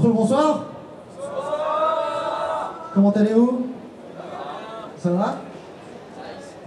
[0.00, 0.64] retrouve, bonsoir.
[2.94, 3.66] Comment allez-vous?
[4.98, 5.36] Ça va?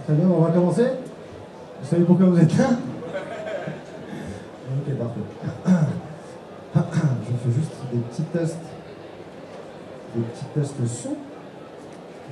[0.04, 0.86] Très bien, on va commencer.
[1.82, 2.66] Vous savez pourquoi vous êtes là?
[4.76, 5.20] Ok, parfait.
[6.74, 8.58] Je fais juste des petits tests.
[10.14, 11.16] Des petits tests son.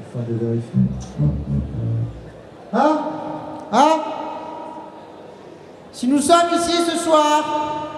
[0.04, 0.80] Afin de vérifier.
[2.72, 2.98] Ah
[3.72, 3.96] Ah
[5.92, 7.91] Si nous sommes ici ce soir,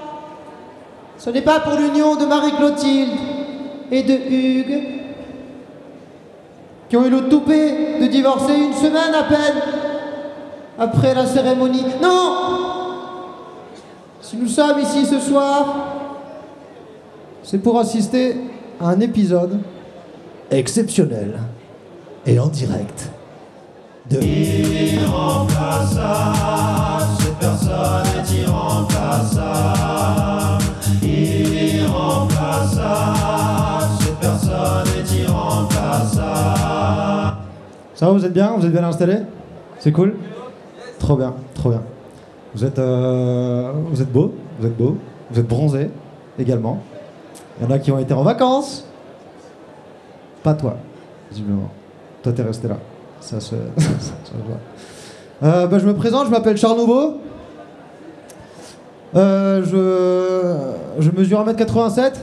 [1.24, 3.16] ce n'est pas pour l'union de Marie-Clotilde
[3.90, 4.82] et de Hugues,
[6.90, 9.62] qui ont eu le toupet de divorcer une semaine à peine
[10.78, 11.86] après la cérémonie.
[12.02, 12.34] Non
[14.20, 15.74] Si nous sommes ici ce soir,
[17.42, 18.36] c'est pour assister
[18.78, 19.60] à un épisode
[20.50, 21.40] exceptionnel
[22.26, 23.08] et en direct
[24.10, 24.20] de...
[24.20, 24.28] Cette
[27.40, 29.24] personne est irremplaçable.
[29.40, 30.53] Irremplaçable.
[37.94, 38.54] Ça va, vous êtes bien?
[38.56, 39.18] Vous êtes bien installés
[39.78, 40.16] C'est cool?
[40.98, 41.82] Trop bien, trop bien.
[42.54, 44.96] Vous êtes, euh, vous êtes beau, vous êtes beau,
[45.30, 45.90] vous êtes bronzé
[46.38, 46.80] également.
[47.58, 48.86] Il y en a qui ont été en vacances.
[50.42, 50.76] Pas toi,
[51.30, 51.70] visiblement.
[52.22, 52.76] Toi, t'es resté là.
[53.20, 53.54] Ça se,
[54.46, 54.58] voit.
[55.42, 57.14] Euh, bah, je me présente, je m'appelle Charles Nouveau.
[59.14, 59.62] Euh,
[60.98, 62.14] je, je mesure 1m87.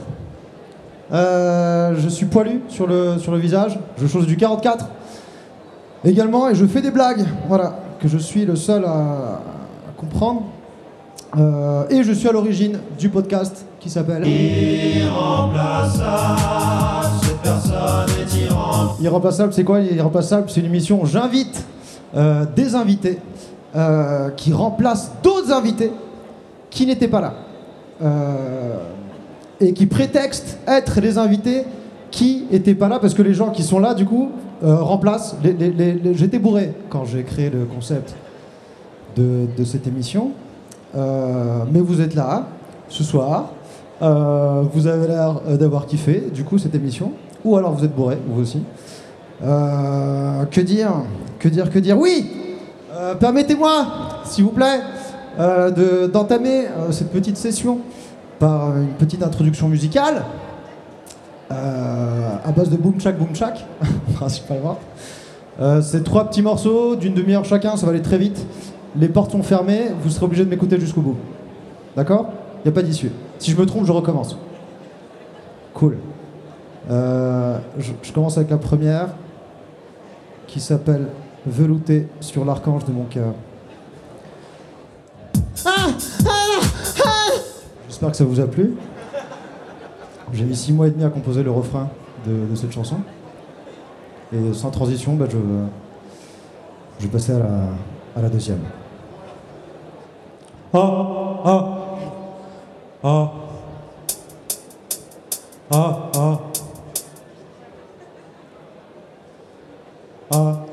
[1.12, 3.78] Euh, je suis poilu sur le, sur le visage.
[3.98, 4.86] Je chose du 44
[6.04, 9.40] également et je fais des blagues, voilà, que je suis le seul à, à
[9.96, 10.42] comprendre.
[11.38, 17.08] Euh, et je suis à l'origine du podcast qui s'appelle Irremplaçable.
[17.22, 17.74] Cette personne
[18.20, 19.02] est irremplaçable.
[19.02, 19.52] Irremplaçable.
[19.54, 21.64] C'est quoi Irremplaçable C'est une émission où j'invite
[22.14, 23.18] euh, des invités
[23.74, 25.90] euh, qui remplacent d'autres invités
[26.68, 27.34] qui n'étaient pas là.
[29.60, 31.64] Et qui prétextent être les invités
[32.10, 34.32] qui n'étaient pas là parce que les gens qui sont là, du coup,
[34.62, 35.36] euh, remplacent.
[35.42, 38.14] les- J'étais bourré quand j'ai créé le concept
[39.16, 40.30] de, cette émission.
[40.96, 42.46] Euh, mais vous êtes là
[42.88, 43.50] ce soir.
[44.02, 47.12] Euh, vous avez l'air d'avoir kiffé, du coup, cette émission.
[47.44, 48.62] Ou alors vous êtes bourré, vous aussi.
[49.40, 50.90] Que dire
[51.38, 51.98] Que dire Que dire?
[51.98, 52.30] Oui
[53.18, 53.86] Permettez-moi,
[54.24, 54.80] s'il vous plaît,
[55.38, 57.78] de- d'entamer cette petite session
[58.38, 60.22] par une petite introduction musicale
[61.52, 63.64] à base de boom chak boom chak,
[64.14, 64.78] principalement.
[65.60, 68.46] Euh, c'est trois petits morceaux d'une demi-heure chacun, ça va aller très vite.
[68.96, 71.16] Les portes sont fermées, vous serez obligé de m'écouter jusqu'au bout.
[71.94, 72.30] D'accord?
[72.56, 73.10] Il n'y a pas d'issue.
[73.38, 74.38] Si je me trompe, je recommence.
[75.74, 75.98] Cool.
[76.90, 79.08] Euh, je, je commence avec la première
[80.46, 81.08] qui s'appelle
[81.44, 83.34] Velouté sur l'archange de mon cœur.
[87.88, 88.74] J'espère que ça vous a plu.
[90.32, 91.88] J'ai mis six mois et demi à composer le refrain
[92.26, 92.96] de, cette chanson.
[94.32, 95.36] Et sans transition, bah, je,
[96.98, 97.68] je vais passer à la,
[98.16, 98.60] à la deuxième.
[100.72, 100.78] Ah,
[101.44, 101.78] ah,
[103.04, 103.32] ah,
[105.70, 106.10] ah.
[106.14, 106.51] Ah,
[110.34, 110.72] Uh-huh.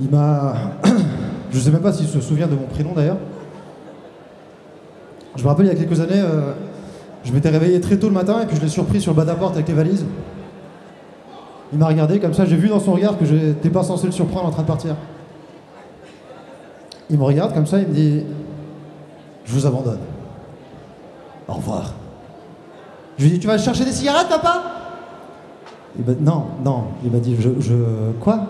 [0.00, 0.54] Il m'a.
[1.50, 3.16] Je sais même pas s'il se souvient de mon prénom d'ailleurs.
[5.36, 6.52] Je me rappelle il y a quelques années, euh,
[7.24, 9.22] je m'étais réveillé très tôt le matin et puis je l'ai surpris sur le bas
[9.22, 10.04] de la porte avec les valises.
[11.72, 14.12] Il m'a regardé comme ça, j'ai vu dans son regard que j'étais pas censé le
[14.12, 14.96] surprendre en train de partir.
[17.10, 18.22] Il me regarde comme ça, il me dit
[19.44, 20.00] Je vous abandonne.
[21.46, 21.94] Au revoir.
[23.16, 24.62] Je lui dit Tu vas chercher des cigarettes, papa?
[25.98, 26.84] Il m'a Non, non.
[27.04, 27.50] Il m'a dit Je.
[27.60, 27.74] je
[28.20, 28.40] quoi?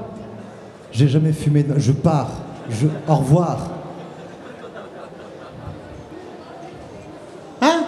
[0.92, 1.62] J'ai jamais fumé.
[1.62, 2.30] de- Je pars.
[2.70, 2.86] Je.
[3.08, 3.68] Au revoir.
[7.62, 7.80] Hein?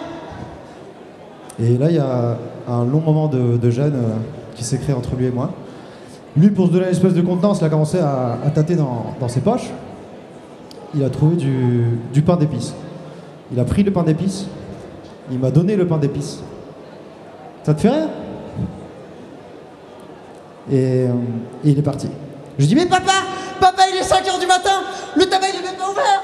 [1.62, 2.37] Et là, il y a
[2.69, 4.17] un long moment de, de gêne euh,
[4.55, 5.50] qui s'est créé entre lui et moi.
[6.37, 9.14] Lui, pour se donner une espèce de contenance, il a commencé à, à tâter dans,
[9.19, 9.70] dans ses poches.
[10.94, 12.75] Il a trouvé du, du pain d'épices.
[13.52, 14.47] Il a pris le pain d'épices.
[15.31, 16.41] Il m'a donné le pain d'épices.
[17.62, 18.08] Ça te fait rire
[20.70, 21.12] et, euh,
[21.64, 22.08] et il est parti.
[22.60, 23.12] Je dis, mais papa
[23.58, 24.82] Papa, il est 5h du matin
[25.16, 26.22] Le tabac, il est même pas ouvert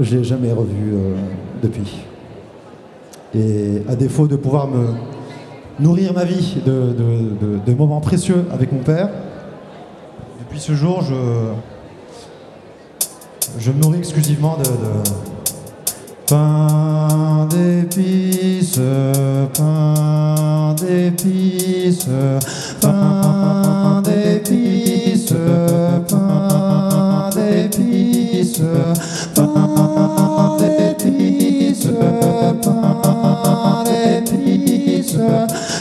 [0.00, 1.14] Je l'ai jamais revu euh,
[1.62, 1.98] depuis.
[3.32, 4.88] Et à défaut de pouvoir me
[5.78, 9.10] nourrir ma vie de, moments précieux avec mon père,
[10.40, 11.14] depuis ce jour, je,
[13.60, 14.68] je me nourris exclusivement de, de
[16.26, 18.80] pain d'épices,
[19.54, 22.08] pain d'épices,
[22.80, 24.61] pain d'épices,
[26.08, 28.62] pain d'épices,
[29.34, 31.88] pain d'épices,
[32.62, 35.18] pain d'épices,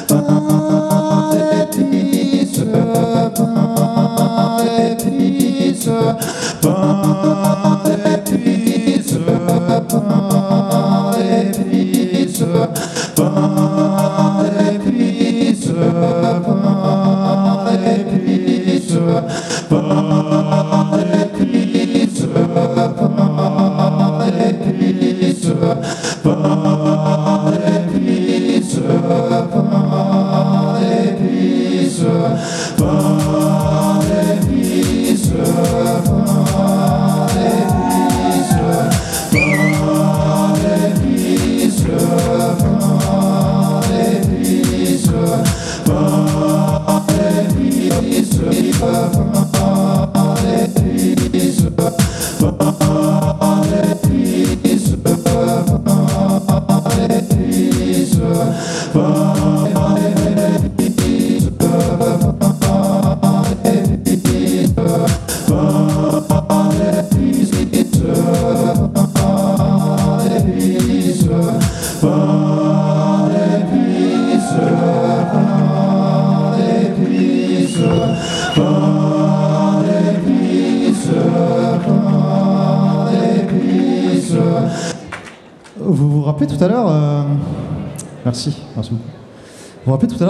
[0.07, 2.63] pain d'épices,
[3.35, 5.89] pain d'épices,
[6.61, 7.70] pain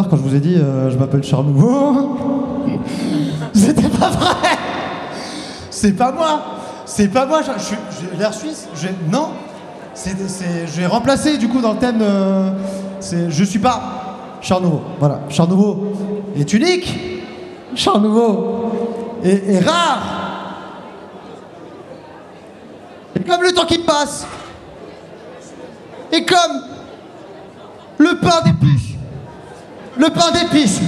[0.09, 2.17] quand je vous ai dit euh, je m'appelle Charles Nouveau
[3.53, 4.57] C'était pas vrai
[5.69, 6.41] C'est pas moi
[6.85, 8.67] C'est pas moi, je, suis j'ai l'air suisse
[9.11, 9.29] Non
[10.81, 12.51] vais remplacer du coup dans le thème euh,
[13.29, 14.81] Je suis pas Charles Nouveau.
[14.99, 15.93] Voilà, Charles Nouveau
[16.35, 16.97] est unique
[17.75, 18.71] Charles Nouveau
[19.23, 20.01] est, est rare
[23.15, 24.25] Et comme le temps qui passe
[26.11, 26.61] et comme
[27.97, 28.95] le pain d'épices.
[30.01, 30.81] Le pain d'épices.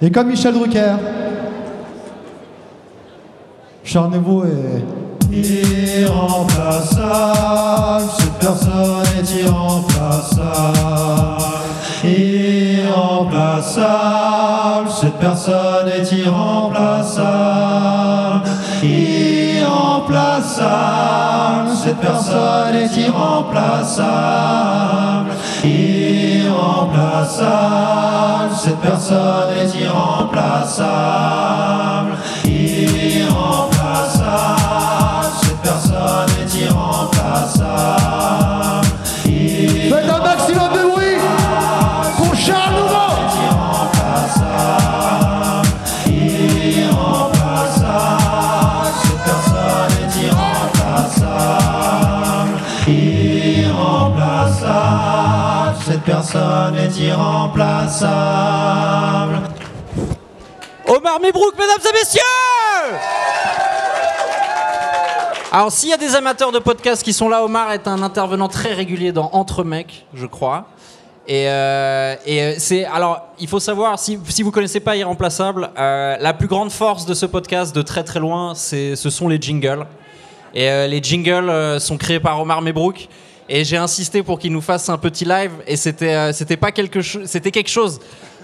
[0.00, 0.94] Et comme Michel Drucker.
[3.82, 4.84] Charles Nouveau est.
[5.32, 11.42] Irremplaçable, cette personne est irremplaçable.
[12.04, 18.48] Irremplaçable, cette personne est irremplaçable.
[18.84, 21.39] Irremplaçable,
[21.90, 25.32] cette personne est irremplaçable.
[25.64, 32.12] Irremplaçable, cette personne est irremplaçable.
[32.44, 33.59] Irremplaçable,
[56.04, 59.40] Personne est irremplaçable.
[60.86, 62.20] Omar Mebrouk, mesdames et messieurs
[65.52, 68.48] Alors, s'il y a des amateurs de podcasts qui sont là, Omar est un intervenant
[68.48, 70.66] très régulier dans Entre mecs, je crois.
[71.28, 76.16] Et, euh, euh, c'est alors, il faut savoir si, si vous connaissez pas Irremplaçable, euh,
[76.18, 79.40] la plus grande force de ce podcast, de très très loin, c'est ce sont les
[79.40, 79.86] jingles.
[80.54, 83.08] Et les jingles sont créés par Omar Mebrook.
[83.52, 85.50] Et j'ai insisté pour qu'il nous fasse un petit live.
[85.66, 87.98] Et c'était euh, c'était pas quelque chose, c'était quelque chose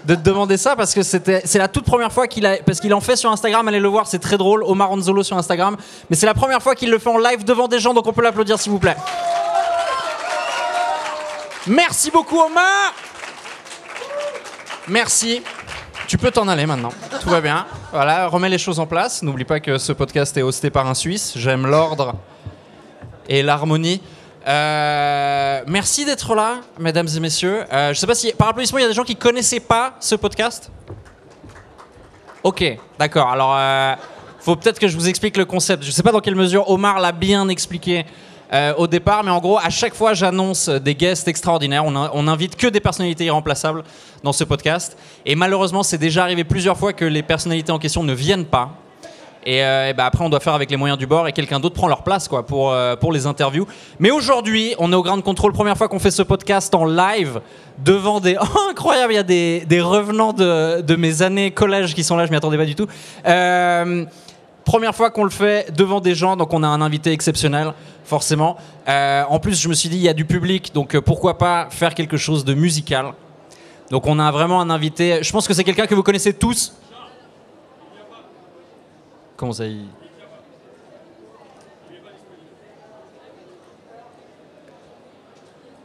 [0.05, 2.81] de te demander ça parce que c'était c'est la toute première fois qu'il a parce
[2.81, 3.69] qu'il en fait sur Instagram.
[3.69, 4.65] Allez le voir, c'est très drôle.
[4.65, 5.77] Omar Anzolo sur Instagram.
[6.11, 8.13] Mais c'est la première fois qu'il le fait en live devant des gens, donc on
[8.13, 8.97] peut l'applaudir s'il vous plaît.
[11.69, 12.93] Merci beaucoup Omar.
[14.89, 15.41] Merci.
[16.09, 16.93] Tu peux t'en aller maintenant.
[17.21, 17.65] Tout va bien.
[17.93, 19.23] Voilà, remets les choses en place.
[19.23, 21.35] N'oublie pas que ce podcast est hosté par un Suisse.
[21.37, 22.17] J'aime l'ordre
[23.29, 24.01] et l'harmonie.
[24.47, 27.65] Euh, merci d'être là, mesdames et messieurs.
[27.73, 29.95] Euh, je sais pas si par applaudissement il y a des gens qui connaissaient pas
[30.00, 30.71] ce podcast.
[32.45, 32.65] Ok,
[32.99, 33.29] d'accord.
[33.29, 33.95] Alors, euh,
[34.38, 35.83] faut peut-être que je vous explique le concept.
[35.83, 38.07] Je sais pas dans quelle mesure Omar l'a bien expliqué
[38.53, 41.85] euh, au départ, mais en gros, à chaque fois, j'annonce des guests extraordinaires.
[41.85, 43.83] On, a- on invite que des personnalités irremplaçables
[44.23, 44.97] dans ce podcast.
[45.25, 48.71] Et malheureusement, c'est déjà arrivé plusieurs fois que les personnalités en question ne viennent pas.
[49.47, 51.76] Et, euh, ben après, on doit faire avec les moyens du bord et quelqu'un d'autre
[51.76, 53.65] prend leur place quoi, pour, euh, pour les interviews.
[54.00, 57.41] Mais aujourd'hui, on est au Grand Contrôle, première fois qu'on fait ce podcast en live
[57.79, 58.37] devant des.
[58.57, 62.17] Oh, incroyable, il y a des, des revenants de, de mes années collège qui sont
[62.17, 62.87] là, je m'y attendais pas du tout.
[63.26, 64.05] Euh,
[64.65, 67.73] Première fois qu'on le fait devant des gens, donc on a un invité exceptionnel,
[68.05, 68.57] forcément.
[68.88, 71.69] Euh, en plus, je me suis dit, il y a du public, donc pourquoi pas
[71.71, 73.12] faire quelque chose de musical.
[73.93, 76.75] Donc on a vraiment un invité, je pense que c'est quelqu'un que vous connaissez tous.
[79.37, 79.87] Comment ça il-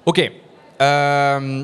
[0.06, 0.32] Ok.
[0.82, 1.64] Euh,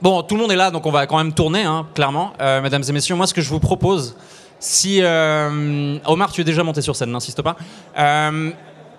[0.00, 2.32] Bon, tout le monde est là, donc on va quand même tourner, hein, clairement.
[2.40, 4.14] Euh, mesdames et messieurs, moi, ce que je vous propose,
[4.60, 5.02] si...
[5.02, 7.56] euh, Omar, tu es déjà monté sur scène, n'insiste pas.
[7.98, 8.52] Euh,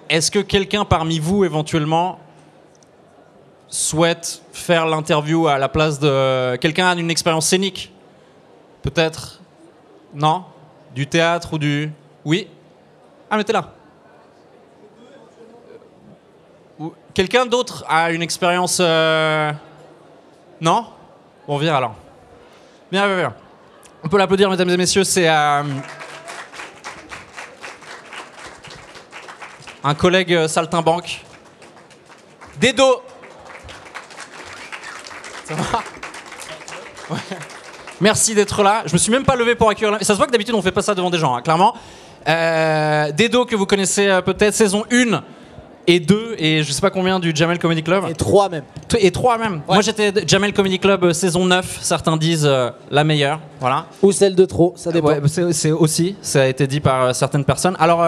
[0.10, 2.20] Est-ce que quelqu'un parmi vous, éventuellement,
[3.70, 6.58] souhaite faire l'interview à la place de...
[6.58, 7.94] Quelqu'un a une expérience scénique
[8.82, 9.40] Peut-être?
[10.14, 10.44] Non?
[10.94, 11.92] Du théâtre ou du...
[12.26, 12.48] Oui
[13.30, 13.74] Ah, mais t'es là.
[17.14, 18.78] Quelqu'un d'autre a une expérience...
[18.82, 19.52] euh,
[20.62, 20.88] non?
[21.48, 21.96] Bon, viens alors.
[22.92, 23.36] Viens, viens, viens.
[24.04, 25.64] On peut l'applaudir, mesdames et messieurs, c'est euh,
[29.84, 31.26] un collègue euh, saltimbanque.
[32.60, 33.04] Dedo
[35.46, 35.84] Ça va?
[38.02, 38.84] Merci d'être là.
[38.86, 39.92] Je me suis même pas levé pour accueillir.
[39.92, 41.74] la- Ça se voit que d'habitude on fait pas ça devant des gens, hein, clairement.
[42.28, 45.22] Euh, Dedo que vous connaissez euh, peut-être saison 1
[45.88, 48.04] et 2 et je sais pas combien du Jamel Comedy Club.
[48.10, 48.64] Et trois même.
[49.00, 49.62] Et 3 même.
[49.68, 53.40] Moi j'étais Jamel Comedy Club euh, saison 9, certains disent euh, la meilleure.
[53.60, 53.86] Voilà.
[54.02, 55.08] Ou celle de trop, ça dépend.
[55.10, 55.22] Ouais,
[55.54, 57.76] c'est aussi, ça a été dit par certaines personnes.
[57.80, 58.04] Alors,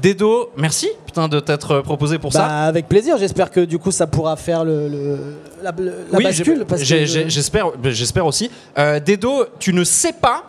[0.00, 2.46] Dedo, merci putain de t'être euh, proposé pour Bah, ça.
[2.66, 5.18] avec plaisir, j'espère que du coup ça pourra faire le, le-
[5.62, 6.64] la, la Oui, bascule.
[6.78, 8.50] je- j'ai- j'espère, bah, aussi.
[8.78, 10.44] Euh, Dedo, tu ne sais pas,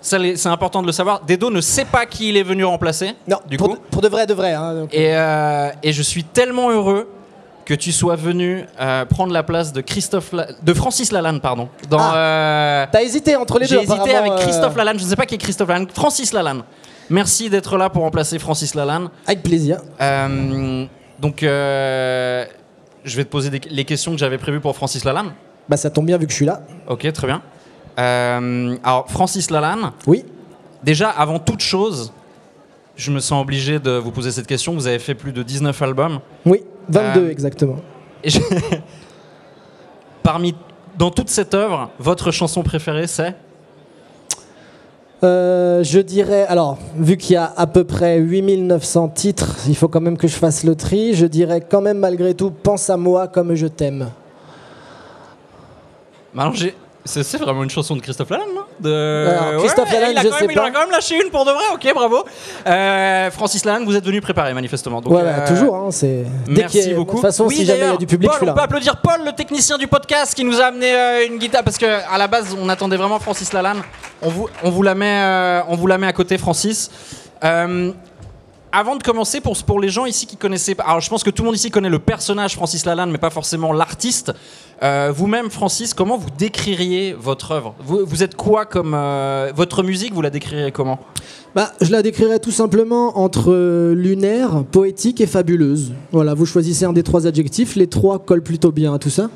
[0.00, 1.22] c'est important de le savoir.
[1.26, 3.12] Dedo ne sait pas qui il est venu remplacer.
[3.28, 3.74] Non, du pour, coup.
[3.76, 4.52] de, pour de vrai, de vrai.
[4.54, 4.92] hein, donc.
[4.94, 7.08] Et, euh, et je suis tellement heureux
[7.64, 11.68] que tu sois venu euh, prendre la place de Christophe, La- de Francis Lalanne, pardon.
[11.90, 13.76] Dans, euh, T'as hésité entre les deux.
[13.78, 14.98] J'ai hésité avec euh, Christophe Lalanne.
[14.98, 15.86] Je ne sais pas qui est Christophe Lalanne.
[15.94, 16.62] Francis Lalanne.
[17.10, 19.08] Merci d'être là pour remplacer Francis Lalanne.
[19.26, 19.80] Avec plaisir.
[20.00, 20.86] Euh,
[21.18, 22.44] donc, euh,
[23.04, 25.32] je vais te poser des- les questions que j'avais prévues pour Francis Lalanne.
[25.68, 26.62] Bah ça tombe bien vu que je suis là.
[26.88, 27.42] Ok, très bien.
[27.98, 30.24] Euh, alors, Francis Lalanne, Oui.
[30.82, 32.12] déjà, avant toute chose,
[32.96, 34.74] je me sens obligé de vous poser cette question.
[34.74, 36.20] Vous avez fait plus de 19 albums.
[36.46, 36.62] Oui.
[36.88, 37.76] 22 Euh, exactement.
[38.24, 38.38] Et je-
[40.22, 40.54] Parmi,
[40.96, 43.34] dans toute cette œuvre, votre chanson préférée, c'est?
[45.24, 49.88] Euh, je dirais, alors, vu qu'il y a à peu près 8900 titres, il faut
[49.88, 51.14] quand même que je fasse le tri.
[51.14, 54.10] Je dirais quand même malgré tout, pense à moi comme je t'aime.
[56.54, 58.46] J'ai- C'est vraiment une chanson de Christophe Lalanne,
[58.80, 59.26] de...
[59.28, 60.68] Alors, Christophe Lalanne, il a je quand sais même, Il en pas.
[60.68, 62.24] a quand même lâché une pour de vrai, ok, bravo.
[62.66, 65.00] Euh, Francis Lalanne, vous êtes venu préparer manifestement.
[65.00, 65.74] Donc, voilà, euh, toujours.
[65.76, 66.24] Hein, c'est.
[66.46, 67.16] dès qu'il y Merci a- beaucoup.
[67.16, 68.50] De toute façon, Oui, si jamais il y a d'ailleurs, du public, Paul, je suis
[68.50, 71.64] On peut applaudir Paul, le technicien du podcast, qui nous a amené euh, une guitare
[71.64, 73.82] parce que à la base, on attendait vraiment Francis Lalanne.
[74.22, 76.90] On vous, on vous la met, euh, on vous la met à côté, Francis.
[77.44, 77.92] Euh,
[78.72, 81.30] avant de commencer, pour, pour les gens ici qui connaissaient pas, alors je pense que
[81.30, 84.32] tout le monde ici connaît le personnage Francis Lalanne, mais pas forcément l'artiste.
[84.82, 87.74] Euh, Vous-même, Francis, comment vous décririez votre œuvre?
[87.80, 91.00] Vous, vous êtes quoi comme euh, votre musique Vous la décririez comment?
[91.54, 95.92] Bah, je la décrirais tout simplement entre euh, lunaire, poétique et fabuleuse.
[96.12, 97.74] Voilà, vous choisissez un des trois adjectifs.
[97.74, 99.30] Les trois collent plutôt bien à tout ça.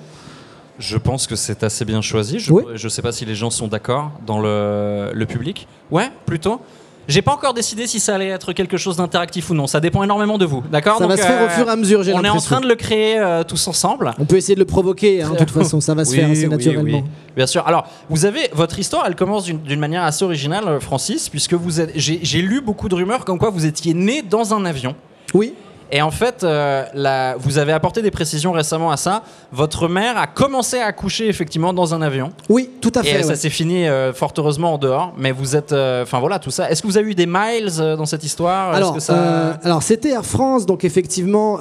[0.79, 2.39] Je pense que c'est assez bien choisi.
[2.39, 2.65] Je Oui.
[2.73, 5.67] ne sais pas si les gens sont d'accord dans le, le public.
[5.91, 6.61] Ouais, plutôt.
[7.09, 9.67] J'ai pas encore décidé si ça allait être quelque chose d'interactif ou non.
[9.67, 10.63] Ça dépend énormément de vous.
[10.71, 12.39] D'accord Ça va se faire au euh, fur et à mesure, j'ai On est en
[12.39, 14.13] train de le créer euh, tous ensemble.
[14.19, 16.31] On peut essayer de le provoquer, hein, de toute façon, ça va se Oui, faire
[16.31, 16.99] assez oui, naturellement.
[16.99, 17.05] oui.
[17.37, 17.67] Bien sûr.
[17.67, 21.55] Alors, vous avez votre histoire, elle commence d'une d'une manière assez originale, euh, Francis, puisque
[21.55, 21.93] vous êtes.
[21.97, 24.95] J'ai j'ai lu beaucoup de rumeurs comme quoi vous étiez né dans un avion.
[25.35, 25.55] Oui,
[25.95, 29.23] Et en fait, euh, la- vous avez apporté des précisions récemment à ça.
[29.53, 32.33] Votre mère a commencé à accoucher effectivement dans un avion.
[32.49, 33.23] oui, tout à Et fait.
[33.23, 33.37] ça ouais.
[33.37, 35.13] s'est fini euh, fort heureusement en dehors.
[35.19, 35.73] Mais vous êtes.
[35.73, 36.71] euh, Enfin voilà, tout ça.
[36.71, 38.73] Est-ce que vous avez eu des miles dans cette histoire?
[38.75, 39.59] Alors, ça...
[39.83, 41.59] c'était Air France, donc effectivement,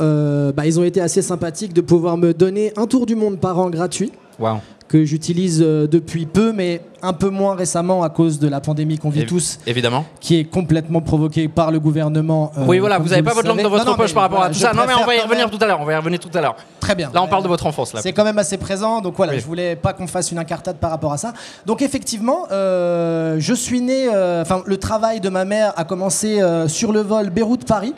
[0.53, 3.59] bah, ils ont été assez sympathiques de pouvoir me donner un tour du monde par
[3.59, 4.59] an gratuit Waouh.
[4.91, 8.97] Que j'utilise euh, depuis peu, mais un peu moins récemment à cause de la pandémie
[8.97, 10.03] qu'on vit Évi- tous, Évidemment.
[10.19, 12.51] qui est complètement provoquée par le gouvernement.
[12.57, 14.51] euh, oui, voilà, vous n'avez pas votre langue dans votre Non, poche par rapport voilà,
[14.51, 14.73] à tout ça.
[14.73, 15.79] Non, mais on va y revenir tout à l'heure.
[15.79, 16.57] On va y revenir tout à l'heure.
[16.81, 17.09] Très bien.
[17.13, 17.95] Là, on parle de votre enfance.
[18.01, 19.39] C'est quand même assez présent, donc voilà, Oui.
[19.39, 21.31] je voulais pas qu'on fasse une incartade par rapport à ça.
[21.65, 26.41] Donc effectivement, euh, je suis né, euh, enfin le travail de ma mère a commencé
[26.41, 27.93] euh, sur le vol Beyrouth-Paris,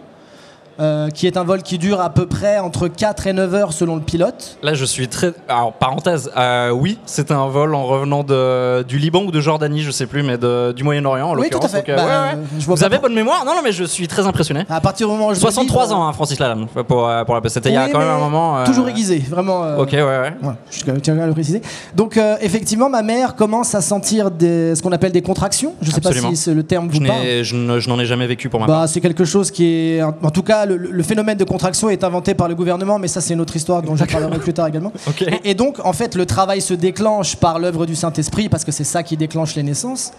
[0.79, 3.73] euh, qui est un vol qui dure à peu près entre 4 et 9 heures
[3.73, 4.57] selon le pilote.
[4.63, 5.33] Là, je suis très.
[5.47, 9.81] Alors, parenthèse, euh, oui, c'était un vol en revenant de, du Liban ou de Jordanie,
[9.81, 11.77] je sais plus, mais de- du Moyen-Orient en Oui, tout à fait.
[11.77, 12.43] Donc, euh, Bah, ouais, ouais.
[12.59, 13.43] je vois Vous avez pour- bonne mémoire?
[13.45, 14.63] Non, non, mais je suis très impressionné.
[14.69, 17.35] À partir du moment où je me 63 livre, ans, hein, Francis Lalanne, pour, pour
[17.35, 18.57] la C'était il y a quand même un moment.
[18.59, 19.77] euh, Toujours aiguisé, vraiment.
[19.77, 20.33] Ok, ouais, ouais.
[20.41, 21.61] Voilà, je tiens à le préciser.
[21.95, 25.73] Donc effectivement, ma mère commence à sentir des, ce qu'on appelle des contractions.
[25.81, 26.29] Je ne sais Absolument.
[26.29, 27.43] pas si c'est le terme vous parle.
[27.43, 28.81] je ne- je n'en ai jamais vécu pour ma part.
[28.81, 30.01] Bah, c'est quelque chose qui est.
[30.01, 33.22] En tout cas, le, le phénomène de contraction est inventé par le gouvernement, mais ça,
[33.22, 34.91] c'est une autre histoire dont je parlerai plus tard également.
[35.22, 38.72] Et, et donc, en fait, le travail se déclenche par l'œuvre du Saint-Esprit, parce que
[38.72, 40.12] c'est ça qui déclenche les naissances.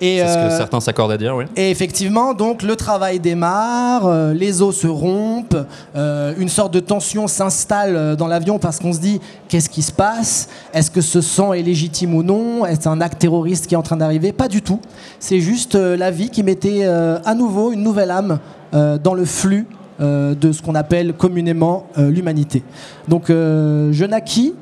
[0.00, 1.44] C'est ce que euh, certains s'accordent à dire, oui.
[1.56, 5.56] et effectivement, donc le travail démarre, euh, les os se rompent,
[5.94, 9.92] euh, une sorte de tension s'installe dans l'avion parce qu'on se dit qu'est-ce qui se
[9.92, 10.48] passe?
[10.74, 12.66] Est-ce que ce sang est légitime ou non?
[12.66, 14.32] Est-ce un acte terroriste qui est en train d'arriver?
[14.32, 14.80] Pas du tout.
[15.18, 18.38] C'est juste la vie qui mettait à nouveau une nouvelle âme
[18.74, 19.66] euh, dans le flux.
[20.00, 22.62] Euh, de ce qu'on appelle communément euh, l'humanité.
[23.08, 24.54] Donc euh, je naquis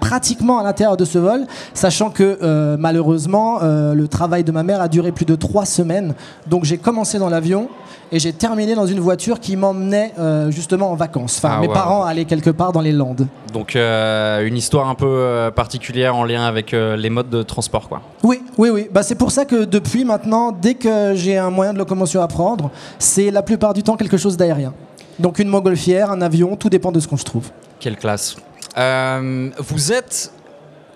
[0.00, 4.88] pratiquement à l'intérieur de ce vol, sachant que malheureusement le travail de ma mère a
[4.88, 6.14] duré plus de trois semaines.
[6.46, 7.68] Donc j'ai commencé dans l'avion
[8.12, 10.14] et j'ai terminé dans une voiture qui m'emmenait
[10.50, 11.38] justement en vacances.
[11.38, 11.74] Enfin, Ah, mes wow.
[11.74, 13.26] parents allaient quelque part dans les Landes.
[13.52, 18.00] Donc, une histoire un peu particulière en lien avec les modes de transport, quoi.
[18.22, 18.88] Oui, oui, oui.
[18.92, 22.28] Bah, c'est pour ça que depuis maintenant, dès que j'ai un moyen de locomotion à
[22.28, 24.74] prendre, c'est la plupart du temps quelque chose d'aérien.
[25.18, 27.48] Donc une montgolfière, un avion, tout dépend de ce qu'on se trouve.
[27.80, 28.36] Quelle classe.
[28.76, 30.32] Euh, vous êtes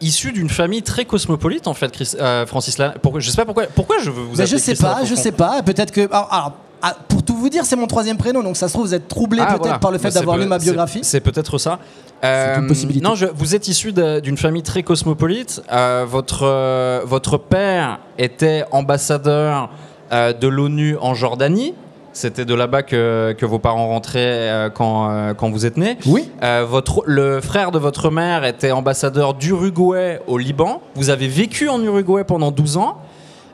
[0.00, 2.96] issu d'une famille très cosmopolite, en fait, Chris- euh, Francis Lalanne.
[3.02, 5.14] Pourquoi, je sais pas pourquoi, pourquoi je veux vous appeler je sais Christophe, pas, je
[5.14, 5.62] sais pas.
[5.62, 6.02] Peut-être que.
[6.12, 8.86] Alors, alors, ah, pour tout vous dire, c'est mon troisième prénom, donc ça se trouve,
[8.86, 9.78] vous êtes troublé Ah, peut-être voilà.
[9.78, 11.00] par le fait Bah, c'est d'avoir lu ma biographie.
[11.02, 11.78] C'est peut-être ça.
[12.24, 13.04] Euh, une possibilité.
[13.04, 15.62] Non, je- vous êtes issu d'une famille très cosmopolite.
[15.72, 19.70] Euh, votre, votre père était ambassadeur
[20.10, 21.74] de l'ONU en Jordanie.
[22.12, 24.20] C'était de là-bas que, que vos parents rentraient
[24.50, 25.96] euh, quand, euh, quand vous êtes né.
[26.06, 26.30] Oui.
[26.42, 30.82] Euh, votre, le frère de votre mère était ambassadeur d'Uruguay au Liban.
[30.94, 32.98] Vous avez vécu en Uruguay pendant 12 ans.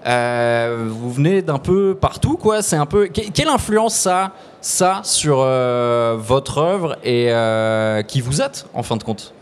[0.07, 2.62] Euh, vous venez d'un peu partout, quoi.
[2.62, 3.07] C'est un peu.
[3.09, 8.83] que- Quelle influence ça, ça sur euh, votre œuvre et euh, qui vous êtes, en
[8.83, 9.35] fin de compte?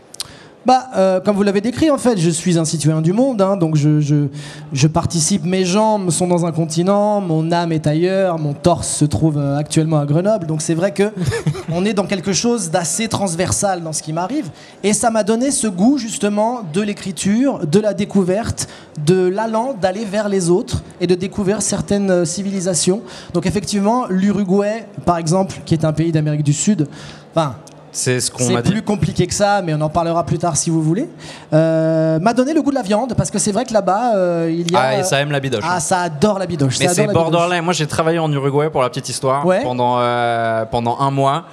[0.67, 3.55] Bah, euh, comme vous l'avez décrit, en fait, je suis un citoyen du monde, hein,
[3.55, 4.27] donc je, je,
[4.73, 5.45] je participe.
[5.45, 9.55] Mes jambes sont dans un continent, mon âme est ailleurs, mon torse se trouve euh,
[9.55, 10.45] actuellement à Grenoble.
[10.45, 11.13] Donc c'est vrai que
[11.71, 14.49] on est dans quelque chose d'assez transversal dans ce qui m'arrive,
[14.83, 18.67] et ça m'a donné ce goût justement de l'écriture, de la découverte,
[19.05, 23.03] de l'allant d'aller vers les autres et de découvrir certaines euh, civilisations.
[23.33, 26.89] Donc effectivement, l'Uruguay, par exemple, qui est un pays d'Amérique du Sud,
[27.33, 27.55] enfin
[27.97, 28.69] C'est ce qu'on c'est m'a dit.
[28.71, 31.09] plus compliqué que ça, mais on en parlera plus tard si vous voulez.
[31.51, 34.51] Euh, m'a donné le goût de la viande parce que c'est vrai que là-bas euh,
[34.55, 34.79] il y a.
[34.79, 35.63] Ah, et ça aime la bidoche.
[35.67, 36.77] Ah, ça adore la bidoche.
[36.79, 37.63] Mais c'est borderline.
[37.63, 39.63] Moi, j'ai travaillé en Uruguay pour la petite histoire Ouais.
[39.63, 41.45] pendant, euh, pendant un mois.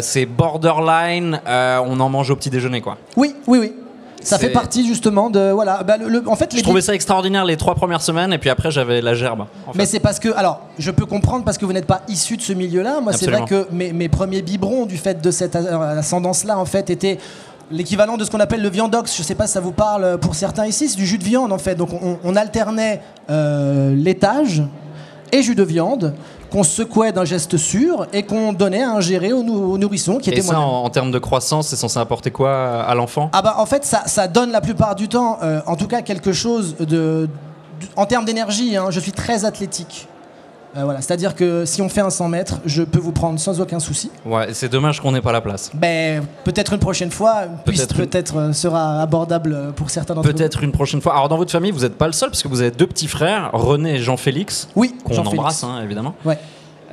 [0.00, 1.40] C'est borderline.
[1.46, 2.96] on en mange au petit déjeuner, quoi.
[3.16, 3.72] Oui, oui, oui.
[4.24, 5.82] Ça fait partie justement de voilà.
[5.82, 8.38] bah, le- le- en fait, les Je trouvais ça extraordinaire les trois premières semaines, et
[8.38, 9.42] puis après, j'avais la gerbe.
[9.66, 9.78] en fait.
[9.78, 12.42] Mais c'est parce que, alors, je peux comprendre parce que vous n'êtes pas issu de
[12.42, 13.00] ce milieu-là.
[13.00, 16.64] Moi, c'est vrai que mes, mes premiers biberons du fait de cette euh, ascendance-là, en
[16.64, 17.18] fait, étaient
[17.70, 19.16] l'équivalent de ce qu'on appelle le viandox.
[19.16, 20.88] Je sais pas si ça vous parle euh, pour certains ici.
[20.88, 21.74] C'est du jus de viande, en fait.
[21.74, 24.62] Donc, on, on alternait euh, laitage
[25.32, 26.14] et jus de viande
[26.52, 30.28] qu'on secouait d'un geste sûr et qu'on donnait à ingérer au, nou- au nourrisson qui
[30.30, 33.30] Et était ça, en, en termes de croissance, c'est censé apporter quoi à l'enfant?
[33.32, 36.02] Ah bah en fait ça, ça donne la plupart du temps, euh, en tout cas
[36.02, 37.28] quelque chose de, de-
[37.96, 38.76] en termes d'énergie.
[38.76, 40.08] hein, je suis très athlétique.
[40.76, 43.60] Euh, voilà, c'est-à-dire que si on fait un 100 mètres, je peux vous prendre sans
[43.60, 44.10] aucun souci.
[44.24, 45.70] Ouais, c'est dommage qu'on n'ait pas la place.
[45.74, 50.34] Ben, peut-être une prochaine fois, Peut-être une- peut-être euh, sera abordable pour certains d'entre vous.
[50.34, 51.12] Peut-être une prochaine fois.
[51.14, 53.08] Alors dans votre famille, vous n'êtes pas le seul parce que vous avez deux petits
[53.08, 56.38] frères, René et Jean-Félix, Oui, qu'on embrasse hein, évidemment, Ouais.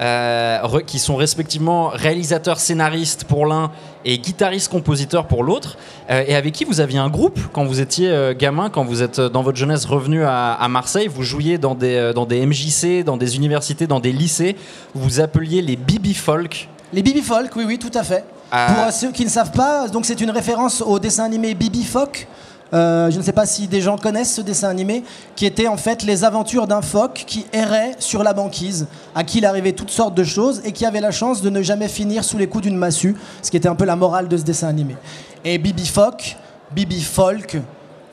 [0.02, 3.70] Euh, qui sont respectivement réalisateurs, scénaristes pour l'un
[4.06, 5.78] et guitaristes-compositeurs pour l'autre,
[6.10, 9.04] euh, et avec qui vous aviez un groupe quand vous étiez euh, gamin, quand vous
[9.04, 12.46] êtes euh, dans votre jeunesse revenu à, à Marseille, vous jouiez dans des, dans des
[12.46, 14.56] MJC, dans des universités, dans des lycées,
[14.94, 16.70] vous vous appeliez les Bibi Folk.
[16.94, 18.24] Les Bibi Folk, oui, oui, tout à fait.
[18.50, 22.28] Pour ceux qui ne savent pas, donc c'est une référence au dessin animé Bibi Folk.
[22.74, 25.04] Euh, je ne sais pas si des gens connaissent ce dessin animé,
[25.36, 29.40] qui était en fait les aventures d'un phoque qui errait sur la banquise, à qui
[29.40, 32.24] il arrivait toutes sortes de choses et qui avait la chance de ne jamais finir
[32.24, 34.68] sous les coups d'une massue, ce qui était un peu la morale de ce dessin
[34.68, 34.96] animé.
[35.44, 36.38] Et Bibi Folk,
[36.72, 37.58] Bibi Folk,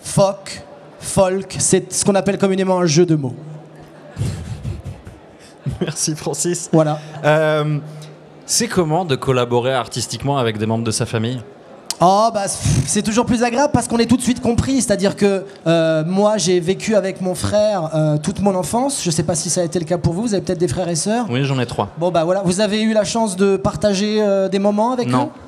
[0.01, 0.63] Folk,
[0.99, 3.35] Folk, c'est ce qu'on appelle communément un jeu de mots.
[5.81, 6.71] Merci Francis.
[6.73, 6.99] Voilà.
[7.25, 7.79] Euh,
[8.47, 11.41] c'est comment de collaborer artistiquement avec des membres de sa famille?
[11.99, 12.45] Oh bah
[12.87, 14.83] c'est toujours plus agréable parce qu'on est tout de suite compris.
[14.83, 19.03] C'est-à-dire que euh, moi j'ai vécu avec mon frère euh, toute mon enfance.
[19.03, 20.23] Je sais pas si ça a été le cas pour vous.
[20.23, 21.27] Vous avez peut-être des frères et sœurs.
[21.31, 21.89] Oui, j'en ai trois.
[21.97, 25.25] Bon bah voilà, vous avez eu la chance de partager euh, des moments avec Non.
[25.27, 25.41] eux?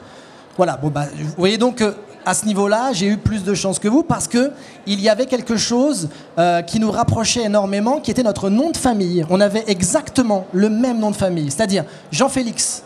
[0.57, 0.79] Voilà.
[0.81, 1.85] Bon bah vous voyez donc
[2.25, 4.51] à ce niveau-là, j'ai eu plus de chance que vous parce que
[4.87, 6.09] il y avait quelque chose
[6.39, 9.25] euh, qui nous rapprochait énormément, qui était notre nom de famille.
[9.29, 12.85] On avait exactement le même nom de famille, c'est-à-dire Jean-Félix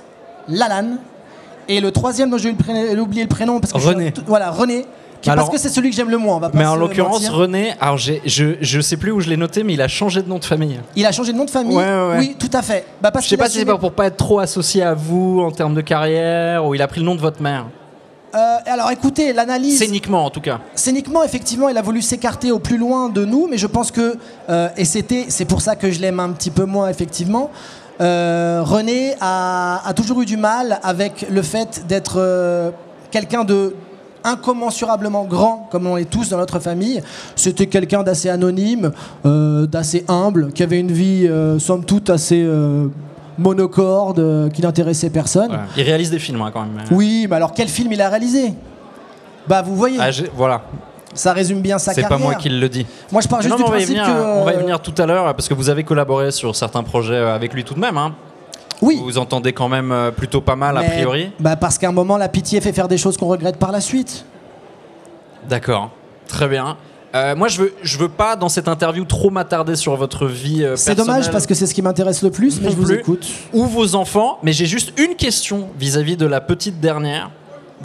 [0.48, 0.98] Lalanne
[1.68, 4.12] et le troisième dont j'ai oublié le prénom parce que René.
[4.26, 4.86] voilà René.
[5.20, 6.36] Qui, Alors- parce que c'est celui que j'aime le moins.
[6.36, 7.28] On va Mais en l'occurrence.
[7.28, 10.28] René, alors je, je sais plus où je l'ai noté, mais il a changé de
[10.28, 10.80] nom de famille.
[10.96, 11.76] il a changé de nom de famille.
[11.76, 12.18] Ouais, ouais, ouais.
[12.18, 12.84] Oui, tout à fait.
[13.00, 15.40] Bah, parce Je sais pas si c'est pas pour pas être trop associé à vous
[15.40, 17.66] en termes de carrière, ou il a pris le nom de votre mère.
[18.34, 19.78] Euh, alors écoutez, l'analyse.
[19.78, 20.58] Scéniquement en tout cas.
[20.74, 24.16] Scéniquement, effectivement, il a voulu s'écarter au plus loin de nous, mais je pense que,
[24.48, 27.50] euh, et c'était, c'est pour ça que je l'aime un petit peu moins, effectivement.
[28.02, 32.70] Euh, René a, a toujours eu du mal avec le fait d'être euh,
[33.10, 33.74] quelqu'un de
[34.24, 37.02] incommensurablement grand, comme on est tous dans notre famille.
[37.36, 38.92] C'était quelqu'un d'assez anonyme,
[39.26, 42.86] euh, d'assez humble, qui avait une vie, euh, somme toute, assez euh,
[43.38, 45.50] monocorde, qui n'intéressait personne.
[45.50, 45.58] Ouais.
[45.76, 46.84] Il réalise des films hein, quand même.
[46.90, 48.54] Oui, mais alors quel film il a réalisé?
[49.48, 50.62] Bah vous voyez, Ah, voilà,
[51.14, 52.18] ça résume bien sa c'est carrière.
[52.18, 52.86] pas moi qui le dis.
[53.10, 54.22] Moi, je pars juste non, du on, va y principe venir, que.
[54.40, 56.82] on va y euh, venir tout à l'heure parce que vous avez collaboré sur certains
[56.82, 57.96] projets avec lui tout de même.
[57.98, 58.14] hein.
[58.80, 58.96] Oui.
[58.98, 61.30] Vous vous entendez quand même euh, plutôt pas mal a priori.
[61.38, 63.80] Bah parce qu'à un moment, la pitié fait faire des choses qu'on regrette par la
[63.80, 64.24] suite.
[65.48, 65.90] D'accord,
[66.28, 66.76] très bien.
[67.14, 70.64] Euh, moi, je veux, je veux pas dans cette interview trop m'attarder sur votre vie
[70.64, 72.94] euh, C'est dommage parce que c'est ce qui m'intéresse le plus, mais je vous plus.
[72.98, 73.26] écoute.
[73.52, 77.30] ou vos enfants, mais j'ai juste une question vis-à-vis de la petite dernière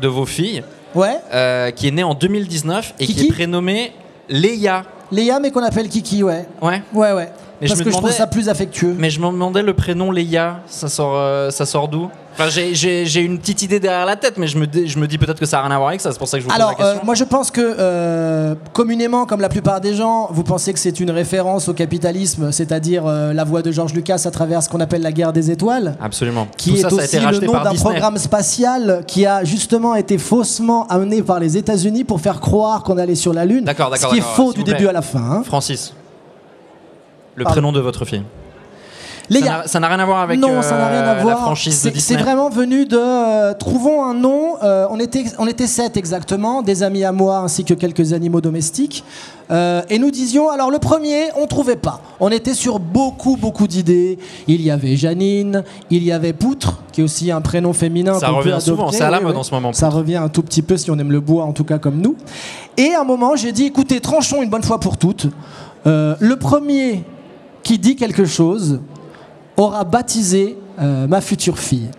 [0.01, 0.63] de vos filles,
[0.95, 1.17] Ouais.
[1.33, 3.91] euh, qui est née en 2019 et qui est prénommée
[4.29, 4.83] Léa.
[5.11, 6.45] Léa, mais qu'on appelle Kiki, ouais.
[6.61, 6.81] Ouais.
[6.93, 7.29] Ouais, ouais.
[7.61, 8.95] Mais parce je me que je trouve ça plus affectueux.
[8.97, 12.07] Mais je me demandais le prénom Léa, ça sort, euh, ça sort d'où?
[12.39, 15.17] Enfin, j'ai- une petite idée derrière la tête, mais je me, dis- je me dis
[15.17, 16.11] peut-être que ça n'a rien à voir avec ça.
[16.11, 17.05] C'est pour ça que je vous Alors, pose la euh, question.
[17.05, 20.99] moi je pense que euh, communément, comme la plupart des gens, vous pensez que c'est
[20.99, 24.79] une référence au capitalisme, c'est-à-dire euh, la voix de George Lucas à travers ce qu'on
[24.81, 25.95] appelle la guerre des étoiles.
[25.99, 26.47] Absolument.
[26.57, 27.89] qui Tout est ça, ça a aussi été le racheté nom par d'un Disney.
[27.89, 32.99] programme spatial qui a justement été faussement amené par les États-Unis pour faire croire qu'on
[32.99, 33.63] allait sur la Lune.
[33.65, 34.73] D'accord, Ce d'accord, qui est d'accord, faux s'il du vous plaît.
[34.75, 35.19] début à la fin.
[35.19, 35.41] hein.
[35.43, 35.91] Francis.
[37.37, 37.53] Le Pardon.
[37.61, 38.23] prénom de votre fille.
[39.29, 41.21] Les Ça n'a- ça n'a rien à voir avec non, ça n'a rien à euh,
[41.21, 41.35] voir.
[41.35, 42.17] la franchise de C'est- Disney.
[42.17, 44.55] C'est vraiment venu de euh, trouvons un nom.
[44.63, 48.39] euh, on était on était sept exactement, des amis à moi ainsi que quelques animaux
[48.39, 49.03] domestiques.
[49.51, 51.99] Euh, et nous disions alors le premier, on trouvait pas.
[52.21, 54.17] On était sur beaucoup beaucoup d'idées.
[54.47, 58.17] Il y avait Janine, il y avait Poutre, qui est aussi un prénom féminin.
[58.17, 59.39] Ça peut revient souvent, c'est à la mode oui.
[59.39, 61.51] en ce moment, Ça revient un tout petit peu si on aime le bois, en
[61.51, 62.15] tout cas comme nous.
[62.77, 65.27] Et à un moment, j'ai dit écoutez, tranchons une bonne fois pour toutes.
[65.85, 67.03] Euh, le premier
[67.67, 68.79] qui dit quelque chose
[69.57, 71.89] aura baptisé euh, ma future fille.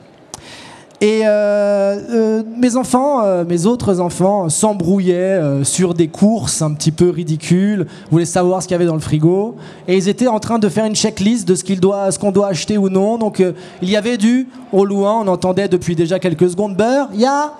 [1.03, 6.91] Et euh, euh, mes enfants, euh, mes autres enfants, s'embrouillaient sur des courses un petit
[6.91, 10.41] peu ridicules, voulaient savoir ce qu'il y avait dans le frigo, et ils étaient en
[10.41, 13.19] train de faire une checklist de ce qu'il doit, ce qu'on doit acheter ou non.
[13.19, 13.43] Donc
[13.83, 17.27] il y avait du, au loin, on entendait depuis déjà quelques secondes beurre, il y
[17.27, 17.53] a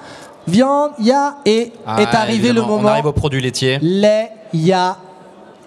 [0.47, 3.43] viande, il y a, et Ah, est arrivé évidemment, le On moment arrive aux produits
[3.43, 3.79] laitiers.
[3.83, 4.97] lait, ya,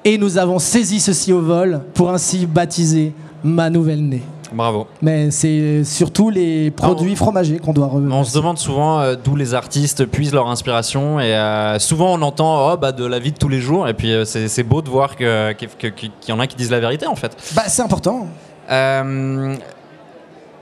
[0.03, 4.21] et nous avons saisi ceci au vol pour ainsi baptiser ma nouvelle née.
[4.53, 4.85] Bravo.
[5.01, 9.37] Mais c'est surtout les produits fromagers qu'on doit re- On se demande souvent euh, d'où
[9.37, 13.31] les artistes puisent leur inspiration et euh, souvent on entend oh, bah, de la vie
[13.31, 16.11] de tous les jours et puis euh, c'est beau de voir que- que- que- qu'il
[16.27, 17.31] y en a qui disent la vérité en fait.
[17.55, 18.27] Bah, c'est important.
[18.69, 19.55] Euh,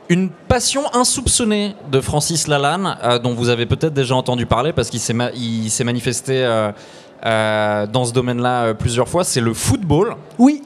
[0.08, 4.90] une passion insoupçonnée de Francis Lalanne, euh, dont vous avez peut-être déjà entendu parler parce
[4.92, 5.32] qu'il s'est ma-
[5.84, 6.72] manifesté euh, euh,
[7.24, 10.16] dans ce domaine-là euh, plusieurs fois, c'est le football.
[10.38, 10.62] Oui,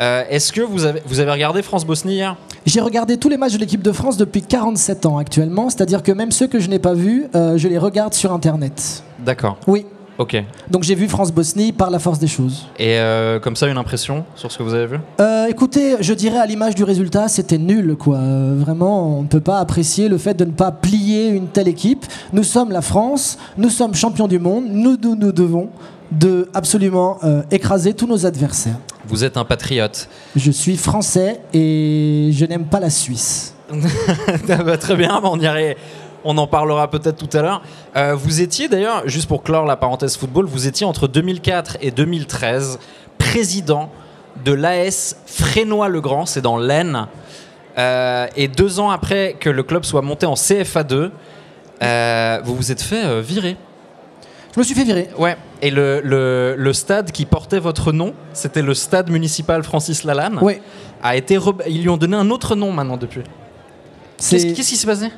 [0.00, 2.34] Euh, Est-ce que vous avez, vous avez regardé France-Bosnie hier?
[2.64, 6.12] J'ai regardé tous les matchs de l'équipe de France depuis 47 ans actuellement, c'est-à-dire que
[6.12, 9.02] même ceux que je n'ai pas vus, euh, je les regarde sur Internet.
[9.18, 9.58] D'accord.
[9.66, 9.84] Oui,
[10.20, 10.36] Ok.
[10.68, 12.66] donc j'ai vu France-Bosnie par la force des choses.
[12.78, 14.98] Et euh, comme ça, une impression sur ce que vous avez vu?
[15.18, 18.18] Euh, écoutez, je dirais à l'image du résultat, c'était nul, quoi.
[18.18, 21.68] Euh, vraiment, on ne peut pas apprécier le fait de ne pas plier une telle
[21.68, 22.04] équipe.
[22.34, 25.70] Nous sommes la France, nous sommes champions du monde, nous nous, nous devons
[26.12, 27.18] de absolument
[27.50, 28.76] écraser tous nos adversaires.
[29.06, 30.08] Vous êtes un patriote.
[30.36, 33.54] Je suis français et je n'aime pas la Suisse.
[34.48, 35.76] Ah bah, très bien, on y arrive.
[36.24, 37.62] On en parlera peut-être tout à l'heure.
[37.96, 41.90] Euh, vous étiez d'ailleurs, juste pour clore la parenthèse football, vous étiez entre 2004 et
[41.90, 42.78] 2013
[43.18, 43.90] président
[44.44, 47.06] de l'AS Frénois-le-Grand, c'est dans l'Aisne.
[47.78, 51.10] Euh, et deux ans après que le club soit monté en CFA2,
[51.82, 53.56] euh, vous vous êtes fait virer.
[54.54, 55.08] Je me suis fait virer.
[55.16, 55.36] Ouais.
[55.62, 60.38] Et le, le- le stade qui portait votre nom, c'était le stade municipal Francis Lalanne,
[61.02, 63.22] a été re- ils lui ont donné un autre nom maintenant depuis.
[64.54, 65.10] Qu'est-ce qui s'est passé?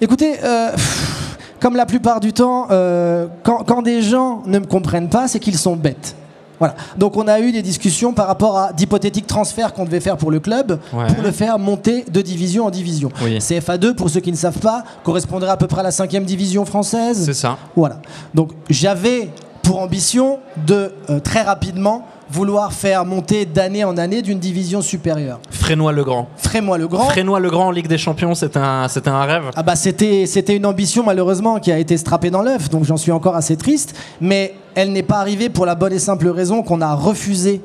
[0.00, 4.66] Écoutez, euh, pff, comme la plupart du temps, euh, quand, quand des gens ne me
[4.66, 6.16] comprennent pas, c'est qu'ils sont bêtes.
[6.58, 6.74] Voilà.
[6.98, 10.30] Donc on a eu des discussions par rapport à d'hypothétiques transferts qu'on devait faire pour
[10.30, 11.06] le club, Ouais.
[11.06, 13.10] pour le faire monter de division en division.
[13.22, 13.38] Oui.
[13.38, 16.66] CFA2, pour ceux qui ne savent pas, correspondrait à peu près à la cinquième division
[16.66, 17.24] française.
[17.24, 17.56] C'est ça.
[17.76, 18.00] Voilà.
[18.34, 19.30] Donc j'avais
[19.62, 25.40] pour ambition de euh, très rapidement vouloir faire monter d'année en année d'une division supérieure.
[25.50, 26.28] Frénois-le-Grand.
[26.36, 27.04] Ferai-moi le grand.
[27.10, 29.50] Frénois-le-Grand en Ligue des Champions, c'était un, c'était un rêve.
[29.56, 32.96] Ah bah c'était c'était une ambition malheureusement qui a été strappée dans l'œuf, donc j'en
[32.96, 33.94] suis encore assez triste.
[34.20, 37.60] Mais elle n'est pas arrivée pour la bonne et simple raison qu'on a refusé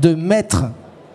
[0.00, 0.64] de mettre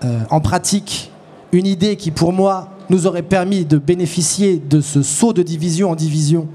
[0.04, 1.12] euh, en pratique
[1.52, 5.92] une idée qui pour moi nous aurait permis de bénéficier de ce saut de division
[5.92, 6.48] en division,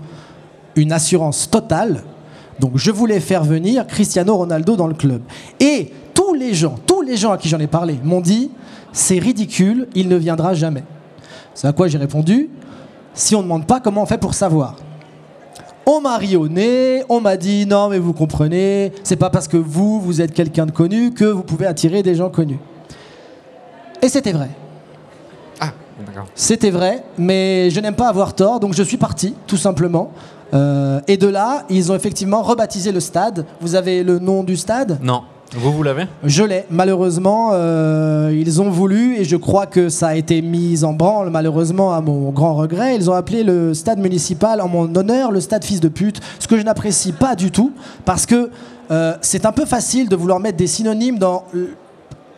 [0.77, 2.03] une assurance totale.
[2.61, 5.23] Donc je voulais faire venir Cristiano Ronaldo dans le club.
[5.61, 8.51] Et tous les gens, tous les gens à qui j'en ai parlé m'ont dit
[8.93, 10.85] c'est ridicule, il ne viendra jamais.
[11.55, 12.51] C'est à quoi j'ai répondu
[13.13, 14.77] si on ne demande pas comment on fait pour savoir.
[15.87, 19.49] On m'a ri au nez, on m'a dit non mais vous comprenez, c'est pas parce
[19.49, 22.59] que vous, vous êtes quelqu'un de connu que vous pouvez attirer des gens connus.
[24.01, 24.51] Et c'était vrai.
[25.61, 25.73] Ah,
[26.07, 26.27] d'accord.
[26.35, 30.13] C'était vrai, mais je n'aime pas avoir tort, donc je suis parti, tout simplement.
[30.53, 33.47] Euh, et de là, ils ont effectivement rebaptisé le stade.
[33.61, 35.23] Vous avez le nom du stade Non.
[35.57, 36.65] Vous, vous l'avez Je l'ai.
[36.71, 41.31] Malheureusement, euh, ils ont voulu, et je crois que ça a été mis en branle,
[41.31, 42.97] malheureusement, à mon grand regret.
[42.97, 46.49] Ils ont appelé le stade municipal, en mon honneur, le stade fils de pute, ce
[46.49, 47.73] que je n'apprécie pas du tout,
[48.05, 48.51] parce que
[48.91, 51.45] euh, c'est un peu facile de vouloir mettre des synonymes dans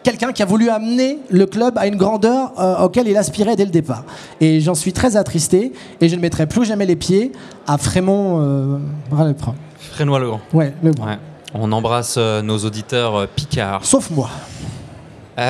[0.06, 3.64] quelqu'un qui a voulu amener le club à une grandeur euh, auquel il aspirait dès
[3.64, 4.04] le départ.
[4.40, 7.32] Et j'en suis très attristé, et je ne mettrai plus jamais les pieds
[7.66, 8.40] à Frémont.
[8.40, 8.78] Euh,
[9.24, 10.40] le prin- Frénois-le-Grand.
[10.52, 11.18] ouais, le- Ouais.
[11.54, 13.84] On embrasse euh, nos auditeurs euh, picards.
[13.84, 14.30] Sauf moi.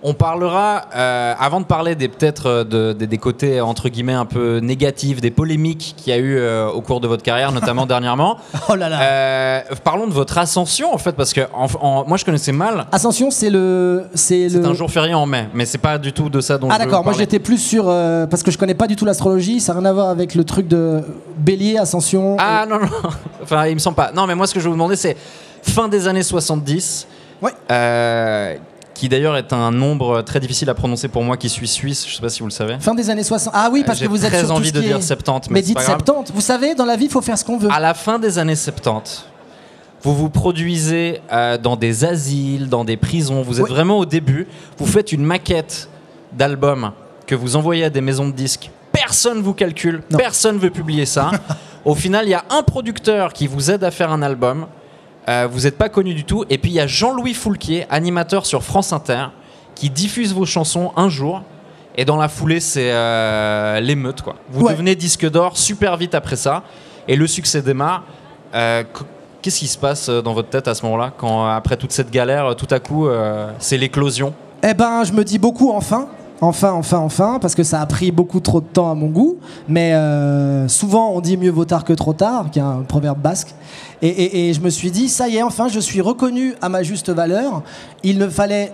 [0.00, 4.26] On parlera, euh, avant de parler des peut-être euh, de- des- côtés entre guillemets un
[4.26, 7.84] peu négatifs, des polémiques qu'il y a eu euh, au cours de votre carrière, notamment
[7.94, 8.36] dernièrement.
[8.68, 9.00] Oh là là.
[9.02, 12.86] Euh, parlons de votre ascension en fait, parce que en- en- moi je connaissais mal.
[12.92, 14.66] Ascension, c'est le, c'est C'est le.
[14.66, 17.02] un jour férié en mai, mais c'est pas du tout de ça dont Ah d'accord,
[17.02, 17.86] moi j'étais plus sur
[18.30, 20.44] parce que je connais pas du tout l'astrologie, ça n'a rien à voir avec le
[20.44, 21.00] truc de
[21.38, 22.36] Bélier, Ascension.
[22.38, 22.88] Ah non, non,
[23.42, 24.12] enfin il me semble pas.
[24.14, 25.16] Non, mais moi ce que je vais vous demander c'est
[25.62, 27.08] fin des années 70,
[27.42, 27.50] Ouais.
[28.98, 32.16] Qui d'ailleurs est un nombre très difficile à prononcer pour moi qui suis suisse, je
[32.16, 32.78] sais pas si vous le savez.
[32.80, 33.52] Fin des années 60.
[33.56, 35.50] Ah oui, parce que vous êtes très sur tout envie ce de dire est- 70,
[35.50, 35.98] mais, Mais dites pas grave.
[36.04, 36.32] 70.
[36.34, 37.70] Vous savez, dans la vie, il faut faire ce qu'on veut.
[37.70, 39.24] À la fin des années 70,
[40.02, 43.70] vous vous produisez euh, dans des asiles, dans des prisons, vous êtes Oui.
[43.70, 45.88] vraiment au début, vous faites une maquette
[46.32, 46.90] d'album
[47.28, 50.18] que vous envoyez à des maisons de disques, personne vous calcule, Non.
[50.18, 51.30] personne veut publier ça.
[51.84, 54.66] au final, il y a un producteur qui vous aide à faire un album,
[55.28, 58.46] euh, vous n'êtes pas connu du tout, et puis il y a Jean-Louis Foulquier, animateur
[58.46, 59.26] sur France Inter,
[59.74, 61.42] qui diffuse vos chansons un jour.
[61.96, 64.36] Et dans la foulée, c'est euh, l'émeute, quoi.
[64.50, 64.72] Vous Ouais.
[64.72, 66.62] devenez disque d'or super vite après ça,
[67.08, 68.04] et le succès démarre.
[68.54, 69.04] Euh, qu-
[69.40, 72.56] Qu'est-ce qui se passe dans votre tête à ce moment-là, quand après toute cette galère,
[72.56, 73.06] tout à coup,
[73.60, 74.34] c'est l'éclosion?
[74.64, 76.08] Eh ben, je me dis beaucoup enfin.
[76.40, 79.38] Enfin, enfin, enfin, parce que ça a pris beaucoup trop de temps à mon goût.
[79.68, 83.20] Mais euh, souvent, on dit mieux vaut tard que trop tard, qui est un proverbe
[83.20, 83.54] basque.
[84.02, 87.10] Et, je me suis dit, ça y est, enfin, je suis reconnu à ma juste
[87.10, 87.62] valeur.
[88.04, 88.72] Il ne fallait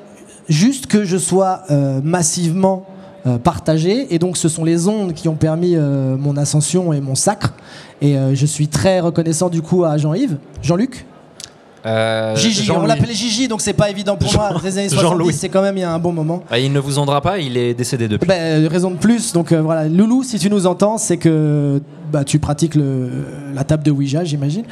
[0.49, 2.85] juste que je sois euh, massivement
[3.27, 4.15] euh, partagé.
[4.15, 7.55] Et donc, ce sont les ondes qui ont permis mon ascension et mon sacre.
[8.03, 11.07] Et je suis très reconnaissant du coup à Jean-Yves, Jean-Luc.
[11.87, 14.51] Euh, Gigi, on l'appelait Gigi, donc c'est pas évident pour moi.
[14.65, 15.33] Les années 70, Jean-Louis.
[15.35, 16.43] c'est quand même il y a un bon moment.
[16.51, 18.27] Ah, il ne vous en pas, il est décédé depuis.
[18.27, 21.83] Ben, euh, raison de plus, donc euh, voilà, Loulou, si tu nous entends, c'est que
[22.11, 23.11] bah, tu pratiques le,
[23.55, 24.65] la table de Ouija, j'imagine.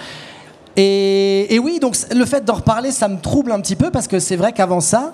[0.77, 4.09] Et, et oui, donc le fait d'en reparler, ça me trouble un petit peu parce
[4.09, 5.13] que c'est vrai qu'avant ça,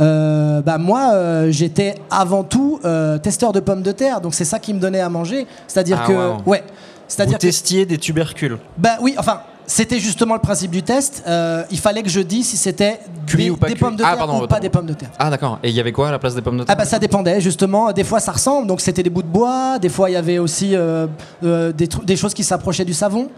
[0.00, 4.44] euh, bah moi, euh, j'étais avant tout euh, testeur de pommes de terre, donc c'est
[4.44, 5.46] ça qui me donnait à manger.
[5.68, 6.36] C'est-à-dire Ah, que, wow.
[6.46, 6.72] ouais, Vous
[7.06, 8.58] c'est-à-dire que, testiez des tubercules.
[8.76, 9.40] bah oui, enfin.
[9.66, 11.24] C'était justement le principe du test.
[11.26, 13.80] Euh, il fallait que je dise si c'était Cuit des, ou pas des cuit.
[13.80, 14.54] pommes de Ah, terre pardon, ou pardon.
[14.54, 15.10] pas des pommes de terre.
[15.18, 15.58] Ah d'accord.
[15.62, 16.98] Et il y avait quoi à la place des pommes de terre Ah bah ça
[17.00, 17.90] dépendait justement.
[17.92, 19.78] Des fois ça ressemble, donc c'était des bouts de bois.
[19.80, 21.06] Des fois il y avait aussi euh,
[21.42, 23.28] euh, des, choses qui s'approchaient du savon.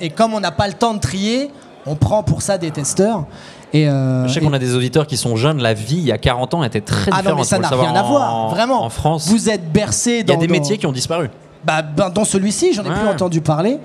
[0.00, 1.50] Et comme on n'a pas le temps de trier,
[1.86, 3.24] on prend pour ça des testeurs.
[3.72, 5.60] Et, euh, Je sais qu'on a des auditeurs qui sont jeunes.
[5.60, 7.26] La vie il y a 40 ans était très ah différente.
[7.30, 8.84] non mais ça n'a rien à voir, en- vraiment.
[8.84, 11.28] En France, vous êtes bercé il dans y a des dans- métiers qui ont disparu.
[11.64, 13.78] Bah, ben, dans celui-ci, j'en ai plus entendu parler.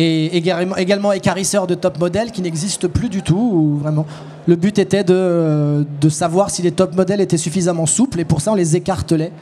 [0.00, 3.50] Et également, écarisseur de top modèles qui n'existe plus du tout.
[3.52, 4.06] ou vraiment.
[4.46, 8.40] Le but était de, de savoir si les top modèles étaient suffisamment souples et pour
[8.40, 9.32] ça on les écartelait.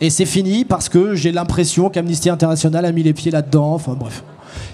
[0.00, 3.72] Et c'est fini parce que j'ai l'impression qu'Amnesty International a mis les pieds là-dedans.
[3.74, 4.24] Enfin bref.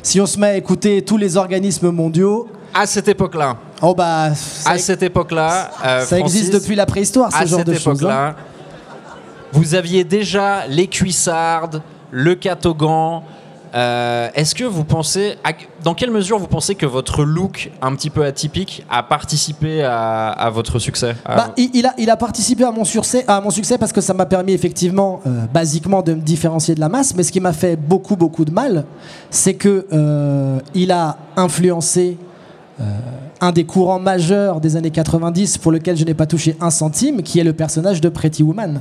[0.03, 4.35] Si on se met à écouter tous les organismes mondiaux, À cette époque-là, oh bah
[4.35, 7.75] ça, à cette époque-là, euh, ça existe depuis la préhistoire ce à genre cette de
[7.75, 8.05] choses.
[8.05, 8.09] hein.
[8.09, 8.37] époque-là,
[9.53, 13.23] vous aviez déjà les cuissardes, le catogan.
[13.77, 15.51] Euh, Est-ce que vous pensez, à-
[15.85, 20.29] dans quelle mesure vous pensez que votre look un petit peu atypique a participé à,
[20.31, 23.41] à votre succès à- Bah, il, il a, il a participé à mon, succès, à
[23.41, 26.89] mon succès parce que ça m'a permis effectivement, euh, basiquement, de me différencier de la
[26.89, 27.15] masse.
[27.15, 28.85] Mais ce qui m'a fait beaucoup, beaucoup de mal,
[29.31, 32.17] c'est que euh, il a influencé
[33.41, 37.23] un des courants majeurs des années 90 pour lequel je n'ai pas touché un centime,
[37.23, 38.81] qui est le personnage de Pretty Woman.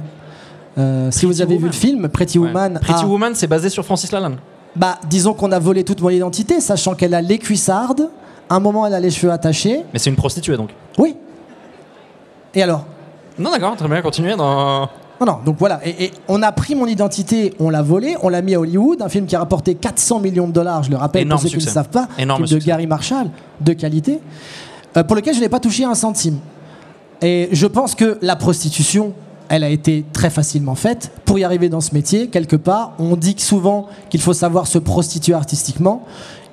[0.77, 2.47] Euh, si vous avez vu le film, Pretty Ouais.
[2.47, 4.35] Woman, Pretty a- Woman, c'est basé sur Francis Lalanne.
[4.75, 8.09] Bah, disons qu'on a volé toute mon identité, sachant qu'elle a les cuissardes.
[8.49, 9.83] À un moment, elle a les cheveux attachés.
[9.93, 10.69] Mais c'est une prostituée donc.
[10.97, 11.15] Oui.
[12.53, 12.85] Et alors?
[13.37, 14.89] Non, d'accord, très bien, continuez dans.
[15.19, 15.79] Non, non, donc voilà.
[15.85, 19.01] Et, et on a pris mon identité, on l'a volée, on l'a mis à Hollywood,
[19.01, 21.57] un film qui a rapporté 400 millions de dollars, je le rappelle Énorme pour ceux
[21.57, 22.67] qui ne savent pas, Énorme film de succès.
[22.67, 23.29] Gary Marshall,
[23.61, 24.19] de qualité,
[24.97, 26.39] euh, pour lequel je n'ai pas touché un centime.
[27.21, 29.13] Et je pense que la prostitution,
[29.49, 31.11] elle a été très facilement faite.
[31.25, 34.77] Pour y arriver dans ce métier, quelque part, on dit souvent qu'il faut savoir se
[34.77, 36.03] prostituer artistiquement.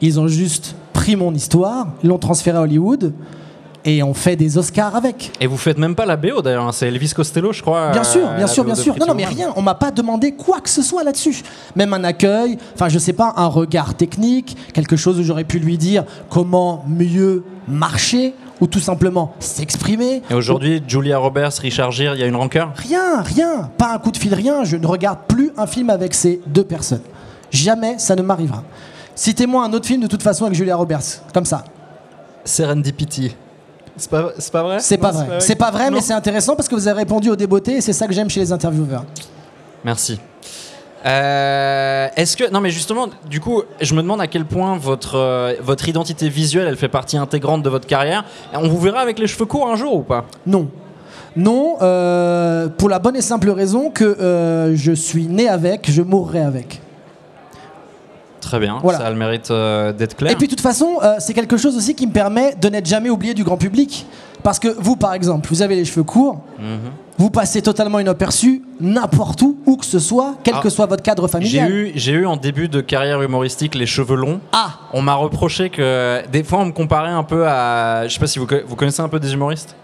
[0.01, 3.13] Ils ont juste pris mon histoire, l'ont transférée à Hollywood,
[3.85, 5.33] et on fait des Oscars avec.
[5.41, 7.91] Et vous faites même pas la BO d'ailleurs, hein, c'est Elvis Costello, je crois.
[7.91, 8.97] Bien euh, sûr, bien la sûr, bien sûr.
[8.99, 9.53] Non, non, mais rien.
[9.57, 11.43] On m'a pas demandé quoi que ce soit là-dessus.
[11.75, 15.59] Même un accueil, enfin, je sais pas, un regard technique, quelque chose où j'aurais pu
[15.59, 20.23] lui dire comment mieux marcher ou tout simplement s'exprimer.
[20.31, 22.73] Et aujourd'hui, Julia Roberts, Richard Gere, il y a une rancœur?
[22.77, 23.69] Rien, rien.
[23.77, 24.63] Pas un coup de fil, rien.
[24.63, 27.03] Je ne regarde plus un film avec ces deux personnes.
[27.51, 28.63] Jamais ça ne m'arrivera.
[29.17, 31.03] Citez-moi un autre film de toute façon avec Julia Roberts,
[31.35, 31.65] comme ça.
[32.45, 33.35] Serendipity.
[33.97, 34.79] C'est pas, c'est pas vrai?
[34.79, 35.41] C'est pas vrai.
[35.41, 37.93] C'est pas vrai, mais c'est intéressant parce que vous avez répondu au débeauté et c'est
[37.93, 39.05] ça que j'aime chez les intervieweurs.
[39.85, 40.21] Merci.
[41.05, 45.17] Euh, Est-ce que non mais justement du coup je me demande à quel point votre
[45.17, 48.25] euh, votre identité visuelle elle fait partie intégrante de votre carrière.
[48.55, 50.27] On vous verra avec les cheveux courts un jour ou pas?
[50.47, 50.69] Non.
[51.35, 56.41] Non, euh, pour la bonne et simple raison que je suis né avec, je mourrai
[56.43, 56.81] avec.
[58.41, 58.99] Très bien, Voilà.
[58.99, 59.51] ça a le mérite
[59.97, 60.31] d'être clair.
[60.33, 63.09] Et puis de toute façon, c'est quelque chose aussi qui me permet de n'être jamais
[63.09, 64.07] oublié du grand public.
[64.43, 66.91] Parce que vous, par exemple, vous avez les cheveux courts, Mhm.
[67.19, 70.61] Vous passez totalement inaperçu n'importe où, où que ce soit, quel Ah.
[70.63, 71.71] que soit votre cadre J'ai familial.
[71.71, 74.41] eu j'ai eu en début de carrière humoristique les cheveux longs.
[74.53, 78.21] Ah On m'a reproché que des fois on me comparait un peu à je sais
[78.21, 79.77] pas si vous, vous connaissez un peu des humoristes?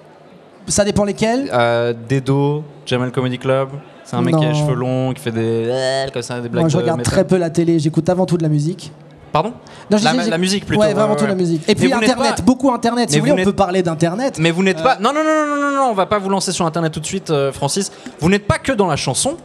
[0.66, 3.68] Ça dépend lesquels Euh, Dedo, Jamal Comedy Club.
[4.04, 5.70] C'est un mec qui a les cheveux longs, qui fait des
[6.12, 6.62] comme ça des blagues.
[6.62, 7.12] Moi, je de regarde métal.
[7.12, 8.90] très peu la télé, j'écoute avant tout de la musique.
[9.32, 9.52] Pardon
[9.90, 11.62] Non, La- musique, plutôt, Ouais, vraiment ouais, la musique.
[11.68, 13.10] Et puis Internet, pas- beaucoup Internet.
[13.10, 14.38] Si Mais vous voulez, on peut parler d'Internet.
[14.38, 14.82] Mais vous n'êtes Euh.
[14.82, 14.96] pas.
[14.98, 17.00] Non, non, non, non, non, non, non, on va pas vous lancer sur Internet tout
[17.00, 17.90] de suite, euh, Francis.
[18.20, 19.36] Vous n'êtes pas que dans la chanson,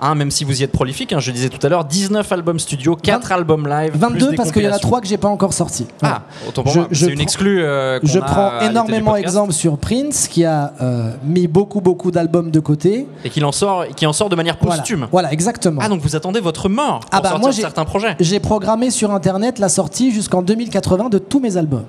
[0.00, 1.12] hein, même si vous y êtes prolifique.
[1.12, 3.90] hein, je disais tout à l'heure, 19 albums studio, 4 albums live.
[3.92, 4.88] plus 22 des parce qu'il y en a compilations.
[4.88, 5.86] 3 que j'ai pas encore sortis.
[6.02, 6.88] Ah, autant pour moi.
[6.92, 7.62] C'est une prends- exclue.
[7.62, 12.60] euh, Je prends énormément exemple sur Prince qui a euh, mis beaucoup beaucoup d'albums de
[12.60, 13.06] côté.
[13.24, 15.06] Et qu'il en sort, qui en sort de manière posthume.
[15.10, 15.80] Voilà, exactement.
[15.84, 18.16] Ah, donc vous attendez votre mort pour Ah bah, sortir moi, certains projets.
[18.20, 21.84] J'ai programmé sur internet la sortie jusqu'en 2080 de tous mes albums.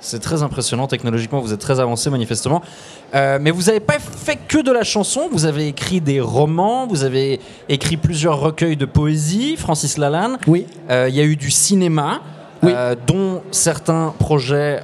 [0.00, 2.62] C'est très impressionnant technologiquement, vous êtes très avancé manifestement.
[3.14, 6.86] Euh, mais vous n'avez pas fait que de la chanson, vous avez écrit des romans,
[6.86, 10.38] vous avez écrit plusieurs recueils de poésie, Francis Lalanne.
[10.46, 10.66] Oui.
[10.90, 12.20] Euh, Il y a eu du cinéma,
[12.62, 12.70] Oui.
[12.74, 14.80] euh, dont certains projets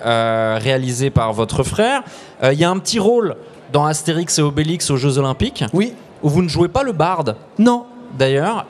[0.58, 2.02] réalisés par votre frère.
[2.42, 3.36] Il y a un petit rôle
[3.72, 5.92] dans Astérix et Obélix aux Jeux Olympiques, Oui.
[6.22, 7.36] où vous ne jouez pas le barde.
[7.58, 7.86] Non.
[8.18, 8.66] D'ailleurs,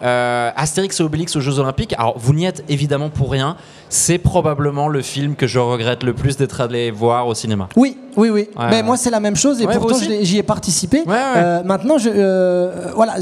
[0.57, 3.57] Astérix et Obélix aux Jeux Olympiques, alors vous n'y êtes évidemment pour rien.
[3.95, 7.69] C'est probablement le film que je regrette le plus d'être allé voir au cinéma.
[7.77, 8.49] Oui, oui, oui.
[8.59, 8.83] Ouais, mais ouais.
[8.83, 11.05] moi, c'est la même chose et Ouais, pourtant, j'y ai participé.
[11.09, 13.15] Euh, maintenant, je, euh, voilà,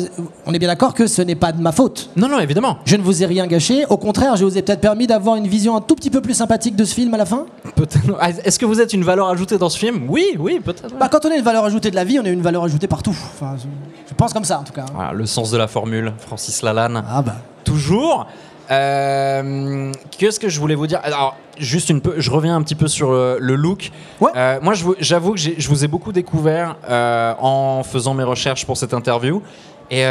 [0.46, 2.08] on est bien d'accord que ce n'est pas de ma faute.
[2.16, 2.78] Non, non, évidemment.
[2.86, 3.84] Je ne vous ai rien gâché.
[3.90, 6.32] Au contraire, je vous ai peut-être permis d'avoir une vision un tout petit peu plus
[6.34, 7.44] sympathique de ce film à la fin.
[7.76, 10.06] Peut-être- Ah, Est-ce que vous êtes une valeur ajoutée dans ce film?
[10.08, 10.96] Oui, oui, peut-être.
[10.98, 12.86] Bah, quand on est une valeur ajoutée de la vie, on est une valeur ajoutée
[12.86, 13.10] partout.
[13.34, 13.64] Enfin, je,
[14.08, 14.86] je pense comme ça, en tout cas.
[14.94, 17.02] Voilà, le sens de la formule, Francis Lalanne.
[17.10, 17.34] Ah bah.
[17.64, 18.26] Toujours.
[18.72, 22.74] Euh, Qu'est-ce que je voulais vous dire Alors, juste une peu, je reviens un petit
[22.74, 23.90] peu sur euh, le look.
[24.20, 24.30] Ouais.
[24.36, 28.76] Euh, moi, j'avoue que je vous ai beaucoup découvert euh, en faisant mes recherches pour
[28.76, 29.42] cette interview.
[29.90, 30.04] Et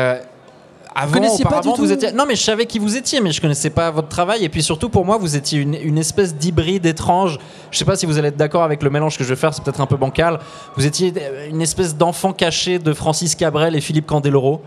[0.94, 2.12] avant, connaissiez pas du vous étiez.
[2.12, 4.44] Non, mais je savais qui vous étiez, mais je connaissais pas votre travail.
[4.44, 7.40] Et puis surtout, pour moi, vous étiez une, une espèce d'hybride étrange.
[7.72, 9.54] Je sais pas si vous allez être d'accord avec le mélange que je vais faire.
[9.54, 10.40] C'est peut-être un peu bancal.
[10.76, 11.14] Vous étiez
[11.50, 14.62] une espèce d'enfant caché de Francis Cabrel et Philippe Candeloro.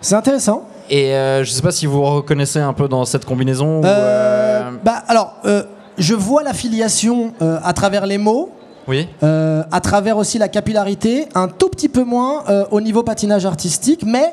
[0.00, 0.68] C'est intéressant.
[0.90, 3.80] Et euh, je sais pas si vous reconnaissez un peu dans cette combinaison.
[3.80, 5.62] ou, Euh, euh, Bah, alors, euh,
[5.98, 8.50] je vois l'affiliation à travers les mots.
[8.86, 9.06] Oui.
[9.22, 14.32] À travers aussi la capillarité, un tout petit peu moins au niveau patinage artistique, mais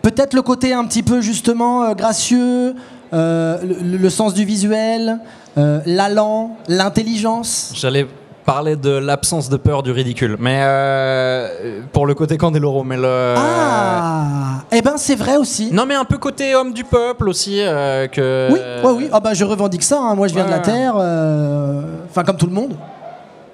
[0.00, 2.74] peut-être le côté un petit peu justement gracieux,
[3.12, 3.58] le,
[3.98, 5.18] le sens du visuel,
[5.56, 7.72] l'allant, l'intelligence.
[7.74, 8.06] J'allais
[8.44, 13.34] parler de l'absence de peur du ridicule, mais euh, pour le côté Candeloro, mais le.
[13.36, 15.70] Ah, eh ben c'est vrai aussi.
[15.72, 18.48] Non, mais un peu côté homme du peuple aussi euh, que.
[18.52, 19.08] Oui, ouais, oui.
[19.12, 19.98] Ah bah je revendique ça.
[20.00, 20.14] hein.
[20.14, 20.62] Moi, je viens de la Ouais.
[20.62, 22.74] terre, euh, enfin comme tout le monde.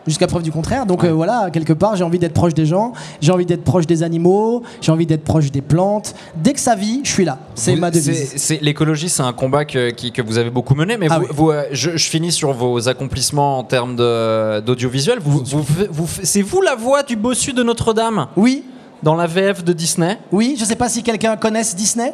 [0.08, 0.86] Jusqu'à preuve du contraire.
[0.86, 1.10] Donc Ouais.
[1.10, 4.02] euh, voilà, quelque part, j'ai envie d'être proche des gens, j'ai envie d'être proche des
[4.02, 6.14] animaux, j'ai envie d'être proche des plantes.
[6.34, 7.38] Dès que ça vit, je suis là.
[7.54, 8.58] C'est ma devise.
[8.62, 11.30] L'écologie, c'est un combat que, qui- que vous avez beaucoup mené, mais Ah vous, oui.
[11.32, 15.18] vous, euh, je, je finis sur vos accomplissements en termes d'audiovisuel.
[15.20, 18.26] Vous, vous, vous- c'est vous la voix du bossu de Notre-Dame?
[18.36, 18.64] Oui,
[19.02, 20.18] dans la VF de Disney?
[20.32, 20.56] Oui.
[20.58, 22.12] Je sais pas si quelqu'un connaisse Disney.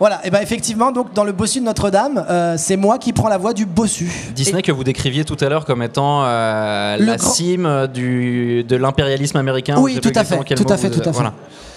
[0.00, 0.20] Voilà.
[0.24, 3.38] Et ben effectivement, donc dans le bossu de Notre-Dame, euh, c'est moi qui prends la
[3.38, 4.10] voix du bossu.
[4.34, 8.76] Disney que vous décriviez tout à l'heure comme étant euh, la grand- cime du, de
[8.76, 9.76] l'impérialisme américain.
[9.78, 11.24] Oui, tout à fait, tout à fait, tout à fait.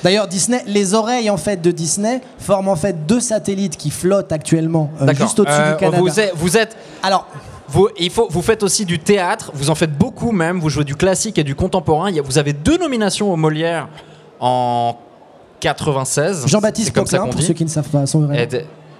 [0.03, 4.31] D'ailleurs, Disney, les oreilles en fait de Disney forment en fait deux satellites qui flottent
[4.31, 5.99] actuellement euh, juste au-dessus du Canada.
[5.99, 7.27] Vous êtes, vous êtes Alors,
[7.67, 10.83] Vous, il faut, vous faites aussi du théâtre, vous en faites beaucoup même, vous jouez
[10.83, 12.11] du classique et du contemporain.
[12.23, 13.87] Vous avez deux nominations au Molière
[14.39, 14.95] en
[15.61, 16.47] 96.
[16.47, 18.59] Jean-Baptiste Poquelin, pour ceux qui ne savent pas son vrai nom.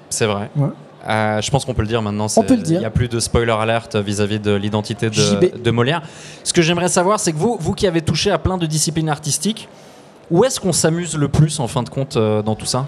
[0.09, 0.49] C'est vrai.
[0.55, 0.68] Ouais.
[1.09, 2.28] Euh, je pense qu'on peut le dire maintenant.
[2.28, 2.78] c'est- peut le dire.
[2.78, 6.01] Il n'y a plus de spoiler alerte vis-à-vis de l'identité de, de Molière.
[6.43, 9.09] Ce que j'aimerais savoir, c'est que vous, vous qui avez touché à plein de disciplines
[9.09, 9.68] artistiques,
[10.30, 12.86] où est-ce qu'on s'amuse le plus en fin de compte euh, dans tout ça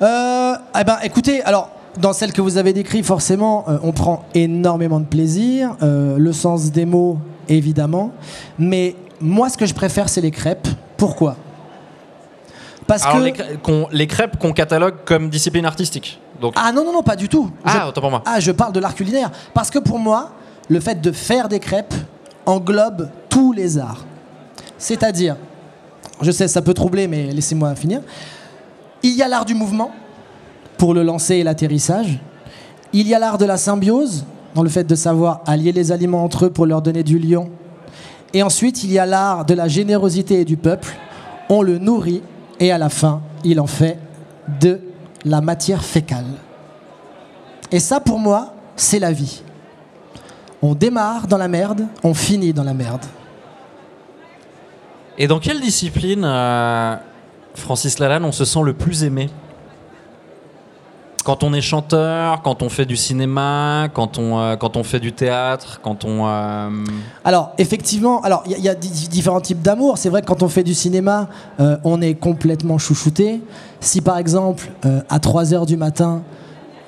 [0.00, 1.68] Euh, eh ben, écoutez, alors,
[2.00, 5.76] dans celle que vous avez décrite, forcément, euh, on prend énormément de plaisir.
[5.82, 7.18] euh, le sens des mots,
[7.50, 8.12] évidemment.
[8.58, 10.68] Mais moi, ce que je préfère, c'est les crêpes.
[10.96, 11.36] Pourquoi?
[12.92, 13.22] Parce Alors, que.
[13.24, 16.20] les, crê- qu'on- les crêpes qu'on catalogue comme discipline artistique.
[16.42, 17.50] Donc, Ah non, non, non, pas du tout.
[17.64, 18.22] ah, Je- autant pour moi.
[18.26, 19.30] Ah, je parle de l'art culinaire.
[19.54, 20.32] Parce que pour moi,
[20.68, 21.94] le fait de faire des crêpes
[22.44, 24.04] englobe tous les arts.
[24.76, 25.36] C'est-à-dire,
[26.20, 28.02] je sais, ça peut troubler, mais laissez-moi finir.
[29.02, 29.90] Il y a l'art du mouvement,
[30.76, 32.18] pour le lancer et l'atterrissage.
[32.92, 36.24] Il y a l'art de la symbiose, dans le fait de savoir allier les aliments
[36.24, 37.48] entre eux pour leur donner du lion.
[38.34, 40.88] Et ensuite, il y a l'art de la générosité et du peuple.
[41.48, 42.22] On le nourrit
[42.62, 43.98] et à la fin, il en fait
[44.60, 44.78] de
[45.24, 46.26] la matière fécale.
[47.72, 49.42] Et ça, pour moi, c'est la vie.
[50.62, 53.04] On démarre dans la merde, on finit dans la merde.
[55.18, 56.94] Et dans quelle discipline, euh,
[57.56, 59.28] Francis Lalanne, on se sent le plus aimé?
[61.24, 64.98] Quand on est chanteur, quand on fait du cinéma, quand on, euh, quand on fait
[64.98, 66.26] du théâtre, quand on...
[66.26, 66.68] euh,
[67.24, 69.98] Alors, effectivement, alors il y, a- différents types d'amour.
[69.98, 71.28] C'est vrai que quand on fait du cinéma,
[71.60, 73.40] euh, on est complètement chouchouté.
[73.78, 74.70] Si par exemple,
[75.08, 76.22] à 3 heures du matin,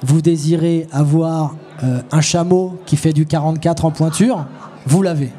[0.02, 1.54] vous désirez avoir
[2.12, 4.46] un chameau qui fait du 44 en pointure,
[4.86, 5.32] vous l'avez.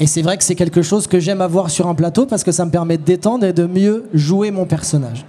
[0.00, 2.52] Et c'est vrai que c'est quelque chose que j'aime avoir sur un plateau parce que
[2.52, 5.24] ça me permet de détendre et de mieux jouer mon personnage.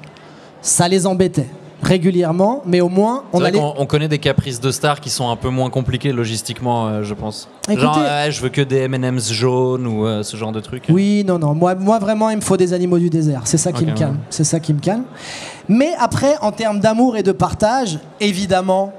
[0.62, 1.50] Ça les embêtait
[1.86, 5.36] régulièrement, mais au moins on qu'on on connaît des caprices de stars qui sont un
[5.36, 7.48] peu moins compliqués logistiquement, euh, je pense.
[7.70, 10.86] Écoutez- Genre, ouais, je veux que des M&M's jaunes ou euh, ce genre de trucs.
[10.90, 11.54] Oui, non, non.
[11.54, 13.42] Moi, moi, vraiment, il me faut des animaux du désert.
[13.46, 14.14] C'est ça qui me calme.
[14.16, 14.20] ouais.
[14.32, 15.04] C'est ça qui me calme.
[15.70, 18.92] Mais après, en termes d'amour et de partage, évidemment,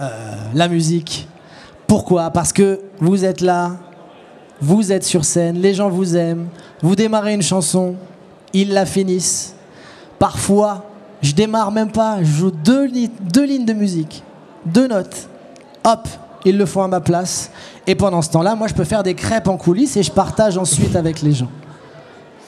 [0.00, 0.08] euh,
[0.54, 1.28] la musique.
[1.86, 2.30] Pourquoi?
[2.30, 3.72] Parce que vous êtes là,
[4.60, 6.48] vous êtes sur scène, les gens vous aiment,
[6.82, 7.94] vous démarrez une chanson,
[8.52, 9.54] ils la finissent.
[10.18, 10.84] Parfois,
[11.22, 14.22] je démarre même pas, je joue deux, li- deux lignes de musique,
[14.66, 15.28] deux notes.
[15.84, 16.06] Hop,
[16.44, 17.50] ils le font à ma place.
[17.86, 20.58] Et pendant ce temps-là, moi, je peux faire des crêpes en coulisses et je partage
[20.58, 21.48] ensuite avec les gens.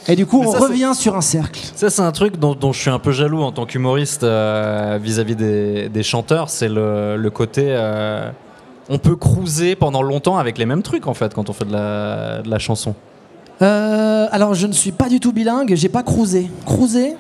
[0.09, 1.61] Et du coup, Mais on ça, revient sur un cercle.
[1.75, 4.99] Ça, c'est un truc dont, dont je suis un peu jaloux en tant qu'humoriste euh,
[5.01, 6.49] vis-à-vis des, des chanteurs.
[6.51, 7.65] C'est le, le côté.
[7.69, 8.31] euh,
[8.89, 11.73] on peut cruiser pendant longtemps avec les mêmes trucs, en fait, quand on fait de
[11.73, 12.95] la, de la chanson.
[13.63, 16.51] Euh, alors, je ne suis pas du tout bilingue, j'ai pas cruisé.
[16.67, 17.15] Cruisé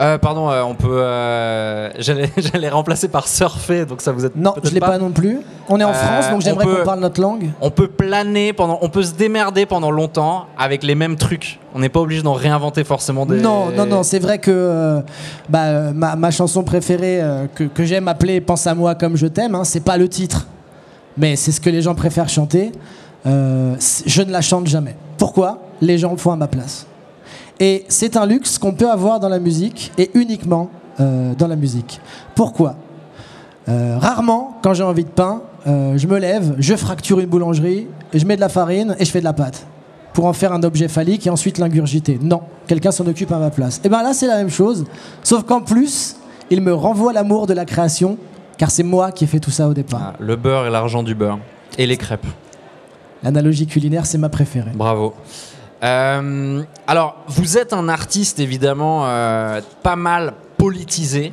[0.00, 0.88] Euh, pardon, euh, on peut.
[1.02, 4.34] euh, J'allais remplacer par surfer, donc ça vous êtes.
[4.34, 4.96] Non, je l'ai pas.
[4.98, 5.40] non plus.
[5.68, 7.50] On est en France, donc on j'aimerais qu'on parle notre langue.
[7.60, 8.78] On peut planer pendant.
[8.80, 11.60] On peut se démerder pendant longtemps avec les mêmes trucs.
[11.74, 13.40] On n'est pas obligé d'en réinventer forcément des.
[13.40, 15.02] Non, non, non, c'est vrai que
[15.48, 17.20] bah, ma, ma chanson préférée
[17.54, 20.46] que, que j'aime appeler Pense à moi comme je t'aime, hein, c'est pas le titre,
[21.18, 22.72] mais c'est ce que les gens préfèrent chanter.
[23.26, 24.96] Je ne la chante jamais.
[25.18, 25.58] Pourquoi?
[25.82, 26.86] Les gens le font à ma place.
[27.60, 31.56] Et c'est un luxe qu'on peut avoir dans la musique et uniquement euh, dans la
[31.56, 32.00] musique.
[32.34, 32.76] Pourquoi?
[33.68, 37.86] Euh, Rarement, quand j'ai envie de pain, euh, je me lève, je fracture une boulangerie,
[38.14, 39.66] je mets de la farine et je fais de la pâte
[40.14, 42.18] pour en faire un objet phallique et ensuite l'ingurgiter.
[42.20, 43.80] Non, quelqu'un s'en occupe à ma place.
[43.84, 44.86] Et bien là, c'est la même chose,
[45.22, 46.16] sauf qu'en plus,
[46.50, 48.16] il me renvoie l'amour de la création,
[48.56, 50.14] car c'est moi qui ai fait tout ça au départ.
[50.14, 51.38] Ah, le beurre et l'argent du beurre.
[51.78, 52.26] Et les crêpes.
[53.22, 54.72] L'analogie culinaire, c'est ma préférée.
[54.74, 55.14] Bravo.
[55.82, 61.32] Euh, alors, vous êtes un artiste évidemment euh, pas mal politisé.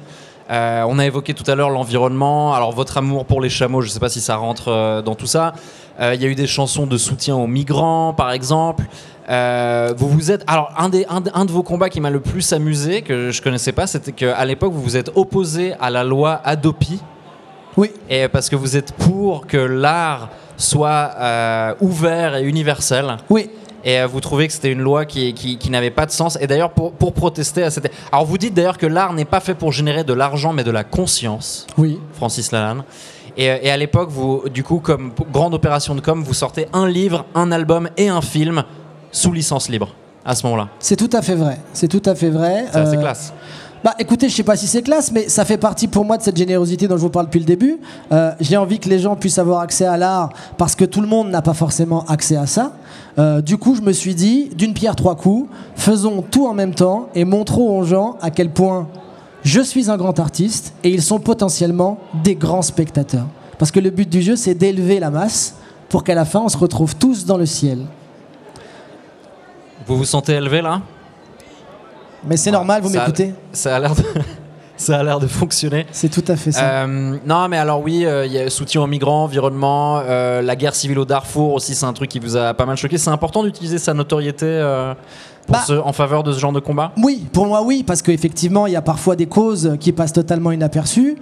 [0.49, 2.53] Euh, on a évoqué tout à l'heure l'environnement.
[2.53, 5.27] Alors, votre amour pour les chameaux, je ne sais pas si ça rentre dans tout
[5.27, 5.53] ça.
[5.99, 8.85] Il y a eu des chansons de soutien aux migrants, par exemple.
[9.27, 10.43] Vous vous êtes.
[10.47, 13.31] Alors, un, des, un, de- un de vos combats qui m'a le plus amusé, que
[13.31, 17.01] je connaissais pas, c'était qu'à l'époque, vous vous êtes opposé à la loi Adopi.
[17.75, 21.11] Oui, Et parce que vous êtes pour que l'art soit
[21.81, 23.17] ouvert et universel.
[23.29, 23.49] oui,
[23.87, 26.37] Et euh, vous trouvez que c'était une loi qui, qui, qui n'avait pas de sens.
[26.41, 27.89] Et d'ailleurs, pour, pour protester à cette.
[28.11, 30.71] Alors, vous dites d'ailleurs que l'art n'est pas fait pour générer de l'argent, mais de
[30.71, 31.97] la conscience, oui.
[32.13, 32.83] Francis Lalanne.
[33.37, 36.67] Et, euh, et à l'époque, vous, du coup, comme grande opération de com, vous sortez
[36.73, 38.63] un livre, un album et un film
[39.13, 40.67] sous licence libre à ce moment-là.
[40.79, 41.57] C'est tout à fait vrai.
[41.71, 42.65] C'est tout à fait vrai.
[42.69, 43.31] C'est assez Euh, classe.
[43.87, 46.21] Bah écoutez, je sais pas si c'est classe, mais ça fait partie pour moi de
[46.21, 47.79] cette générosité dont je vous parle depuis le début.
[48.11, 51.07] Euh, J'ai envie que les gens puissent avoir accès à l'art parce que tout le
[51.07, 52.73] monde n'a pas forcément accès à ça.
[53.17, 56.75] Euh, du coup, je me suis dit, d'une pierre trois coups, faisons tout en même
[56.75, 58.89] temps et montrons aux gens à quel point
[59.45, 63.27] je suis un grand artiste et ils sont potentiellement des grands spectateurs.
[63.57, 65.55] Parce que le but du jeu, c'est d'élever la masse
[65.87, 67.85] pour qu'à la fin, on se retrouve tous dans le ciel.
[69.85, 70.81] Vous vous sentez élevé là?
[72.25, 74.03] Mais c'est normal, vous m'écoutez Ça a l'air de,
[74.77, 75.85] ça a l'air de fonctionner.
[75.91, 76.83] C'est tout à fait ça.
[76.83, 80.55] Euh, non, mais alors oui, euh, il y a soutien aux migrants, environnement, euh, la
[80.55, 82.97] guerre civile au Darfour aussi, c'est un truc qui vous a pas mal choqué.
[82.97, 84.45] C'est important d'utiliser sa notoriété
[85.45, 86.91] pour Bah- ce- en faveur de ce genre de combat?
[87.01, 90.51] Oui, pour moi oui, parce qu'effectivement, il y a parfois des causes qui passent totalement
[90.51, 91.15] inaperçues.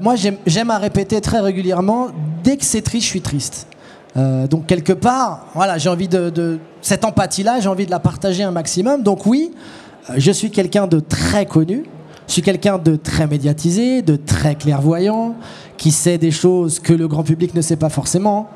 [0.00, 0.14] Moi,
[0.46, 2.08] j'aime à répéter très régulièrement,
[2.42, 3.66] dès que c'est triste, je suis triste.
[4.16, 8.42] Donc quelque part, voilà, j'ai envie de, de- cette empathie-là, j'ai envie de la partager
[8.42, 9.02] un maximum.
[9.02, 9.52] Donc oui,
[10.16, 11.84] je suis quelqu'un de très connu,
[12.26, 15.34] je suis quelqu'un de très médiatisé, de très clairvoyant,
[15.76, 18.48] qui sait des choses que le grand public ne sait pas forcément.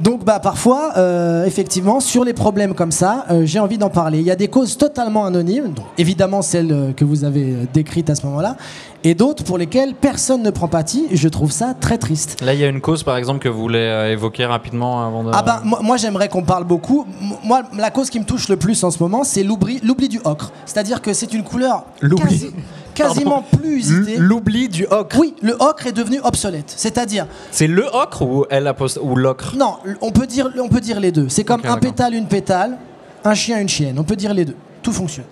[0.00, 4.18] Donc bah parfois, euh, effectivement, sur les problèmes comme ça, euh, j'ai envie d'en parler.
[4.18, 8.10] Il y a des causes totalement anonymes, donc évidemment celles euh, que vous avez décrites
[8.10, 8.56] à ce moment-là,
[9.04, 11.06] et d'autres pour lesquelles personne ne prend parti.
[11.12, 12.42] Je trouve ça très triste.
[12.42, 15.24] Là, il y a une cause, par exemple, que vous voulez euh, évoquer rapidement avant
[15.24, 15.30] de.
[15.32, 17.06] Ah ben, moi, moi, j'aimerais qu'on parle beaucoup.
[17.22, 20.08] M- Moi, la cause qui me touche le plus en ce moment, c'est l'oubli, l'oubli
[20.10, 20.52] du ocre.
[20.66, 22.24] C'est-à-dire que c'est une couleur L'oubli.
[22.26, 22.50] quasi-
[22.96, 24.16] quasiment plus usitée.
[24.16, 25.18] L'oubli du ocre.
[25.18, 26.72] Oui, le ocre est devenu obsolète.
[26.76, 29.54] C'est-à-dire, C'est le ocre ou apost- ou l'ocre?
[29.56, 31.28] Non, on peut dire, on peut dire les deux.
[31.28, 32.78] C'est comme un pétale, une pétale,
[33.24, 33.98] un chien, une chienne.
[33.98, 34.56] On peut dire les deux.
[34.82, 35.24] Tout fonctionne.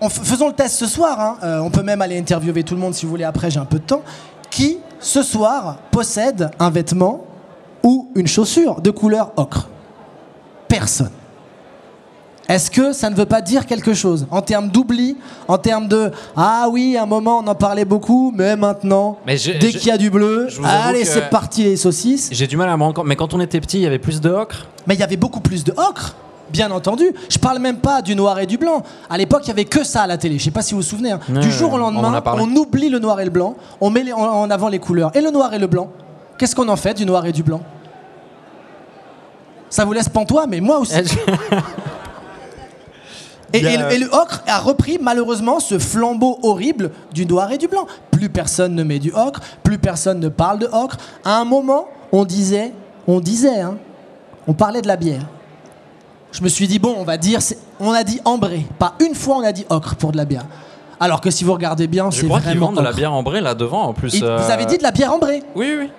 [0.00, 1.20] On faisons le test ce soir.
[1.20, 1.36] hein.
[1.44, 3.64] Euh, on peut même aller interviewer tout le monde si vous voulez après, j'ai un
[3.64, 4.02] peu de temps.
[4.50, 7.24] Qui, ce soir, possède un vêtement
[7.82, 9.68] ou une chaussure de couleur ocre?
[10.68, 11.10] Personne.
[12.48, 15.16] Est-ce que ça ne veut pas dire quelque chose En termes d'oubli,
[15.48, 19.36] en termes de Ah oui, à un moment on en parlait beaucoup, mais maintenant, Mais
[19.36, 22.28] je- dès qu'il y a du bleu, allez, c'est parti les saucisses.
[22.32, 23.06] J'ai du mal à me rendre compte.
[23.06, 25.16] Mais quand on était petit, il y avait plus de ocre Mais il y avait
[25.16, 26.16] beaucoup plus de ocre,
[26.50, 27.04] bien entendu.
[27.30, 28.82] Je parle même pas du noir et du blanc.
[29.08, 30.38] À l'époque, il y avait que ça à la télé.
[30.38, 31.12] Je sais pas si vous vous souvenez.
[31.12, 31.20] hein.
[31.32, 33.54] Ouais, du jour au lendemain, on, oublie le noir et le blanc.
[33.80, 35.12] On met les- en, en avant les couleurs.
[35.14, 35.90] Et le noir et le blanc.
[36.38, 37.60] Qu'est-ce qu'on en fait du noir et du blanc?
[39.70, 40.92] Ça vous laisse pantois, mais moi aussi.
[43.52, 47.58] Et, a- le, et le ocre a repris malheureusement ce flambeau horrible du noir et
[47.58, 47.86] du blanc.
[48.10, 50.96] Plus personne ne met du ocre, plus personne ne parle de ocre.
[51.24, 52.72] À un moment, on disait,
[53.06, 53.76] on disait, hein,
[54.46, 55.22] on parlait de la bière.
[56.32, 57.40] Je me suis dit bon, on va dire,
[57.78, 58.64] on a dit ambré.
[58.78, 60.46] Pas une fois on a dit ocre pour de la bière.
[60.98, 63.12] Alors que si vous regardez bien, Je c'est crois qu'ils vraiment vendent de la bière
[63.12, 64.22] ambrée là devant en plus.
[64.22, 65.90] Euh, Vous avez dit de la bière ambrée Oui, oui, oui.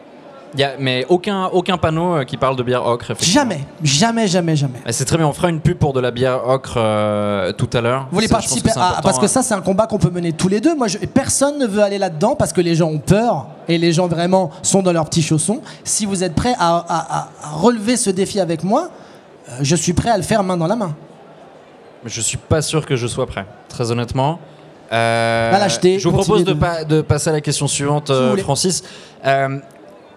[0.55, 3.13] Il y a- mais aucun, aucun panneau euh, qui parle de bière ocre.
[3.19, 4.79] Jamais, jamais, jamais, jamais.
[4.91, 7.81] C'est très bien, on fera une pub pour de la bière ocre euh, tout à
[7.81, 8.07] l'heure.
[8.11, 9.27] Vous voulez participer que à- Parce que hein.
[9.27, 10.75] ça, c'est un combat qu'on peut mener tous les deux.
[10.75, 13.91] Moi, je- personne ne veut aller là-dedans parce que les gens ont peur et les
[13.91, 15.61] gens vraiment sont dans leurs petits chaussons.
[15.83, 18.89] Si vous êtes prêts à, à- à- à relever ce défi avec moi,
[19.49, 20.95] euh, je suis prêt à le faire main dans la main.
[22.05, 24.37] Je suis pas sûr que je sois prêt, très honnêtement.
[24.91, 25.51] Euh,
[25.81, 28.11] je vous propose de, de- pa- de passer à la question suivante.
[28.43, 28.83] Francis.
[29.25, 29.57] Euh,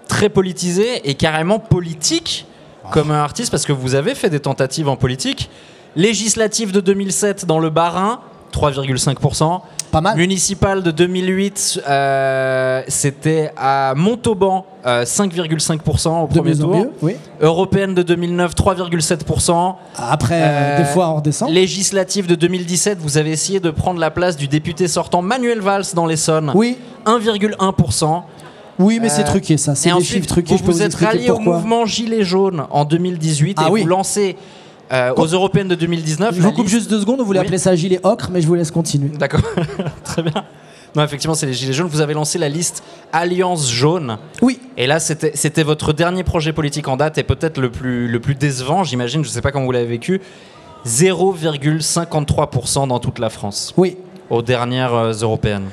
[0.08, 2.46] très politisé et carrément politique
[2.92, 5.50] comme un artiste, parce que vous avez fait des tentatives en politique.
[5.96, 8.20] Législative de 2007 dans le Bas-Rhin,
[8.52, 9.60] 3,5%.
[9.90, 10.16] Pas mal.
[10.16, 16.76] Municipal de 2008, euh, c'était à Montauban, euh, 5,5% au De premier tour.
[16.76, 17.16] mieux, oui.
[17.40, 19.76] Européenne de 2009, 3,7%.
[19.96, 21.50] Après, euh, Euh, des fois, on redescend.
[21.50, 25.84] Législative de 2017, vous avez essayé de prendre la place du député sortant Manuel Valls
[25.94, 26.52] dans l'Essonne.
[26.54, 28.22] Oui, 1,1%.
[28.78, 29.74] Oui, mais c'est Euh, truqué, ça.
[29.74, 30.52] C'est des ensuite, chiffres truqués.
[30.52, 33.70] vous je peux vous vous êtes rallié au mouvement Gilets jaunes en 2018 Ah et
[33.70, 33.82] oui.
[33.82, 34.36] vous lancez
[34.92, 36.34] euh, aux européennes de 2019.
[36.34, 37.18] Je vous coupe liste- juste deux secondes.
[37.20, 37.46] Vous voulez Oui.
[37.46, 39.08] appeler ça gilet ocre, mais je vous laisse continuer.
[39.18, 39.40] D'accord,
[40.04, 40.44] très bien.
[40.94, 41.88] Non, effectivement, c'est les Gilets jaunes.
[41.88, 44.16] Vous avez lancé la liste Alliance jaune.
[44.40, 48.08] Oui, Et là, c'était c'était votre dernier projet politique en date et peut-être le plus,
[48.08, 49.22] le plus décevant, j'imagine.
[49.22, 50.20] Je ne sais pas comment vous l'avez vécu.
[50.86, 53.96] 0,53% dans toute la France, oui.
[54.30, 55.66] aux dernières euh, européennes.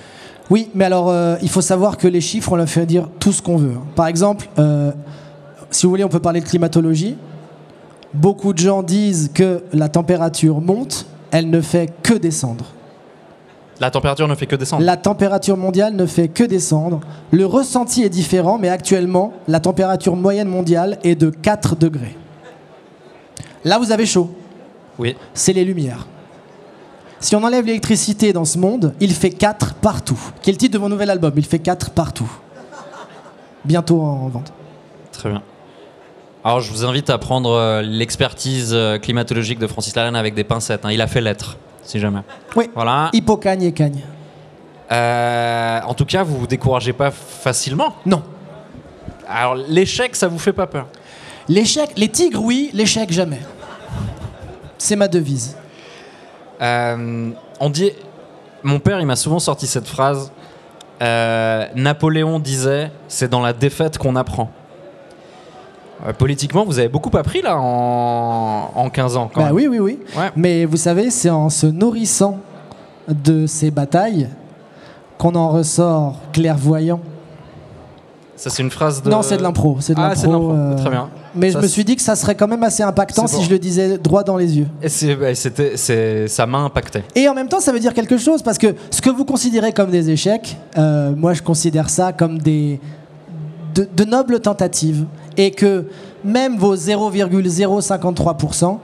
[0.50, 3.32] Oui, mais alors euh, il faut savoir que les chiffres, on leur fait dire tout
[3.32, 3.76] ce qu'on veut.
[3.96, 4.92] Par exemple, euh,
[5.72, 7.16] si vous voulez, on peut parler de climatologie.
[8.14, 12.66] Beaucoup de gens disent que la température monte, elle ne fait que descendre.
[13.80, 14.86] La température ne fait que descendre.
[14.86, 17.00] La température mondiale ne fait que descendre.
[17.32, 22.16] Le ressenti est différent, mais actuellement, la température moyenne mondiale est de 4 degrés.
[23.66, 24.30] Là, vous avez chaud.
[25.00, 25.16] Oui.
[25.34, 26.08] c'est les lumières.
[27.24, 30.20] Si on enlève l'électricité dans ce monde, il fait 4 partout.
[30.42, 31.32] Qui est le titre de mon nouvel album?
[31.38, 32.30] Il fait 4 partout.
[33.64, 34.52] Bientôt en vente.
[35.14, 35.42] Très bien.
[36.44, 40.44] Alors, je vous invite à prendre euh, l'expertise euh, climatologique de Francis Lalanne avec des
[40.44, 40.84] pincettes.
[40.84, 40.92] hein.
[40.92, 42.20] Il a fait lettre, si jamais.
[42.58, 42.70] Oui.
[42.76, 43.10] Voilà.
[43.14, 44.02] Hippocagne et cagne.
[44.92, 47.96] Euh, en tout cas, vous vous découragez pas facilement?
[48.06, 48.22] Non.
[49.30, 50.88] Alors, l'échec, ça vous fait pas peur?
[51.48, 53.40] L'échec, les tigres, oui, l'échec, jamais.
[54.78, 55.56] C'est ma devise.
[56.62, 57.30] Euh,
[57.60, 57.92] On dit.
[58.66, 60.32] Mon père, il m'a souvent sorti cette phrase.
[61.02, 64.50] Euh, Napoléon disait C'est dans la défaite qu'on apprend.
[66.08, 69.30] Euh, politiquement, vous avez beaucoup appris là en, en 15 ans.
[69.34, 69.56] Quand Bah même.
[69.56, 70.00] oui, oui, oui.
[70.18, 70.32] Ouais.
[70.36, 72.40] Mais vous savez, c'est en se nourrissant
[73.10, 74.30] de ces batailles
[75.18, 77.00] qu'on en ressort clairvoyant.
[78.36, 79.10] Ça, c'est une phrase de.
[79.10, 79.78] Non, c'est de l'impro.
[79.82, 80.32] C'est de Ah, l'impro.
[80.32, 80.52] l'impro.
[80.54, 81.10] euh, Très bien.
[81.36, 83.42] Mais Ça, je me suis dit que ça serait quand même assez impactant si bon.
[83.44, 84.68] je le disais droit dans les yeux.
[84.82, 87.04] Et c'était, ça m'a impacté.
[87.16, 89.74] Et en même temps, ça veut dire quelque chose parce que ce que vous considérez
[89.74, 92.80] comme des échecs, euh, moi je considère ça comme des
[93.74, 95.06] de, de nobles tentatives
[95.36, 95.88] et que
[96.24, 98.78] même vos 0,053%,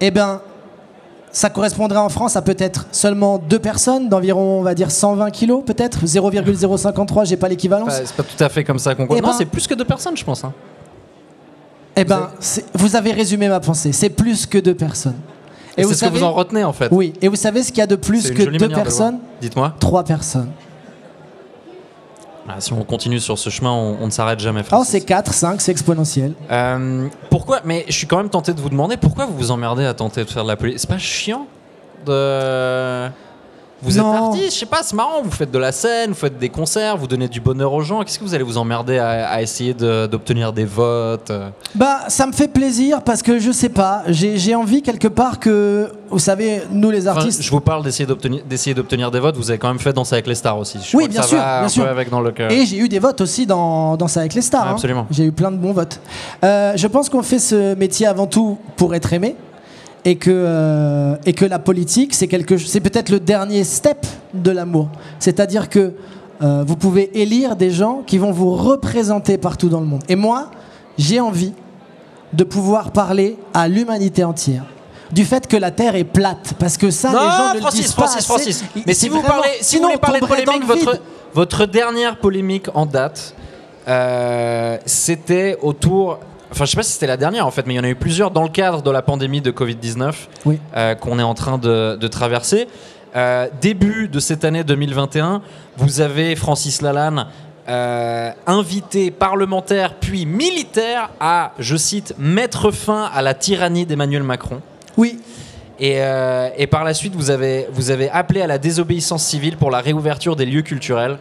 [0.00, 0.40] eh ben,
[1.32, 5.62] ça correspondrait en France à peut-être seulement deux personnes d'environ, on va dire 120 kilos,
[5.64, 6.06] peut-être?
[6.06, 7.88] 0,053, j'ai pas l'équivalence.
[7.88, 9.16] Enfin, c'est pas tout à fait comme ça qu'on compte.
[9.18, 10.44] Eh non, ben- c'est plus que deux personnes, je pense.
[10.44, 10.52] hein.
[12.00, 12.30] Eh ben,
[12.74, 13.92] vous avez résumé ma pensée.
[13.92, 15.18] C'est plus que deux personnes.
[15.76, 16.88] Et, c'est ce que vous en retenez en fait.
[16.90, 17.12] Oui.
[17.22, 19.40] Et vous savez ce qu'il y a de plus que deux de personnes voir.
[19.40, 19.74] Dites-moi.
[19.78, 20.50] Trois personnes.
[22.48, 24.62] Ah, si on continue sur ce chemin, on, on ne s'arrête jamais.
[24.72, 26.32] Oh, c'est 4, 5, c'est exponentiel.
[26.50, 29.84] Euh, pourquoi Mais je suis quand même tenté de vous demander pourquoi vous vous emmerdez
[29.84, 30.80] à tenter de faire de la politique.
[30.80, 31.46] C'est pas chiant
[32.06, 33.08] de.
[33.82, 34.26] Vous êtes Non.
[34.32, 35.22] artiste, je sais pas, c'est marrant.
[35.22, 38.02] Vous faites de la scène, vous faites des concerts, vous donnez du bonheur aux gens.
[38.02, 41.32] Qu'est-ce que vous allez vous emmerder à, à essayer de- d'obtenir des votes?
[41.74, 45.90] Bah, ça me fait plaisir parce que je sais pas, j'ai envie quelque part que,
[46.10, 47.42] vous savez, nous les Enfin, artistes.
[47.42, 48.06] Je vous parle d'essayer
[48.74, 49.36] d'obtenir des votes.
[49.36, 50.78] Vous avez quand même fait Danser avec les stars aussi.
[50.84, 51.84] Je Oui, que bien ça sûr, va bien un sûr.
[51.84, 52.50] peu avec dans le cœur.
[52.50, 54.66] Et j'ai eu des votes aussi dans, dans ça avec les stars.
[54.68, 54.72] Hein.
[54.72, 55.06] absolument.
[55.10, 56.00] J'ai eu plein de bons votes.
[56.44, 59.36] Euh, je pense qu'on fait ce métier avant tout pour être aimé.
[60.04, 64.50] Et que, euh, et que la politique, c'est quelque, c'est peut-être le dernier step de
[64.50, 64.88] l'amour.
[65.18, 65.92] C'est-à-dire que
[66.42, 70.02] euh, vous pouvez élire des gens qui vont vous représenter partout dans le monde.
[70.08, 70.50] Et moi,
[70.96, 71.52] j'ai envie
[72.32, 74.64] de pouvoir parler à l'humanité entière
[75.12, 76.54] du fait que la Terre est plate.
[76.58, 78.26] Parce que ça, les gens ne le Francis, disent pas Francis, assez.
[78.26, 78.64] Francis.
[78.86, 81.00] Mais si vous parlez, si sinon, vous voulez on parler de polémique,
[81.34, 83.34] votre dernière polémique en date,
[83.88, 86.20] euh, c'était autour.
[86.52, 87.88] Enfin, je sais pas si c'était la dernière en fait, mais il y en a
[87.88, 90.12] eu plusieurs dans le cadre de la pandémie de Covid-19
[90.46, 90.58] Oui.
[90.76, 92.66] euh, qu'on est en train de, de traverser.
[93.16, 95.42] Euh, début de cette année 2021,
[95.76, 97.26] vous avez Francis Lalanne.
[97.68, 104.60] euh, invité parlementaire puis militaire à, je cite, mettre fin à la tyrannie d'Emmanuel Macron.
[104.96, 105.20] Oui,
[105.78, 105.98] Et,
[106.58, 109.80] et par la suite, vous avez, vous avez appelé à la désobéissance civile pour la
[109.80, 111.18] réouverture des lieux culturels.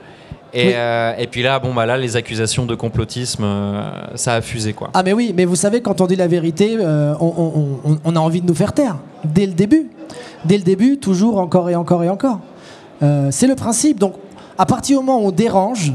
[0.54, 0.74] Et, Oui.
[0.76, 3.82] euh, et puis là, bon, bah là, les accusations de complotisme, euh,
[4.16, 4.89] ça a fusé, quoi.
[4.93, 7.34] Ah mais oui, mais vous savez, quand on dit la vérité, euh, on,
[7.86, 8.97] on- on- on a envie de nous faire taire.
[9.24, 9.89] Dès le début.
[10.45, 12.39] Dès le début, toujours, encore et encore et encore.
[13.30, 14.00] C'est le principe.
[14.00, 14.14] Donc,
[14.58, 15.93] à partir du moment où on dérange,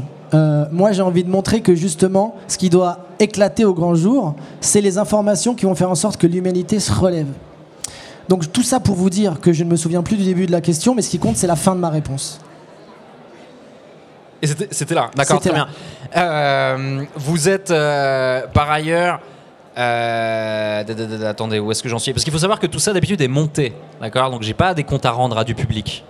[0.71, 4.81] moi j'ai envie de montrer que justement, ce qui doit éclater au grand jour, c'est
[4.81, 7.27] les informations qui vont faire en sorte que l'humanité se relève.
[8.29, 10.51] Donc tout ça pour vous dire que je ne me souviens plus du début de
[10.51, 12.39] la question, mais ce qui compte, c'est la fin de ma réponse.
[14.51, 15.67] Et c'était- là, d'accord, C'était très là.
[16.13, 16.21] bien.
[16.21, 19.19] Euh, vous êtes euh, par ailleurs.
[19.77, 20.83] euh,
[21.29, 22.13] attendez, où est-ce que j'en suis?
[22.13, 24.29] Parce qu'il faut savoir que tout ça d'habitude est monté, d'accord?
[24.31, 26.03] Donc j'ai pas des comptes à rendre à du public.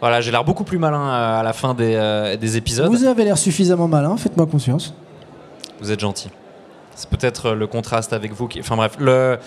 [0.00, 2.88] Voilà, j'ai l'air beaucoup plus malin à la fin des, des épisodes.
[2.90, 4.92] Vous avez l'air suffisamment malin, faites-moi confiance.
[5.80, 6.28] Vous êtes gentil.
[6.96, 8.60] C'est peut-être le contraste avec vous qui.
[8.60, 8.96] Enfin bref.
[8.98, 9.38] Le...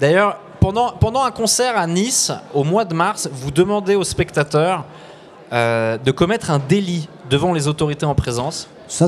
[0.00, 4.84] D'ailleurs, pendant, pendant un concert à Nice, au mois de mars, vous demandez aux spectateurs
[5.54, 8.68] euh, de commettre un délit devant les autorités en présence.
[8.86, 9.06] Ça,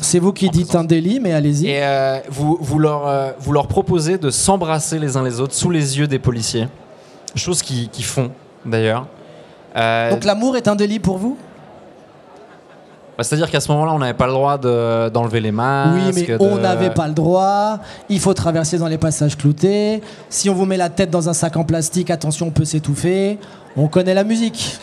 [0.00, 0.82] c'est vous qui dites présence.
[0.82, 1.68] un délit, mais allez-y.
[1.68, 5.54] Et euh, vous, vous, leur, euh, vous leur proposez de s'embrasser les uns les autres
[5.54, 6.66] sous les yeux des policiers.
[7.36, 8.30] Chose qu'ils qu'ils font,
[8.66, 9.06] d'ailleurs.
[9.76, 11.36] Euh, Donc l'amour est un délit pour vous?
[13.16, 15.94] Bah, C'est-à-dire qu'à ce moment-là, on n'avait pas le droit de- d'enlever les masques.
[15.94, 17.78] Oui, mais de- on n'avait pas le droit.
[18.08, 20.02] Il faut traverser dans les passages cloutés.
[20.28, 23.38] Si on vous met la tête dans un sac en plastique, attention, on peut s'étouffer.
[23.76, 24.78] On connaît la musique.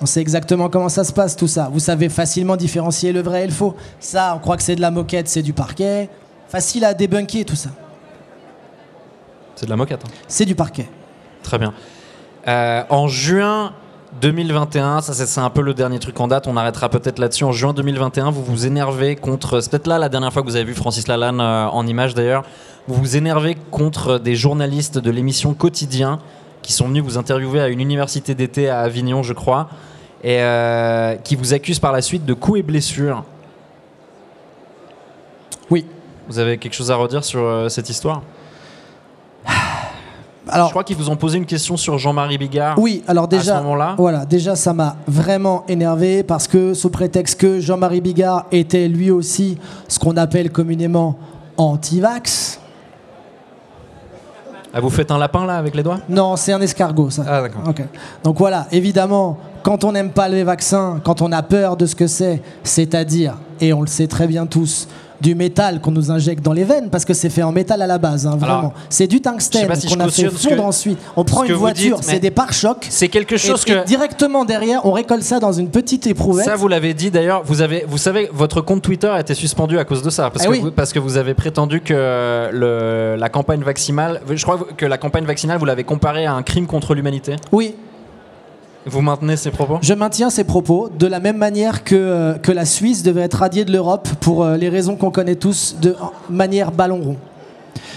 [0.00, 1.68] On sait exactement comment ça se passe, tout ça.
[1.72, 3.74] Vous savez facilement différencier le vrai et le faux.
[3.98, 6.08] Ça, on croit que c'est de la moquette, c'est du parquet.
[6.48, 7.70] Facile à débunker, tout ça.
[9.56, 10.02] C'est de la moquette.
[10.04, 10.10] hein.
[10.28, 10.88] C'est du parquet.
[11.42, 11.74] Très bien.
[12.46, 13.72] Euh, en juin
[14.20, 17.44] 2021, ça c'est un peu le dernier truc en date, on arrêtera peut-être là-dessus.
[17.44, 19.60] En juin 2021, vous vous énervez contre.
[19.60, 22.14] C'est peut-être là la dernière fois que vous avez vu Francis Lalanne euh, en image
[22.14, 22.44] d'ailleurs.
[22.86, 26.20] Vous vous énervez contre des journalistes de l'émission Quotidien
[26.68, 29.70] qui sont venus vous interviewer à une université d'été à Avignon, je crois,
[30.22, 33.24] et euh, qui vous accusent par la suite de coups et blessures.
[35.70, 35.86] Oui.
[36.28, 38.20] Vous avez quelque chose à redire sur euh, cette histoire?
[40.50, 42.78] Alors, Je crois qu'ils vous ont posé une question sur Jean-Marie Bigard.
[42.78, 43.94] Oui, alors à déjà, ce moment-là.
[43.96, 49.10] voilà, déjà ça m'a vraiment énervé parce que sous prétexte que Jean-Marie Bigard était lui
[49.10, 49.56] aussi
[49.88, 51.18] ce qu'on appelle communément
[51.56, 52.57] anti-vax.
[54.78, 55.98] Ah, vous faites un lapin là avec les doigts?
[56.08, 57.24] Non, c'est un escargot ça.
[57.26, 57.62] Ah, d'accord.
[58.22, 61.96] Donc voilà, évidemment, quand on n'aime pas les vaccins, quand on a peur de ce
[61.96, 64.86] que c'est, c'est-à-dire, et on le sait très bien tous,
[65.20, 67.86] du métal qu'on nous injecte dans les veines, parce que c'est fait en métal à
[67.86, 68.72] la base, hein, vraiment.
[68.88, 70.98] C'est du tungstène si qu'on a fait fondre ensuite.
[71.16, 72.86] On prend une voiture, c'est des pare-chocs.
[72.90, 73.84] C'est quelque chose et que.
[73.86, 76.46] directement derrière, on récolte ça dans une petite éprouvette.
[76.46, 77.42] Ça, vous l'avez dit d'ailleurs.
[77.44, 80.44] Vous avez, vous savez, votre compte Twitter a été suspendu à cause de ça, parce,
[80.44, 80.60] Ah que, oui.
[80.60, 84.98] vous, parce que vous avez prétendu que le, la campagne vaccinale, je crois que la
[84.98, 87.36] campagne vaccinale, vous l'avez comparée à un crime contre l'humanité.
[87.52, 87.74] Oui,
[88.88, 92.50] Vous maintenez ces propos je maintiens ces propos de la même manière que, euh, que
[92.52, 95.94] la Suisse devait être radiée de l'Europe pour euh, les raisons qu'on connaît tous de
[96.30, 97.16] manière ballon rond.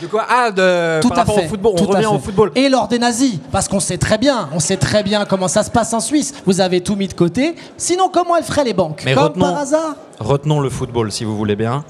[0.01, 1.45] De quoi Ah, de Tout par à rapport fait.
[1.45, 1.75] au football.
[1.75, 2.15] tout On à revient fait.
[2.15, 2.51] au football.
[2.55, 5.63] Et lors des nazis, parce qu'on sait très bien, on sait très bien comment ça
[5.63, 6.33] se passe en Suisse.
[6.45, 7.55] Vous avez tout mis de côté.
[7.77, 9.95] Sinon, comment elles feraient les banques Mais Comme retenons- par hasard.
[10.19, 11.83] Retenons le football, si vous voulez bien,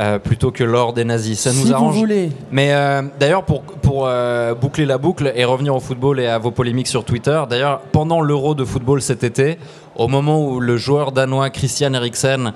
[0.00, 1.40] euh, plutôt que l'or des nazis.
[1.40, 1.94] Ça nous si arrange.
[1.94, 2.30] vous voulez.
[2.52, 6.38] Mais euh, d'ailleurs, pour, pour euh, boucler la boucle et revenir au football et à
[6.38, 9.58] vos polémiques sur Twitter, d'ailleurs, pendant l'Euro de football cet été,
[9.96, 12.52] au moment où le joueur danois Christian Eriksen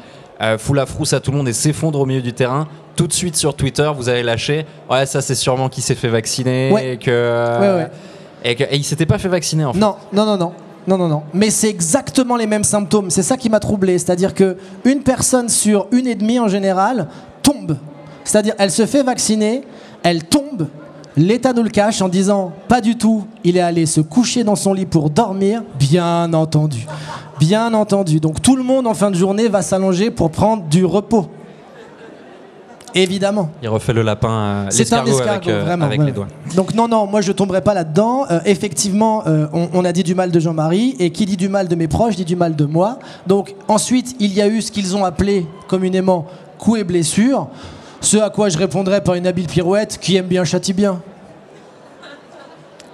[0.59, 2.67] fout la frousse à tout le monde et s'effondre au milieu du terrain,
[2.97, 6.09] tout de suite sur Twitter, vous avez lâché Ouais, ça c'est sûrement qui s'est fait
[6.09, 6.95] vacciner Ouais.
[6.95, 7.61] et que.
[7.61, 7.91] Ouais, ouais.
[8.45, 9.79] Et, que- et il s'était pas fait vacciner en fait.
[9.79, 10.53] Non, non, non, non.
[10.87, 11.23] Non, non, non.
[11.33, 13.11] Mais c'est exactement les mêmes symptômes.
[13.11, 13.99] C'est ça qui m'a troublé.
[13.99, 17.09] C'est-à-dire que une personne sur une et demie en général
[17.43, 17.77] tombe.
[18.25, 19.63] C'est-à-dire, elle se fait vacciner,
[20.03, 20.67] elle tombe.
[21.17, 23.27] L'État nous le cache en disant pas du tout.
[23.45, 25.63] Il est allé se coucher dans son lit pour dormir.
[25.79, 26.87] Bien entendu.
[27.39, 28.19] Bien entendu.
[28.19, 31.29] Donc tout le monde en fin de journée va s'allonger pour prendre du repos.
[32.95, 33.51] Évidemment.
[33.63, 35.87] Il refait le lapin, euh, C'est un escargot, avec, euh, vraiment.
[35.87, 36.07] avec ouais.
[36.07, 36.29] les doigts.
[36.55, 38.27] Donc non, non, moi je tomberai pas là-dedans.
[38.31, 41.69] Euh, effectivement, on, on a dit du mal de Jean-Marie, et qui dit du mal
[41.69, 42.99] de mes proches dit du mal de moi.
[43.27, 46.27] Donc ensuite, il y a eu ce qu'ils ont appelé communément
[46.59, 47.49] coups et blessures.
[48.01, 51.01] Ce à quoi je répondrais par une habile pirouette, qui aime bien châtie bien.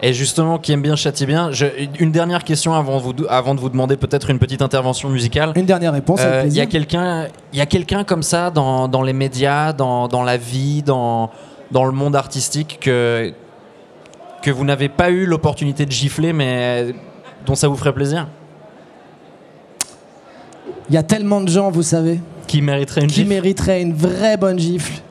[0.01, 1.67] Et justement, qui aime bien châtie bien, je-
[1.99, 5.53] une dernière question avant, vous, avant de vous demander peut-être une petite intervention musicale.
[5.57, 8.87] Une dernière réponse, Euh, Il y a quelqu'un, il y a quelqu'un comme ça dans,
[8.87, 11.31] dans les médias, dans, dans la vie, dans,
[11.73, 13.33] dans le monde artistique que
[14.41, 16.95] que vous n'avez pas eu l'opportunité de gifler, mais
[17.45, 18.29] dont ça vous ferait plaisir,
[20.89, 23.29] Il y a tellement de gens, vous savez, qui une qui gifle.
[23.29, 25.03] mériteraient une vraie bonne gifle.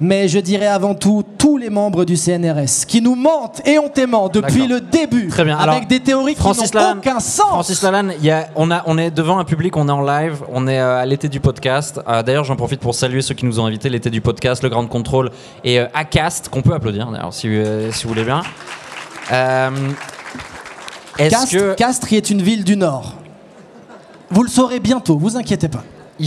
[0.00, 4.66] Mais je dirais avant tout tous les membres du CNRS qui nous mentent éhontément depuis
[4.66, 4.76] D'accord.
[4.76, 5.58] le début, Très bien.
[5.58, 7.48] avec Alors, des théories qui Francis n'ont Lalanne, aucun sens.
[7.48, 10.02] Francis Lalanne, il y a- on, a, on est devant un public, on est en
[10.02, 12.00] live, on est euh, à l'été du podcast.
[12.08, 14.68] Euh, d'ailleurs, j'en profite pour saluer ceux qui nous ont invités, l'été du podcast, le
[14.70, 15.30] Grand Contrôle
[15.64, 17.48] et euh, Acast, qu'on peut applaudir d'ailleurs, si,
[17.92, 18.42] si vous voulez bien.
[21.18, 21.74] Est-ce Castres, que.
[21.74, 23.14] Castres qui est une ville du Nord.
[24.30, 25.82] Vous le saurez bientôt, vous inquiétez pas.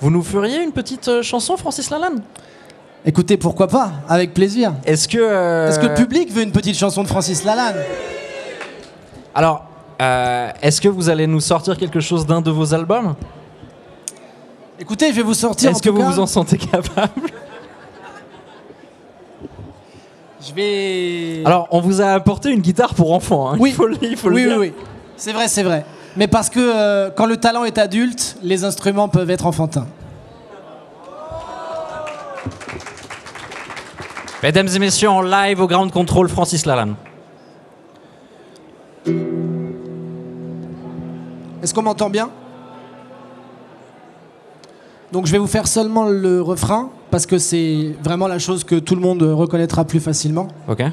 [0.00, 2.22] Vous nous feriez une petite chanson, Francis Lalanne?
[3.04, 4.72] Écoutez, pourquoi pas, avec plaisir.
[4.84, 5.18] Est-ce que.
[5.18, 7.76] euh, Est-ce que le public veut une petite chanson de Francis Lalanne?
[9.34, 9.64] Alors,
[10.02, 13.14] euh, est-ce que vous allez nous sortir quelque chose d'un de vos albums?
[14.80, 15.70] Écoutez, je vais vous sortir.
[15.70, 17.10] Est-ce que tout vous cas- vous en sentez capable?
[20.46, 21.42] Je vais.
[21.44, 23.70] Alors, on vous a apporté une guitare pour enfants, hein, Oui.
[23.70, 24.58] il faut le, il faut le oui, oui, dire.
[24.58, 24.72] oui.
[25.16, 25.84] C'est vrai, c'est vrai.
[26.16, 29.86] Mais parce que euh, quand le talent est adulte, les instruments peuvent être enfantins.
[34.42, 36.94] Mesdames et messieurs, en live au Ground Control, Francis Lalanne.
[41.60, 42.30] Est-ce qu'on m'entend bien?
[45.10, 48.76] Donc je vais vous faire seulement le refrain parce que c'est vraiment la chose que
[48.76, 50.46] tout le monde reconnaîtra plus facilement.
[50.68, 50.84] Ok.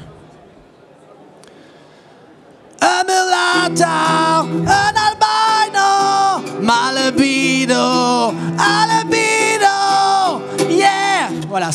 [6.98, 7.15] Albino,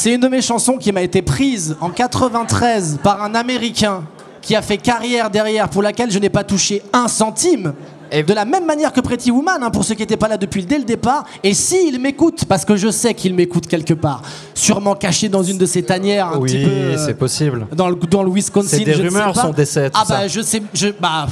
[0.02, 4.02] c'est une de mes chansons qui m'a été prise en 93 par un Américain
[4.42, 7.74] qui a fait carrière derrière, pour laquelle je n'ai pas touché un centime.
[8.12, 10.38] Et- de la même manière que Pretty Woman, hein, pour ceux qui n'étaient pas là
[10.38, 11.26] depuis dès le départ.
[11.44, 14.24] Et s'il m'écoute, parce que je sais qu'il m'écoute quelque part,
[14.56, 16.72] sûrement caché dans une de ces tanières un petit oui, peu...
[16.72, 17.68] euh, c'est possible.
[17.72, 18.78] dans le, dans le Wisconsin.
[18.78, 20.18] C'est des je rumeurs, son décès, tout Ah ça.
[20.22, 21.28] bah je sais, je, bah,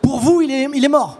[0.00, 1.18] pour vous il est, il est mort.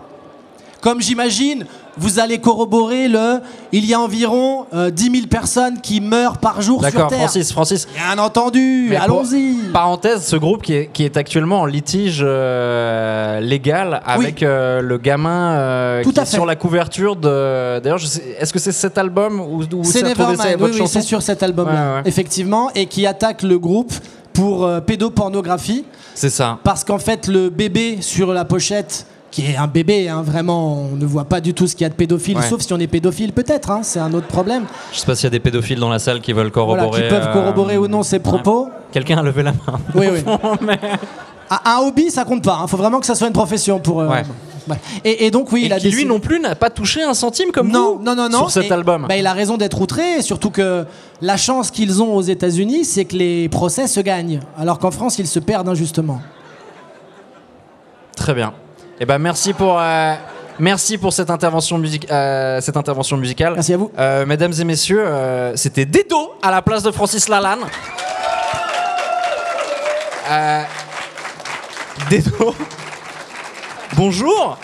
[0.81, 1.67] Comme j'imagine,
[1.99, 3.41] vous allez corroborer le,
[3.73, 7.19] il y a environ euh, 10 000 personnes qui meurent par jour sur D'accord, Terre.
[7.19, 7.89] Francis, Francis.
[7.95, 9.55] Bien entendu, allons-y.
[9.73, 14.99] Parenthèse, ce groupe qui est, qui est actuellement en litige euh, légal avec euh, le
[14.99, 16.33] gamin euh, Tout qui à est fait.
[16.37, 17.81] sur la couverture de.
[17.81, 18.01] D'ailleurs,
[18.39, 21.73] est-ce que c'est cet album ou, ou C'est Nevermind, oui, oui, c'est sur cet album-là,
[21.73, 22.03] Ouais, ouais.
[22.07, 23.93] effectivement, et qui attaque le groupe
[24.33, 25.85] pour pédopornographie.
[26.15, 26.59] C'est ça.
[26.65, 30.97] Parce qu'en fait, le bébé sur la pochette, qui est un bébé, hein, vraiment, on
[30.97, 32.49] ne voit pas du tout ce qu'il y a de pédophile, Ouais.
[32.49, 34.65] sauf si on est pédophile peut-être, hein, c'est un autre problème.
[34.93, 36.89] Je sais pas s'il y a des pédophiles dans la salle qui veulent corroborer.
[36.89, 38.69] Voilà, qui peuvent euh, corroborer ou non ses propos.
[38.93, 39.59] Quelqu'un a levé la main.
[39.95, 40.25] Oui, oui.
[41.53, 42.61] Un, un hobby, ça compte pas.
[42.65, 44.01] Il faut vraiment que ça soit une profession pour.
[44.03, 44.23] euh, Ouais.
[44.69, 44.77] ouais.
[45.05, 47.13] Et, et donc, oui, Et il a qui lui non plus n'a pas touché un
[47.13, 48.39] centime comme non, vous non, non, non.
[48.39, 49.07] sur cet Et, album.
[49.09, 50.85] bah, il a raison d'être outré, et surtout que
[51.21, 55.19] la chance qu'ils ont aux États-Unis, c'est que les procès se gagnent, alors qu'en France,
[55.19, 56.21] ils se perdent injustement.
[58.17, 58.53] Très bien.
[59.01, 60.15] Eh ben merci pour euh,
[60.59, 63.55] merci pour cette intervention music- euh, cette intervention musicale.
[63.55, 63.91] Merci à vous.
[63.99, 65.05] Euh, mesdames et messieurs,
[65.55, 67.61] c'était Dedo à la place de Francis Lalanne.
[72.11, 72.55] Dedo.
[73.97, 74.59] Bonjour.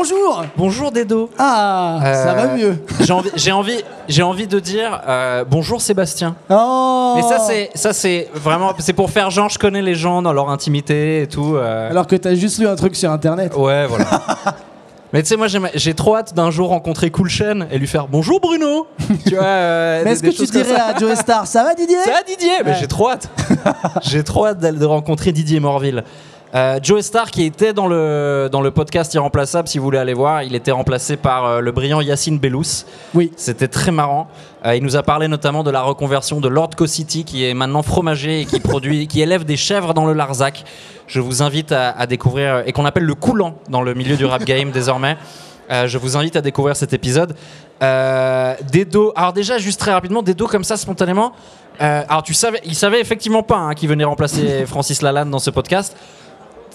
[0.00, 1.30] Bonjour Bonjour Dedo.
[1.38, 2.76] Ah, ça Euh, va mieux.
[3.00, 6.36] J'ai envie, j'ai envie, j'ai envie de dire euh, bonjour Sébastien.
[6.50, 10.20] Oh Mais ça c'est, ça c'est vraiment, c'est pour faire genre je connais les gens
[10.20, 11.54] dans leur intimité et tout.
[11.56, 11.88] euh.
[11.90, 13.54] Alors que t'as juste lu un truc sur internet.
[13.56, 14.04] Ouais, voilà.
[15.14, 17.86] Mais tu sais, moi, j'aime- j'ai trop hâte d'un jour rencontrer Cool Chen et lui
[17.86, 18.86] faire bonjour Bruno.
[19.26, 20.86] tu vois, euh, Mais des- est-ce que des tu choses comme dirais ça.
[20.94, 21.96] à Joe Star, ça va Didier?
[22.04, 22.50] Ça va Didier?
[22.66, 23.30] Mais j'ai trop hâte.
[24.02, 26.04] j'ai trop hâte d'aller- de rencontrer Didier Morville.
[26.54, 30.14] Euh, Joe Star qui était dans le, dans le podcast Irremplaçable, si vous voulez aller
[30.14, 32.84] voir, il était remplacé par euh, le brillant Yacine Bellous.
[33.14, 33.32] Oui.
[33.36, 34.28] C'était très marrant.
[34.64, 37.82] Euh, il nous a parlé notamment de la reconversion de Lord Co-City qui est maintenant
[37.82, 40.64] fromager et qui produit, qui élève des chèvres dans le Larzac.
[41.08, 44.24] Je vous invite à, à découvrir et qu'on appelle le coulant dans le milieu du
[44.24, 45.16] rap game désormais.
[45.70, 47.34] Euh, je vous invite à découvrir cet épisode.
[47.82, 51.32] Euh, Dedo, alors déjà juste très rapidement, Dedo comme ça spontanément.
[51.80, 55.38] Euh, alors tu savais, il savait effectivement pas hein, qu'il venait remplacer Francis Lalanne dans
[55.38, 55.96] ce podcast.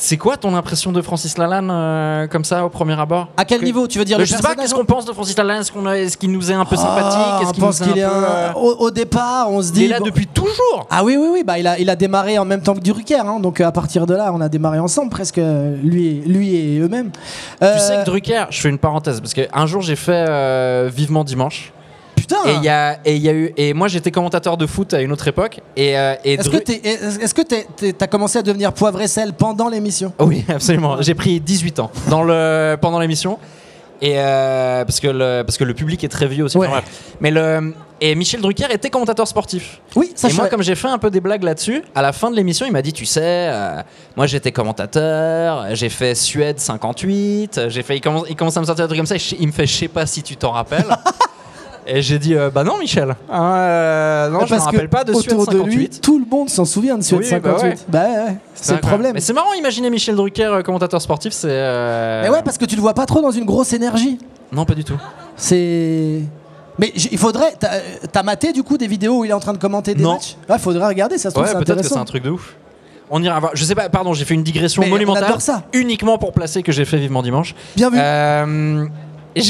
[0.04, 3.60] C'est quoi ton impression de Francis Lalanne euh, comme ça au premier abord À quel
[3.60, 5.62] Que- niveau Tu veux dire le je sais pas, qu'est-ce qu'on pense de Francis Lalanne
[5.62, 7.84] Est-ce qu'on est-ce qu'il nous est un peu sympathique Ah, Est-ce on qu'il pense est
[7.84, 9.86] qu'il est un peu, un- euh, au, au départ, on se Il dit.
[9.86, 12.40] est là bon- depuis toujours Ah oui, oui, oui, bah, il, a, il a démarré
[12.40, 14.80] en même temps que Drucker, hein, donc euh, à partir de là, on a démarré
[14.80, 15.40] ensemble presque,
[15.84, 17.12] lui et, lui et eux-mêmes.
[17.62, 20.90] Euh, Tu sais que Drucker, je fais une parenthèse, parce qu'un jour j'ai fait euh,
[20.92, 21.74] Vivement Dimanche,
[22.36, 24.66] Putain et il y a, et il y a eu, et moi j'étais commentateur de
[24.66, 27.68] foot à une autre époque, et, euh, et Est-ce que t'es- est-ce est-ce que t'es-
[27.76, 30.14] t'es- t'as commencé à devenir poivre et sel pendant l'émission?
[30.20, 31.02] Oui, absolument.
[31.02, 33.38] J'ai pris 18 ans dans le, pendant l'émission.
[34.04, 36.58] Et euh, parce, que le, parce que le public est très vieux aussi.
[36.58, 36.66] Ouais.
[36.66, 36.90] Enfin, bref.
[37.20, 39.80] Mais le, et Michel Drucker était commentateur sportif.
[39.96, 40.50] Oui, ça et je moi, savais.
[40.56, 42.82] comme j'ai fait un peu des blagues là-dessus, à la fin de l'émission, il m'a
[42.82, 43.80] dit Tu sais, euh,
[44.18, 47.96] moi j'étais commentateur, j'ai fait Suède 58, j'ai fait.
[47.98, 49.52] Il commence, il commence à me sortir des trucs comme ça, et je- il me
[49.52, 50.86] fait Je sais pas si tu t'en rappelles.
[51.88, 53.16] Et j'ai dit, euh, bah non, Michel.
[53.32, 56.02] Hein, euh, non, je me Parce que rappelle pas de Suède autour de lui, 58.
[56.02, 57.68] tout le monde s'en souvient de Suède Oui, bah 58.
[57.70, 57.76] ouais.
[57.88, 58.08] Bah ouais,
[58.54, 58.82] c'est le incroyable.
[58.82, 59.12] problème.
[59.16, 61.48] Mais c'est marrant, imaginer Michel Drucker, euh, commentateur sportif, c'est.
[61.50, 64.20] euh, Mais ouais, parce que tu le vois pas trop dans une grosse énergie.
[64.52, 64.98] Non, pas du tout.
[65.36, 66.22] C'est.
[66.80, 67.54] Mais j- il faudrait.
[67.60, 67.70] T'as
[68.12, 70.14] t'as maté du coup des vidéos où il est en train de commenter des Non.
[70.14, 70.36] matchs?
[70.50, 71.96] Ouais, faudrait regarder, ça se trouve Ouais, c'est peut-être que intéressant.
[71.96, 72.56] c'est un truc de ouf.
[73.10, 73.52] On ira voir.
[73.56, 75.26] Je sais pas, pardon, j'ai fait une digression Mais on monumentale.
[75.26, 75.64] adore ça.
[75.74, 77.56] Uniquement pour placer que j'ai fait vivement dimanche.
[77.76, 77.98] Bien vu.
[78.00, 78.86] Euh,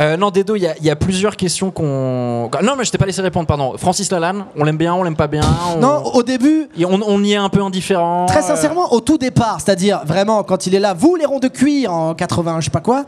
[0.00, 2.48] Euh, non, Dedo, il y, a- il y a plusieurs questions qu'on.
[2.62, 3.74] Non, mais je t'ai pas laissé répondre, pardon.
[3.76, 5.42] Francis Lalanne, on l'aime bien, on l'aime pas bien.
[5.76, 8.24] on- Non, au début, on y est un peu indifférent.
[8.24, 11.38] Très euh, sincèrement, au tout départ, c'est-à-dire vraiment quand il est là, vous les ronds
[11.38, 13.04] de cuir en 80, je sais pas quoi,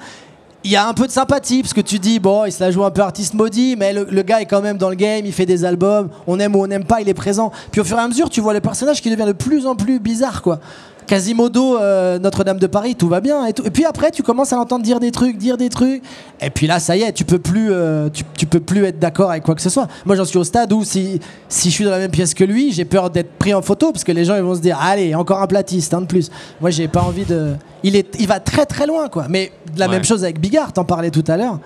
[0.64, 2.70] il y a un peu de sympathie parce que tu dis bon, il se la
[2.70, 5.24] joue un peu artiste maudit, mais le, le gars est quand même dans le game,
[5.24, 7.52] il fait des albums, on aime ou on n'aime pas, il est présent.
[7.70, 9.76] Puis au fur et à mesure, tu vois le personnage qui devient de plus en
[9.76, 10.60] plus bizarre, quoi.
[11.06, 13.46] Quasimodo, euh, Notre-Dame de Paris, tout va bien.
[13.46, 13.62] Et, tout.
[13.64, 16.02] et puis après, tu commences à l'entendre dire des trucs, dire des trucs.
[16.40, 18.98] Et puis là, ça y est, tu peux plus, euh, tu, tu peux plus être
[18.98, 19.88] d'accord avec quoi que ce soit.
[20.04, 22.44] Moi, j'en suis au stade où si, si je suis dans la même pièce que
[22.44, 24.78] lui, j'ai peur d'être pris en photo parce que les gens ils vont se dire,
[24.80, 26.30] allez, encore un platiste, un de plus.
[26.60, 27.54] Moi, j'ai pas envie de.
[27.82, 29.26] Il est, il va très très loin, quoi.
[29.28, 29.92] Mais la Ouais.
[29.92, 31.58] même chose avec Bigard, t'en parlais tout à l'heure.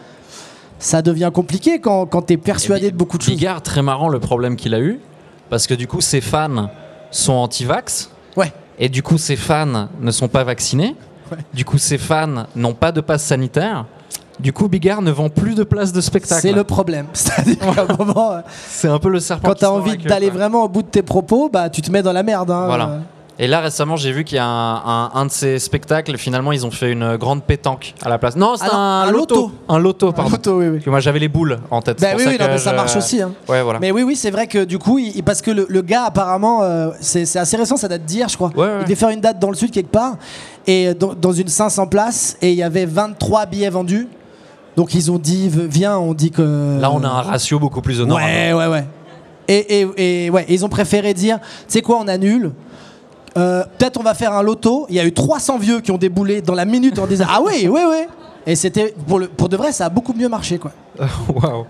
[0.78, 3.34] Ça devient compliqué quand, quand t'es persuadé Et de beaucoup de choses.
[3.34, 4.98] Bigard, très marrant le problème qu'il a eu.
[5.48, 6.68] Parce que du coup, ses fans
[7.10, 8.10] sont anti-vax.
[8.36, 8.52] Ouais.
[8.78, 10.94] Et du coup, ses fans ne sont pas vaccinés.
[11.30, 11.38] Ouais.
[11.54, 13.86] Du coup, ses fans n'ont pas de passe sanitaire.
[14.38, 16.42] Du coup, Bigard ne vend plus de places de spectacle.
[16.42, 17.06] C'est le problème.
[17.14, 19.48] C'est-à-dire qu'à un moment, euh, C'est un peu le serpent.
[19.48, 22.02] quand se mord envie d'aller vraiment au bout de tes propos, bah tu te mets
[22.02, 22.50] dans la merde.
[22.50, 22.66] hein.
[22.66, 22.98] Voilà.
[23.38, 26.16] Et là, récemment, j'ai vu qu'il y a un, un- un de ces spectacles.
[26.16, 28.34] Finalement, ils ont fait une grande pétanque à la place.
[28.34, 29.34] Non, c'est Ah un, un loto.
[29.34, 29.52] loto.
[29.68, 30.30] Un loto, Un pardon.
[30.30, 30.72] loto, oui, oui.
[30.74, 32.00] Parce que moi, j'avais les boules en tête.
[32.00, 33.20] Bah oui, ça oui, non, que mais ça je- marche aussi.
[33.20, 33.32] hein.
[33.46, 33.78] Ouais, voilà.
[33.78, 36.62] Mais oui, oui, c'est vrai que du coup, il- parce que le, le gars, apparemment,
[36.62, 38.50] euh, c'est assez récent, ça date d'hier, je crois.
[38.56, 38.76] Ouais, ouais.
[38.80, 40.14] Il devait faire une date dans le sud quelque part,
[40.66, 44.08] et euh, dans, dans une 500 places, et il y avait 23 billets vendus.
[44.76, 46.78] Donc ils ont dit, viens, on dit que.
[46.80, 48.26] Là, on a un ratio beaucoup plus honorable.
[48.26, 48.84] Ouais, ouais, ouais.
[49.48, 52.52] Et, et, et ouais, ils ont préféré dire, tu sais quoi, on annule.
[53.36, 54.86] Euh, Peut-être on va faire un loto.
[54.88, 57.40] Il y a eu 300 vieux qui ont déboulé dans la minute en disant Ah
[57.44, 58.06] oui, oui, oui.
[58.48, 60.70] Et c'était pour, le- pour de vrai, ça a beaucoup mieux marché, quoi.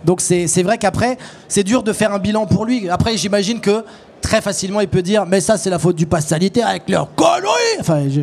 [0.05, 1.17] Donc c'est c'est vrai qu'après,
[1.49, 2.89] c'est dur de faire un bilan pour lui.
[2.91, 3.85] Après, j'imagine que
[4.21, 7.15] très facilement, il peut dire Mais ça, c'est la faute du pass sanitaire avec leur
[7.15, 8.21] conneries Enfin, je,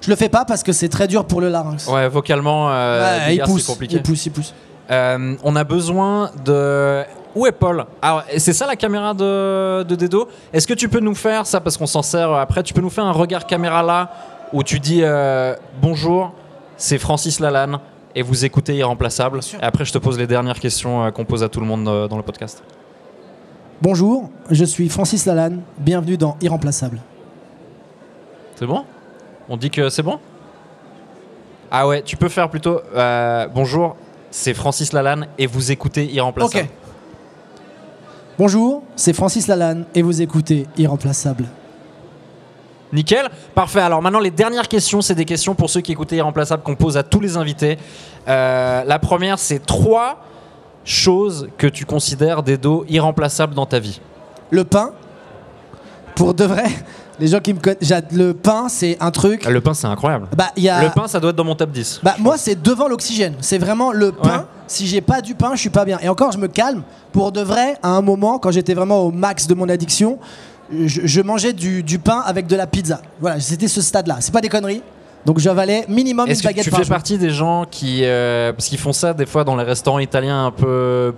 [0.00, 1.86] je le fais pas parce que c'est très dur pour le larynx.
[1.86, 3.96] Ouais, vocalement, euh, Ouais, il pousse, compliqué.
[3.96, 4.52] il pousse, il pousse.
[4.90, 7.04] Euh, on a besoin de.
[7.34, 7.84] Où est Paul?
[8.02, 10.28] Alors, c'est ça la caméra de, de Dedo?
[10.52, 12.90] Est-ce que tu peux nous faire ça parce qu'on s'en sert après Tu peux nous
[12.90, 14.10] faire un regard caméra là
[14.52, 16.32] où tu dis euh, bonjour,
[16.76, 17.78] c'est Francis Lalanne
[18.16, 19.40] et vous écoutez Irremplaçable.
[19.60, 21.86] Et après, je te pose les dernières questions euh, qu'on pose à tout le monde
[21.86, 22.64] euh, dans le podcast.
[23.80, 25.62] Bonjour, je suis Francis Lalanne.
[25.78, 26.98] Bienvenue dans Irremplaçable.
[28.56, 28.84] C'est bon?
[29.48, 30.18] On dit que c'est bon?
[31.70, 33.96] Ah ouais, tu peux faire plutôt euh, bonjour,
[34.32, 36.64] c'est Francis Lalanne et vous écoutez Irremplaçable.
[36.64, 36.79] Ok.
[38.38, 41.44] Bonjour, c'est Francis Lalanne et vous écoutez Irremplaçable.
[42.92, 43.80] Nickel, parfait.
[43.80, 46.96] Alors maintenant, les dernières questions, c'est des questions pour ceux qui écoutaient Irremplaçable qu'on pose
[46.96, 47.78] à tous les invités.
[48.28, 50.24] Euh, la première, c'est trois
[50.84, 54.00] choses que tu considères des dos irremplaçables dans ta vie.
[54.50, 54.92] Le pain,
[56.14, 56.64] pour de vrai,
[57.20, 59.44] les gens qui me connaissent, le pain, c'est un truc.
[59.44, 60.26] Le pain, c'est incroyable.
[60.36, 60.82] Bah, il y a.
[60.82, 62.00] Le pain, ça doit être dans mon top 10.
[62.02, 63.34] Bah moi c'est devant l'oxygène.
[63.40, 64.38] C'est vraiment le pain.
[64.38, 64.44] Ouais.
[64.66, 65.98] Si j'ai pas du pain, je suis pas bien.
[66.02, 66.82] Et encore, je me calme.
[67.12, 70.18] Pour de vrai, à un moment, quand j'étais vraiment au max de mon addiction,
[70.72, 73.00] je, je mangeais du, du pain avec de la pizza.
[73.20, 74.18] Voilà, c'était ce stade-là.
[74.20, 74.82] C'est pas des conneries.
[75.26, 76.94] Donc j'avalais minimum une Est-ce que baguette tu par fais jour.
[76.94, 78.00] partie des gens qui.
[78.04, 81.12] euh, parce qu'ils font ça des fois dans les restaurants italiens un peu.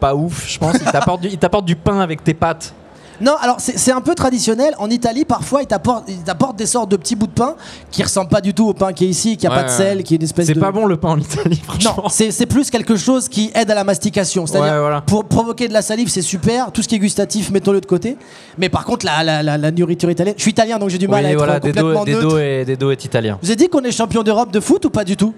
[0.00, 0.74] pas ouf, je pense.
[0.74, 2.74] Ils t'apportent du, ils t'apportent du pain avec tes pâtes.
[3.20, 4.74] Non, alors c'est c'est un peu traditionnel.
[4.78, 7.54] En Italie, parfois, ils t'apportent des sortes de petits bouts de pain
[7.90, 9.68] qui ressemblent pas du tout au pain qui est ici, qui a Ouais, pas de
[9.70, 10.60] sel, qui est une espèce C'est de.
[10.60, 11.94] pas bon le pain en Italie, franchement.
[12.04, 14.46] Non, c'est c'est plus quelque chose qui aide à la mastication.
[14.46, 15.00] C'est-à-dire, Ouais, voilà.
[15.02, 16.72] pour provoquer de la salive, c'est super.
[16.72, 18.16] Tout ce qui est gustatif, mettons-le de côté.
[18.58, 20.34] Mais par contre, la, la, la, la nourriture italienne.
[20.36, 22.28] Je suis italien, donc j'ai du mal à être voilà, complètement Dedo, neutre.
[22.28, 23.38] Dedo est, Dedo est italien.
[23.42, 25.34] Vous avez dit qu'on est champion d'Europe de foot ou pas du tout?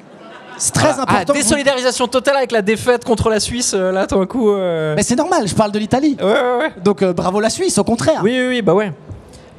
[0.58, 1.32] C'est très Ah, important.
[1.32, 4.50] désolidarisation totale avec la défaite contre la Suisse, euh, là, tout d'un coup.
[4.50, 4.94] euh.
[4.96, 6.16] Mais c'est normal, je parle de l'Italie.
[6.20, 6.72] Ouais, ouais, ouais.
[6.84, 8.20] Donc euh, bravo la Suisse, au contraire.
[8.22, 8.92] Oui, oui, oui, bah ouais.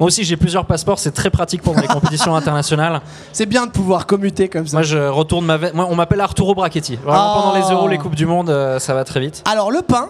[0.00, 3.00] Moi aussi, j'ai plusieurs passeports, c'est très pratique pendant les compétitions internationales.
[3.32, 4.76] C'est bien de pouvoir commuter comme ça.
[4.78, 5.74] Moi, je retourne ma veste.
[5.74, 6.96] Moi, on m'appelle Arturo Brachetti.
[6.96, 7.40] Vraiment, Oh.
[7.40, 9.42] pendant les Euros, les Coupes du Monde, ça va très vite.
[9.50, 10.08] Alors le pain.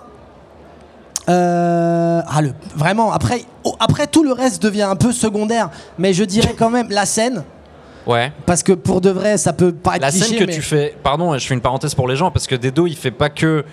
[1.26, 6.24] ah, le, vraiment, après, oh, après tout le reste devient un peu secondaire, mais je
[6.24, 7.44] dirais quand même la scène,
[8.06, 8.32] Ouais.
[8.46, 10.94] parce que pour de vrai, ça peut paraître La cliché, scène que mais- tu fais.
[11.02, 13.64] Pardon, je fais une parenthèse pour les gens, parce que Dedo, il fait pas que.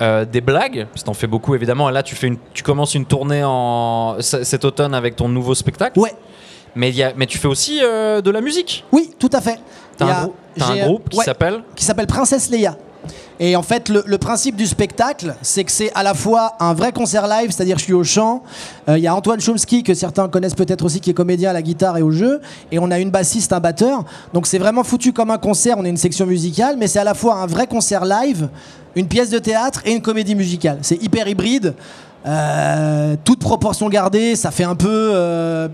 [0.00, 2.62] euh, des blagues, parce que t'en fais beaucoup évidemment, et là tu, fais une, tu
[2.62, 6.14] commences une tournée en, cet automne avec ton nouveau spectacle, Ouais,
[6.76, 8.84] mais, y a, mais tu fais aussi euh, de la musique.
[8.92, 9.58] oui, tout à fait.
[9.96, 10.34] T'as un, grou-
[10.84, 12.76] groupe qui ouais, s'appelle qui s'appelle Princesse Leia,
[13.40, 16.74] Et en fait, le, le principe du spectacle, c'est que c'est à la fois un
[16.74, 18.42] vrai concert live, c'est-à-dire je suis au chant.
[18.88, 21.52] Euh, Il y a Antoine Chomsky, que certains connaissent peut-être aussi, qui est comédien à
[21.52, 22.40] la guitare et au jeu.
[22.72, 24.04] Et on a une bassiste, un batteur.
[24.34, 25.76] Donc c'est vraiment foutu comme un concert.
[25.78, 28.48] On est une section musicale, mais c'est à la fois un vrai concert live,
[28.96, 30.78] une pièce de théâtre et une comédie musicale.
[30.82, 31.74] C'est hyper hybride.
[32.26, 35.68] Euh, toute proportion gardée, ça fait un peu euh,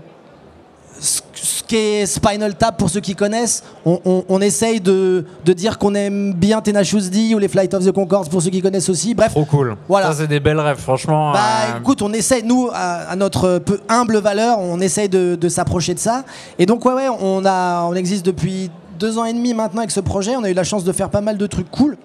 [1.45, 3.63] ce qu'est Spinal Tap pour ceux qui connaissent.
[3.85, 7.73] On, on- on essaye de, de dire qu'on aime bien Tenacious D ou les Flight
[7.73, 9.13] of the Concords pour ceux qui connaissent aussi.
[9.13, 9.75] Bref, Trop cool.
[9.87, 10.07] Voilà.
[10.07, 11.31] Ça, c'est des belles rêves, franchement.
[11.31, 11.39] bah
[11.75, 15.49] euh, écoute, on essaye, nous, à, à notre peu humble valeur, on essaye de, de
[15.49, 16.23] s'approcher de ça.
[16.59, 18.69] Et donc, ouais, ouais, on, a, on existe depuis
[18.99, 20.35] deux ans et demi maintenant avec ce projet.
[20.35, 21.97] On a eu la chance de faire pas mal de trucs cool,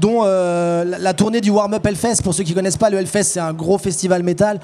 [0.00, 2.22] dont euh, la, la tournée du Warm Up Hellfest.
[2.24, 4.58] Pour ceux qui connaissent pas, le Hellfest, c'est un gros festival métal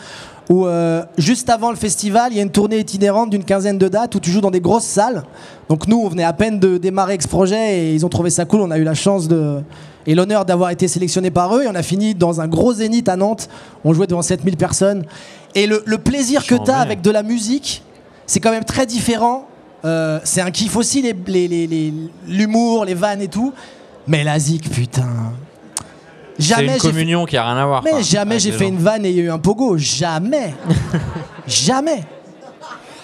[0.49, 3.88] où, euh, juste avant le festival, il y a une tournée itinérante d'une quinzaine de
[3.88, 5.24] dates où tu joues dans des grosses salles.
[5.68, 8.44] Donc, nous, on venait à peine de démarrer ce projet et ils ont trouvé ça
[8.44, 8.61] cool.
[8.61, 9.61] On a eu la chance de
[10.09, 11.64] et l'honneur d'avoir été sélectionné par eux.
[11.64, 13.49] Et on a fini dans un gros zénith à Nantes.
[13.84, 15.05] On jouait devant 7000 personnes.
[15.57, 17.82] Et le, le plaisir que tu as avec de la musique,
[18.26, 19.49] c'est quand même très différent.
[19.84, 21.92] Euh, c'est un kiff aussi, les- les- les- les-
[22.28, 23.53] l'humour, les, vannes et tout.
[24.07, 25.32] Mais la zik, putain.
[26.39, 27.82] C'est Jamais une j'ai fait, communion qui a rien à voir.
[27.82, 28.70] mais quoi, jamais avec j'ai fait gens.
[28.70, 29.76] une vanne et il y a eu un pogo.
[29.78, 30.55] Jamais.
[31.47, 32.05] jamais.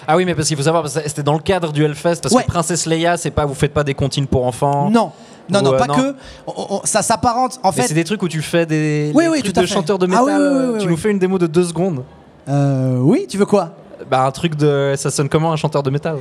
[0.07, 2.43] Ah oui, mais parce qu'il faut savoir, c'était dans le cadre du Hellfest, parce Ouais.
[2.43, 4.89] que Princesse Leia, c'est pas, vous faites pas des comptines pour enfants.
[4.89, 5.11] Non.
[5.49, 5.95] Non, non, euh, pas non.
[5.95, 6.15] que.
[6.47, 7.59] On- on- ça s'apparente.
[7.63, 9.97] En fait, c'est des trucs où tu fais des Oui, oui, trucs tout de chanteurs
[9.99, 10.41] de Ah métal.
[10.41, 12.03] oui, oui, tu nous fais une démo de deux secondes.
[12.49, 13.71] euh, oui, tu veux quoi?
[14.09, 16.17] Bah un truc de, ça sonne comment un chanteur de métal?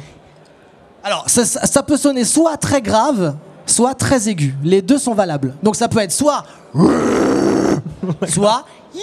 [1.04, 3.34] Alors, ça, ça- ça peut sonner soit très grave,
[3.66, 4.54] soit très aigu.
[4.64, 5.54] Les deux sont valables.
[5.62, 6.44] Donc ça peut être soit...
[8.28, 8.64] soit...
[8.94, 9.02] Yeah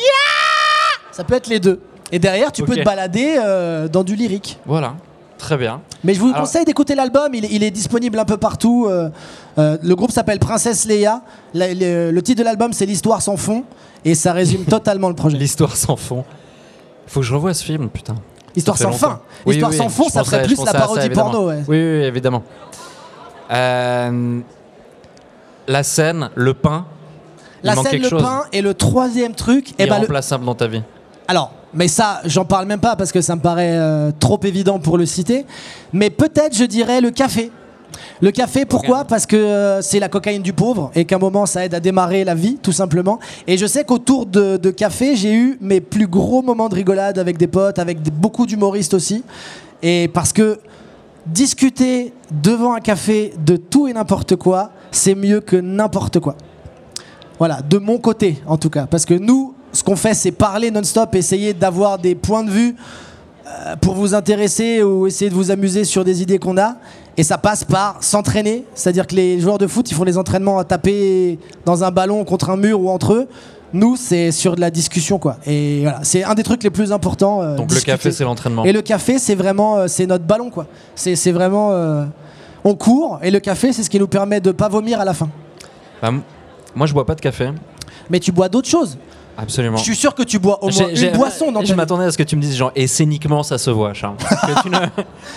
[1.12, 1.80] Ça peut être les deux.
[2.12, 4.60] Et derrière, tu peux te balader euh, dans du lyrique.
[4.66, 4.95] Voilà,
[5.38, 5.82] très bien.
[6.03, 8.88] Mais je vous Alors- conseille d'écouter l'album, il, est- il est disponible un peu partout.
[8.89, 9.10] euh,
[9.57, 11.22] euh, le groupe s'appelle Princesse Leia.
[11.53, 13.64] La- le, le titre de l'album, c'est L'histoire sans fond.
[14.05, 15.38] Et ça résume totalement le projet.
[15.38, 16.24] L'histoire sans fond.
[17.05, 18.16] Faut que je revoie ce film, putain.
[18.55, 19.07] Histoire sans fin.
[19.10, 19.22] longtemps.
[19.45, 21.47] Oui, Histoire oui, sans fond, ça serait plus la parodie porno.
[21.47, 21.64] ouais.
[21.68, 22.43] Oui, oui, évidemment.
[23.52, 24.39] Euh,
[25.68, 26.86] la scène, le pain.
[27.64, 28.22] La scène, le chose.
[28.22, 29.72] pain et le troisième truc.
[29.72, 30.82] et ben, le- irremplaçable dans ta vie.
[31.28, 34.80] Alors, mais ça, j'en parle même pas parce que ça me paraît euh, trop évident
[34.80, 35.45] pour le citer.
[35.93, 37.52] Mais peut-être, je dirais, le café.
[38.22, 39.04] Le café, pourquoi?
[39.06, 41.80] Parce que euh, c'est la cocaïne du pauvre et qu'à un moment, ça aide à
[41.80, 43.20] démarrer la vie, tout simplement.
[43.47, 47.20] Et je sais qu'autour de, de café, j'ai eu mes plus gros moments de rigolade
[47.20, 49.24] avec des potes, avec beaucoup d'humoristes aussi.
[49.84, 50.60] Et parce que
[51.26, 56.36] discuter devant un café de tout et n'importe quoi, c'est mieux que n'importe quoi.
[57.38, 58.86] Voilà, de mon côté en tout cas.
[58.86, 62.76] Parce que nous, ce qu'on fait, c'est parler non-stop, essayer d'avoir des points de vue
[63.47, 66.76] euh, pour vous intéresser ou essayer de vous amuser sur des idées qu'on a.
[67.17, 68.65] Et ça passe par s'entraîner.
[68.74, 72.24] C'est-à-dire que les joueurs de foot, ils font les entraînements à taper dans un ballon
[72.24, 73.28] contre un mur ou entre eux.
[73.74, 75.38] Nous, c'est sur de la discussion, quoi.
[75.45, 77.41] Et voilà, c'est un des trucs les plus importants.
[77.41, 77.91] euh, Donc discuter.
[77.91, 78.63] le café, c'est l'entraînement.
[78.65, 80.65] Et le café, c'est vraiment, euh, c'est notre ballon, quoi.
[80.95, 82.05] C'est c'est vraiment, euh,
[82.63, 85.13] on court et le café, c'est ce qui nous permet de pas vomir à la
[85.13, 85.30] fin.
[86.01, 86.11] Bah,
[86.76, 87.49] moi, je bois pas de café.
[88.09, 88.97] Mais tu bois d'autres choses.
[89.38, 89.78] Absolument.
[89.78, 92.03] Je suis sûr que tu bois au moins J'ai- j'ai- une boisson dans Je m'attendais
[92.03, 94.17] à ce que tu me dises, genre, et scéniquement, ça se voit, Charles.
[94.20, 94.78] que, tu ne,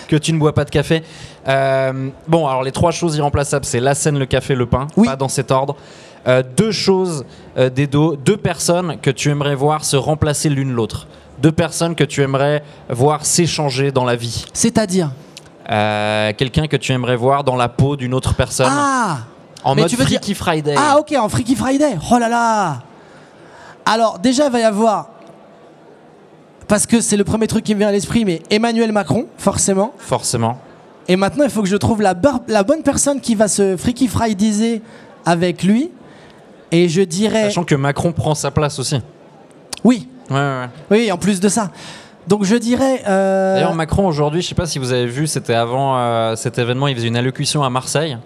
[0.08, 1.04] que tu ne bois pas de café.
[1.46, 4.88] Euh, bon, alors, les trois choses irremplaçables, c'est la scène, le café, le pain.
[4.96, 5.06] Oui.
[5.06, 5.76] Pas dans cet ordre.
[6.28, 7.24] Euh, deux choses,
[7.56, 11.06] euh, des dos, deux personnes que tu aimerais voir se remplacer l'une l'autre.
[11.40, 14.44] Deux personnes que tu aimerais voir s'échanger dans la vie.
[14.52, 15.10] C'est-à-dire
[15.70, 18.68] Euh, Quelqu'un que tu aimerais voir dans la peau d'une autre personne.
[18.70, 19.18] Ah
[19.64, 20.74] en mais mode tu veux dire- Freaky Friday.
[20.76, 21.96] Ah ok, en Freaky Friday.
[22.12, 22.82] Oh là là
[23.86, 25.10] Alors déjà, il va y avoir,
[26.68, 29.92] parce que c'est le premier truc qui me vient à l'esprit, mais Emmanuel Macron, forcément.
[29.98, 30.58] Forcément.
[31.08, 33.76] Et maintenant, il faut que je trouve la, bar- la bonne personne qui va se
[33.76, 34.82] Freaky Fridayser
[35.26, 35.90] avec lui.
[36.72, 37.44] Et je dirais...
[37.44, 39.00] Sachant que Macron prend sa place aussi.
[39.84, 40.68] Oui, Ouais, ouais, ouais.
[40.90, 41.70] oui, en plus de ça.
[42.26, 43.02] Donc je dirais...
[43.06, 46.58] euh, D'ailleurs, Macron aujourd'hui, je sais pas si vous avez vu, c'était avant euh, cet
[46.58, 48.16] événement, il faisait une allocution à Marseille.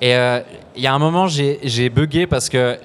[0.00, 0.40] Et euh,
[0.76, 2.76] il y a un moment, j'ai bugué parce que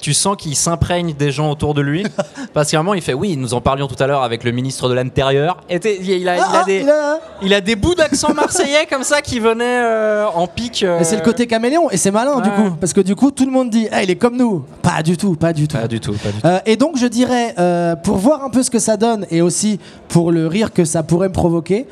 [0.00, 2.04] tu sens qu'il s'imprègne des gens autour de lui.
[2.54, 4.50] parce qu'à un moment, il fait Oui, nous en parlions tout à l'heure avec le
[4.52, 5.58] ministre de l'Intérieur.
[5.68, 8.34] Et il a, il, a ah, ah, des, il a- il a des bouts d'accent
[8.34, 10.82] marseillais comme ça qui venaient euh, en pic.
[10.82, 13.44] euh, c'est le côté caméléon, et c'est malin du coup, parce que du coup tout
[13.46, 14.64] le monde dit, Ah, il est comme nous.
[14.82, 15.76] Pas du tout, pas du tout.
[15.76, 16.46] Pas du tout, pas du tout.
[16.46, 19.42] Euh, et donc je dirais, euh, pour voir un peu ce que ça donne, et
[19.42, 19.78] aussi
[20.08, 21.86] pour le rire que ça pourrait me provoquer,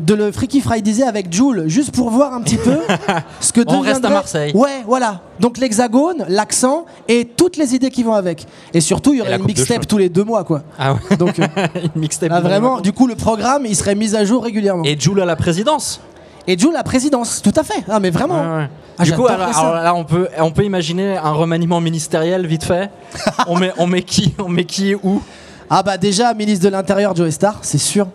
[0.00, 2.78] de le Freaky Fridayser avec Jules, juste pour voir un petit peu
[3.40, 4.52] ce que On reste à Marseille.
[4.54, 5.20] Ouais, voilà.
[5.40, 8.46] Donc l'hexagone, l'accent et toutes les idées qui vont avec.
[8.72, 10.62] Et surtout, il y aurait une mixtape tous les deux mois, quoi.
[10.78, 11.46] Ah ouais, Donc euh,
[11.94, 12.32] une mixtape.
[12.42, 14.84] vraiment, du coup, le programme, il serait mis à jour régulièrement.
[14.84, 16.00] Et, Et Jules à la présidence.
[16.48, 17.84] Jules, la présidence, tout à fait.
[17.88, 18.40] Ah, mais vraiment.
[18.40, 18.68] Ouais, ouais.
[18.98, 22.90] Ah, du coup, alors là, on peut, on peut imaginer un remaniement ministériel vite fait.
[23.46, 25.22] on, met, on met qui On met qui où?
[25.70, 28.06] Ah bah déjà, ministre de l'Intérieur, Joe Star, c'est sûr.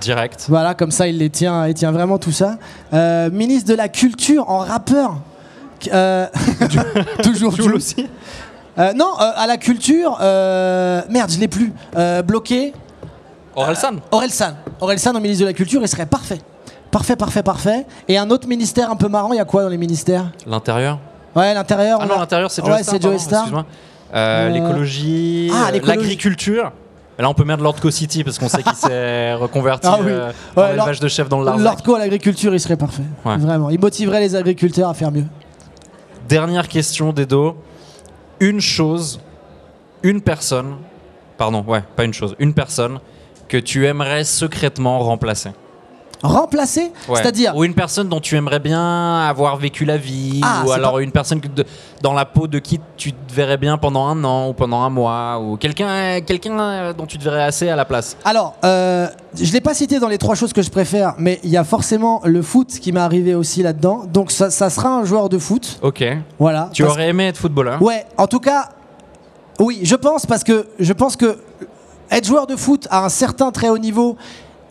[0.00, 0.46] Direct.
[0.48, 2.56] Voilà, comme ça, il les tient, il tient vraiment tout ça.
[2.92, 5.16] Euh, ministre de la Culture en rappeur.
[5.92, 6.26] Euh,
[7.22, 8.08] toujours Jules aussi
[8.78, 11.72] Euh, non, à la culture, merde, je l'ai plus.
[12.26, 12.72] Bloqué.
[13.54, 14.52] Orelsan Orelsan.
[14.80, 16.40] Orelsan au ministre de la Culture, il serait parfait.
[16.90, 17.86] Parfait, parfait, parfait.
[18.06, 20.30] Et un autre ministère un peu marrant, il y a quoi dans les ministères?
[20.46, 20.98] L'intérieur
[21.34, 21.98] Ouais, l'intérieur.
[22.00, 23.46] Ah on non, l'intérieur, c'est Joe Ouais, Star.
[24.50, 25.98] L'écologie, ah, l'écologie.
[25.98, 26.72] l'agriculture.
[27.18, 30.06] Là, on peut mettre Lord Co-City parce qu'on sait qu'il s'est reconverti Ah oui.
[30.10, 31.64] euh, dans Ouais, l'élevage de chefs dans le Larzac.
[31.64, 33.04] Lordco à l'agriculture, il serait parfait.
[33.24, 33.38] Ouais.
[33.38, 33.70] Vraiment.
[33.70, 35.24] Il motiverait les agriculteurs à faire mieux.
[36.28, 37.56] Dernière question, Dedo.
[38.40, 39.18] Une chose,
[40.02, 40.76] une personne,
[41.38, 42.98] pardon, ouais, pas une chose, une personne
[43.48, 45.50] que tu aimerais secrètement remplacer.
[46.22, 47.16] Remplacer Ouais.
[47.20, 47.54] C'est-à-dire.
[47.56, 51.00] Ou une personne dont tu aimerais bien avoir vécu la vie, Ah, ou alors pas-
[51.02, 51.64] une personne que de-
[52.02, 54.88] dans la peau de qui tu te verrais bien pendant un an ou pendant un
[54.90, 58.16] mois, ou quelqu'un quelqu'un euh, dont tu te verrais assez à la place.
[58.24, 61.38] Alors, euh, je ne l'ai pas cité dans les trois choses que je préfère, mais
[61.44, 64.04] il y a forcément le foot qui m'est arrivé aussi là-dedans.
[64.10, 65.78] Donc, ça, ça sera un joueur de foot.
[65.82, 66.02] Ok.
[66.38, 66.70] Voilà.
[66.72, 67.80] Tu Parce- aurais aimé être footballeur?
[67.82, 68.70] Ouais, en tout cas,
[69.60, 71.38] oui, je pense parce que je pense que
[72.10, 74.16] être joueur de foot à un certain très haut niveau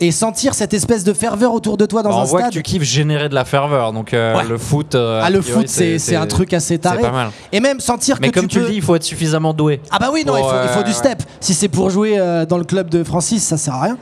[0.01, 2.51] et sentir cette espèce de ferveur autour de toi dans Bah, On un voit stade.
[2.51, 4.43] que tu kiffes générer de la ferveur, donc euh, Ouais.
[4.43, 4.93] le foot.
[4.95, 6.97] euh, Ah, a le priori, foot, c'est c'est un truc assez taré.
[6.97, 7.29] C'est pas mal.
[7.51, 8.65] Et même sentir Mais que comme tu, peux...
[8.65, 9.79] le dis, il faut être suffisamment doué.
[9.91, 10.93] Ah bah oui, non, il, faut, il faut euh, du ouais.
[10.95, 11.23] step.
[11.39, 13.97] Si c'est pour jouer euh, dans le club de Francis, ça sert à rien.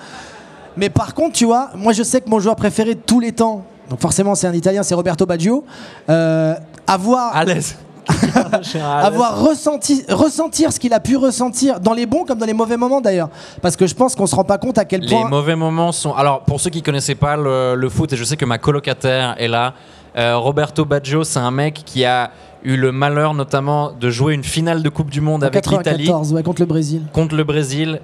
[0.78, 3.32] Mais par contre, tu vois, moi je sais que mon joueur préféré de tous les
[3.32, 5.64] temps, donc forcément c'est un Italien, c'est Roberto Baggio.
[6.10, 6.56] Euh,
[6.88, 7.76] avoir, À l'aise.
[9.02, 12.78] avoir ressenti, ressentir ce qu'il a pu ressentir dans les bons comme dans les mauvais
[12.78, 13.30] moments d'ailleurs.
[13.62, 15.28] Parce que je pense qu'on se rend pas compte à quel Les point.
[15.30, 16.14] mauvais moments sont.
[16.14, 19.36] Alors, pour ceux qui connaissaient pas le, le foot, et je sais que ma colocataire
[19.38, 19.74] est là,
[20.18, 22.32] euh, Roberto Baggio, c'est un mec qui a
[22.64, 26.06] eu le malheur notamment de jouer une finale de Coupe du Monde en avec l'Italie
[26.06, 27.02] 94, ouais, contre le Brésil.
[27.12, 28.00] contre le Brésil.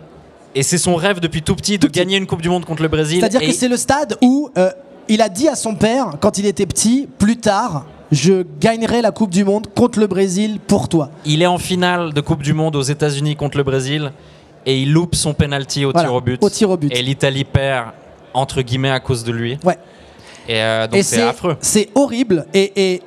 [0.55, 2.87] Et c'est son rêve depuis tout petit de gagner une Coupe du Monde contre le
[2.87, 3.19] Brésil.
[3.19, 4.71] C'est-à-dire Et que c'est le stade où euh,
[5.07, 9.11] il a dit à son père, quand il était petit, plus tard, je gagnerai la
[9.11, 11.09] Coupe du Monde contre le Brésil pour toi.
[11.25, 14.11] il est en finale de Coupe du Monde aux États-Unis contre le Brésil
[14.65, 16.43] et il loupe son penalty au Voilà, tir au but.
[16.43, 16.91] au tir au but.
[16.95, 17.87] Et l'Italie perd
[18.33, 19.57] entre guillemets à cause de lui.
[19.63, 19.77] Ouais.
[20.47, 21.55] Et euh, donc c'est affreux.
[21.61, 22.45] C'est horrible.
[22.53, 23.01] Et, et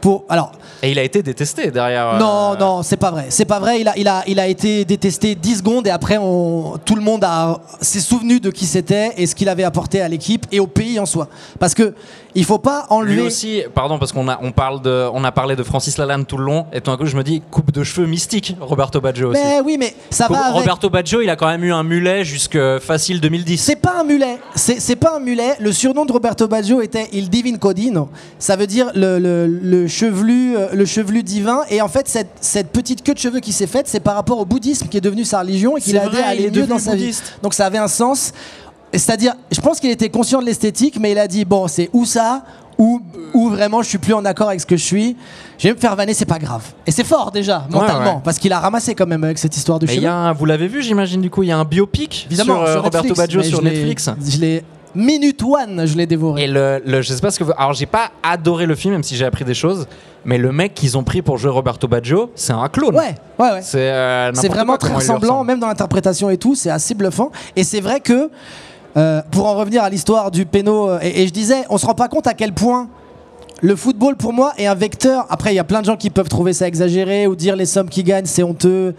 [0.00, 0.52] pour alors
[0.82, 2.14] Et il a été détesté derrière.
[2.14, 4.46] euh, non non c'est pas vrai c'est pas vrai il a il a il a
[4.46, 8.64] été détesté 10 secondes et après on tout le monde a s'est souvenu de qui
[8.64, 11.28] c'était et ce qu'il avait apporté à l'équipe et au pays en soi
[11.58, 11.94] parce que
[12.36, 15.32] il faut pas Lui enlever aussi, pardon, parce qu'on a, on parle de, on a
[15.32, 17.72] parlé de Francis Lalanne tout le long, et tout d'un coup je me dis, coupe
[17.72, 19.40] de cheveux mystique, Roberto Baggio aussi.
[19.42, 21.82] mais oui mais ça Coupe- va avec Roberto Baggio, il a quand même eu un
[21.82, 23.58] mulet jusque facile 2010.
[23.58, 24.38] C'est pas un mulet.
[24.54, 25.54] C'est c'est pas un mulet.
[25.60, 28.08] Le surnom de Roberto Baggio était Il Divin Codino.
[28.38, 31.62] Ça veut dire le, le- le chevelu, euh, le chevelu divin.
[31.70, 34.38] Et en fait, cette, cette petite queue de cheveux qui s'est faite, c'est par rapport
[34.38, 36.66] au bouddhisme qui est devenu sa religion et qui C'est l'a aidé à aller mieux
[36.66, 37.16] dans sa vie.
[37.42, 38.32] Donc ça avait un sens.
[38.98, 42.04] C'est-à-dire, je pense qu'il était conscient de l'esthétique, mais il a dit bon, c'est ou
[42.04, 42.42] ça.
[42.78, 43.00] Ou,
[43.32, 45.16] ou vraiment je suis plus en accord avec ce que je suis,
[45.56, 46.62] je vais me faire vanner, c'est pas grave.
[46.86, 48.20] Et c'est fort déjà, mentalement, ouais.
[48.22, 50.44] parce qu'il a ramassé quand même avec cette histoire de Mais y a un- vous
[50.44, 53.14] l'avez vu, j'imagine, du coup, il y a un biopic Évidemment, sur, euh, sur Roberto
[53.14, 54.10] Baggio sur Netflix.
[54.22, 54.62] Je l'ai
[54.94, 56.44] minute one, je l'ai dévoré.
[56.44, 57.52] Et le, le- je sais pas ce que vous.
[57.56, 59.86] Alors, j'ai pas adoré le film, même si j'ai appris des choses,
[60.26, 62.94] mais le mec qu'ils ont pris pour jouer Roberto Baggio, c'est un clone.
[62.94, 63.60] Ouais, ouais, ouais.
[63.62, 67.30] C'est euh, vraiment quoi très ressemblant, même dans l'interprétation et tout, c'est assez bluffant.
[67.56, 68.30] Et c'est vrai que,
[68.96, 71.94] euh, pour en revenir à l'histoire du péno, euh, et, je disais, on se rend
[71.94, 72.88] pas compte à quel point
[73.62, 75.26] le football pour moi est un vecteur.
[75.30, 77.66] Après, il y a plein de gens qui peuvent trouver ça exagéré ou dire les
[77.66, 78.94] sommes qu'ils gagnent, c'est honteux.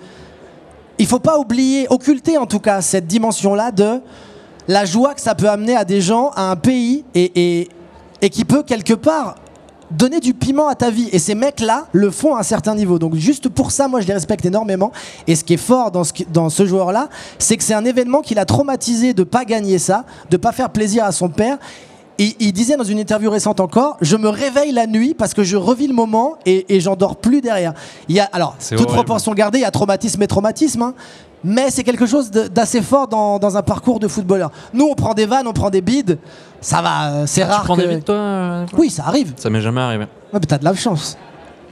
[1.00, 4.02] Il faut pas oublier, occulter en tout cas cette dimension-là de
[4.68, 7.70] la joie que ça peut amener à des gens, à un pays, et
[8.32, 9.36] qui peut quelque part
[9.92, 11.10] donner du piment à ta vie.
[11.12, 13.00] Et ces mecs-là le font à un certain niveau.
[13.00, 14.92] Donc juste pour ça, moi je les respecte énormément.
[15.28, 17.10] Et ce qui est fort dans ce, dans ce joueur-là,
[17.40, 20.70] c'est que c'est un événement qui l'a traumatisé de pas gagner ça, de pas faire
[20.70, 21.58] plaisir à son père.
[22.20, 25.56] Il disait dans une interview récente encore, je me réveille la nuit parce que je
[25.56, 27.74] revis le moment et, et j'en dors plus derrière.
[28.10, 28.92] Il y a alors toute horrible.
[28.94, 30.82] proportion gardée, il y a traumatisme et traumatisme.
[30.82, 30.94] hein.
[31.44, 34.50] mais c'est quelque chose d'assez fort dans, dans un parcours de footballeur.
[34.74, 36.18] Nous, on prend des vannes, on prend des bides,
[36.60, 37.64] ça va, euh, c'est Tu rare.
[37.64, 39.34] prends que- des vides, toi euh, Oui, ça arrive.
[39.38, 40.06] Ça m'est jamais arrivé.
[40.34, 41.16] Ouais, mais t'as de la chance.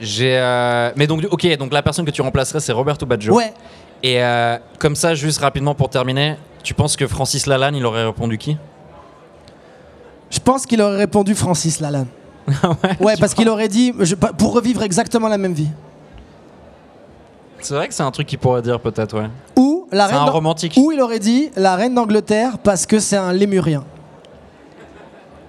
[0.00, 0.36] J'ai.
[0.38, 3.34] euh, Mais donc, ok, donc la personne que tu remplacerais, c'est Roberto Baggio.
[3.34, 3.52] Ouais.
[4.04, 8.04] Et euh, comme ça, juste rapidement pour terminer, tu penses que Francis Lalanne, il aurait
[8.06, 8.56] répondu qui?
[10.30, 12.06] Je pense qu'il aurait répondu Francis Lalanne.
[13.00, 15.68] ouais, parce qu'il aurait dit je- pour revivre exactement la même vie.
[17.60, 19.28] C'est vrai que c'est un truc qu'il pourrait dire peut-être, ouais.
[19.56, 20.74] Ou la reine un romantique.
[20.76, 23.82] Ou il aurait dit la reine d'Angleterre parce que c'est un lémurien.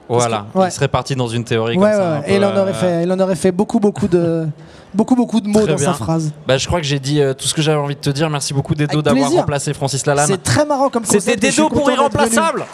[0.10, 0.70] Voilà, Ouais.
[0.70, 1.98] il serait parti dans une théorie Ouais, comme ça.
[2.00, 2.26] ouais, un ouais.
[2.26, 4.48] peu, Et il en aurait euh, fait, il en aurait fait beaucoup, beaucoup de,
[4.94, 5.86] beaucoup, beaucoup de mots Très dans bien.
[5.88, 6.32] sa phrase.
[6.48, 8.30] Bah, je crois que j'ai dit euh, tout ce que j'avais envie de te dire.
[8.30, 10.28] Merci beaucoup Dedo d'avoir remplacé Francis Lalanne.
[10.28, 11.24] C'est très marrant comme concept.
[11.24, 12.66] C'était Dedo pour irremplaçable.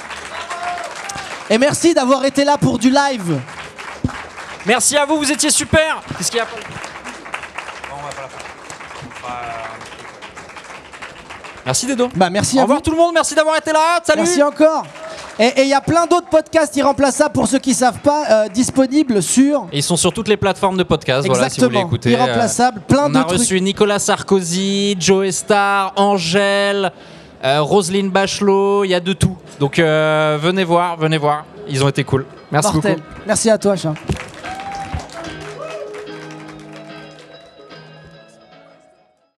[1.54, 3.40] Et merci d'avoir été là pour du live.
[4.66, 6.02] Merci à vous, vous étiez super.
[6.18, 6.48] Qu'est-ce qu'il y a
[7.92, 7.94] on.
[7.94, 9.32] On euh,
[11.64, 12.10] Merci Dedo.
[12.16, 12.68] Bah merci Au à vous.
[12.70, 14.00] revoir tout le monde, merci d'avoir été là.
[14.04, 14.24] Salut.
[14.24, 14.84] Merci encore.
[15.38, 19.22] Et il y a plein d'autres podcasts irremplaçables pour ceux qui savent pas, euh, disponibles
[19.22, 19.68] sur.
[19.72, 21.28] Et ils sont sur toutes les plateformes de podcast.
[21.28, 21.88] Voilà, si vous voulez Exactement.
[21.88, 22.12] écouter.
[22.14, 23.38] Irremplaçables, plein on de a trucs.
[23.42, 28.84] reçu Nicolas Sarkozy, Joe Star, Angèle, euh, Roselyne Bachelot.
[28.86, 29.38] Il y a de tout.
[29.60, 31.46] Donc euh, venez voir, venez voir.
[31.68, 32.26] Ils ont été cool.
[32.52, 32.96] Merci Mortel.
[32.96, 33.08] beaucoup.
[33.26, 33.96] Merci à toi, Charles.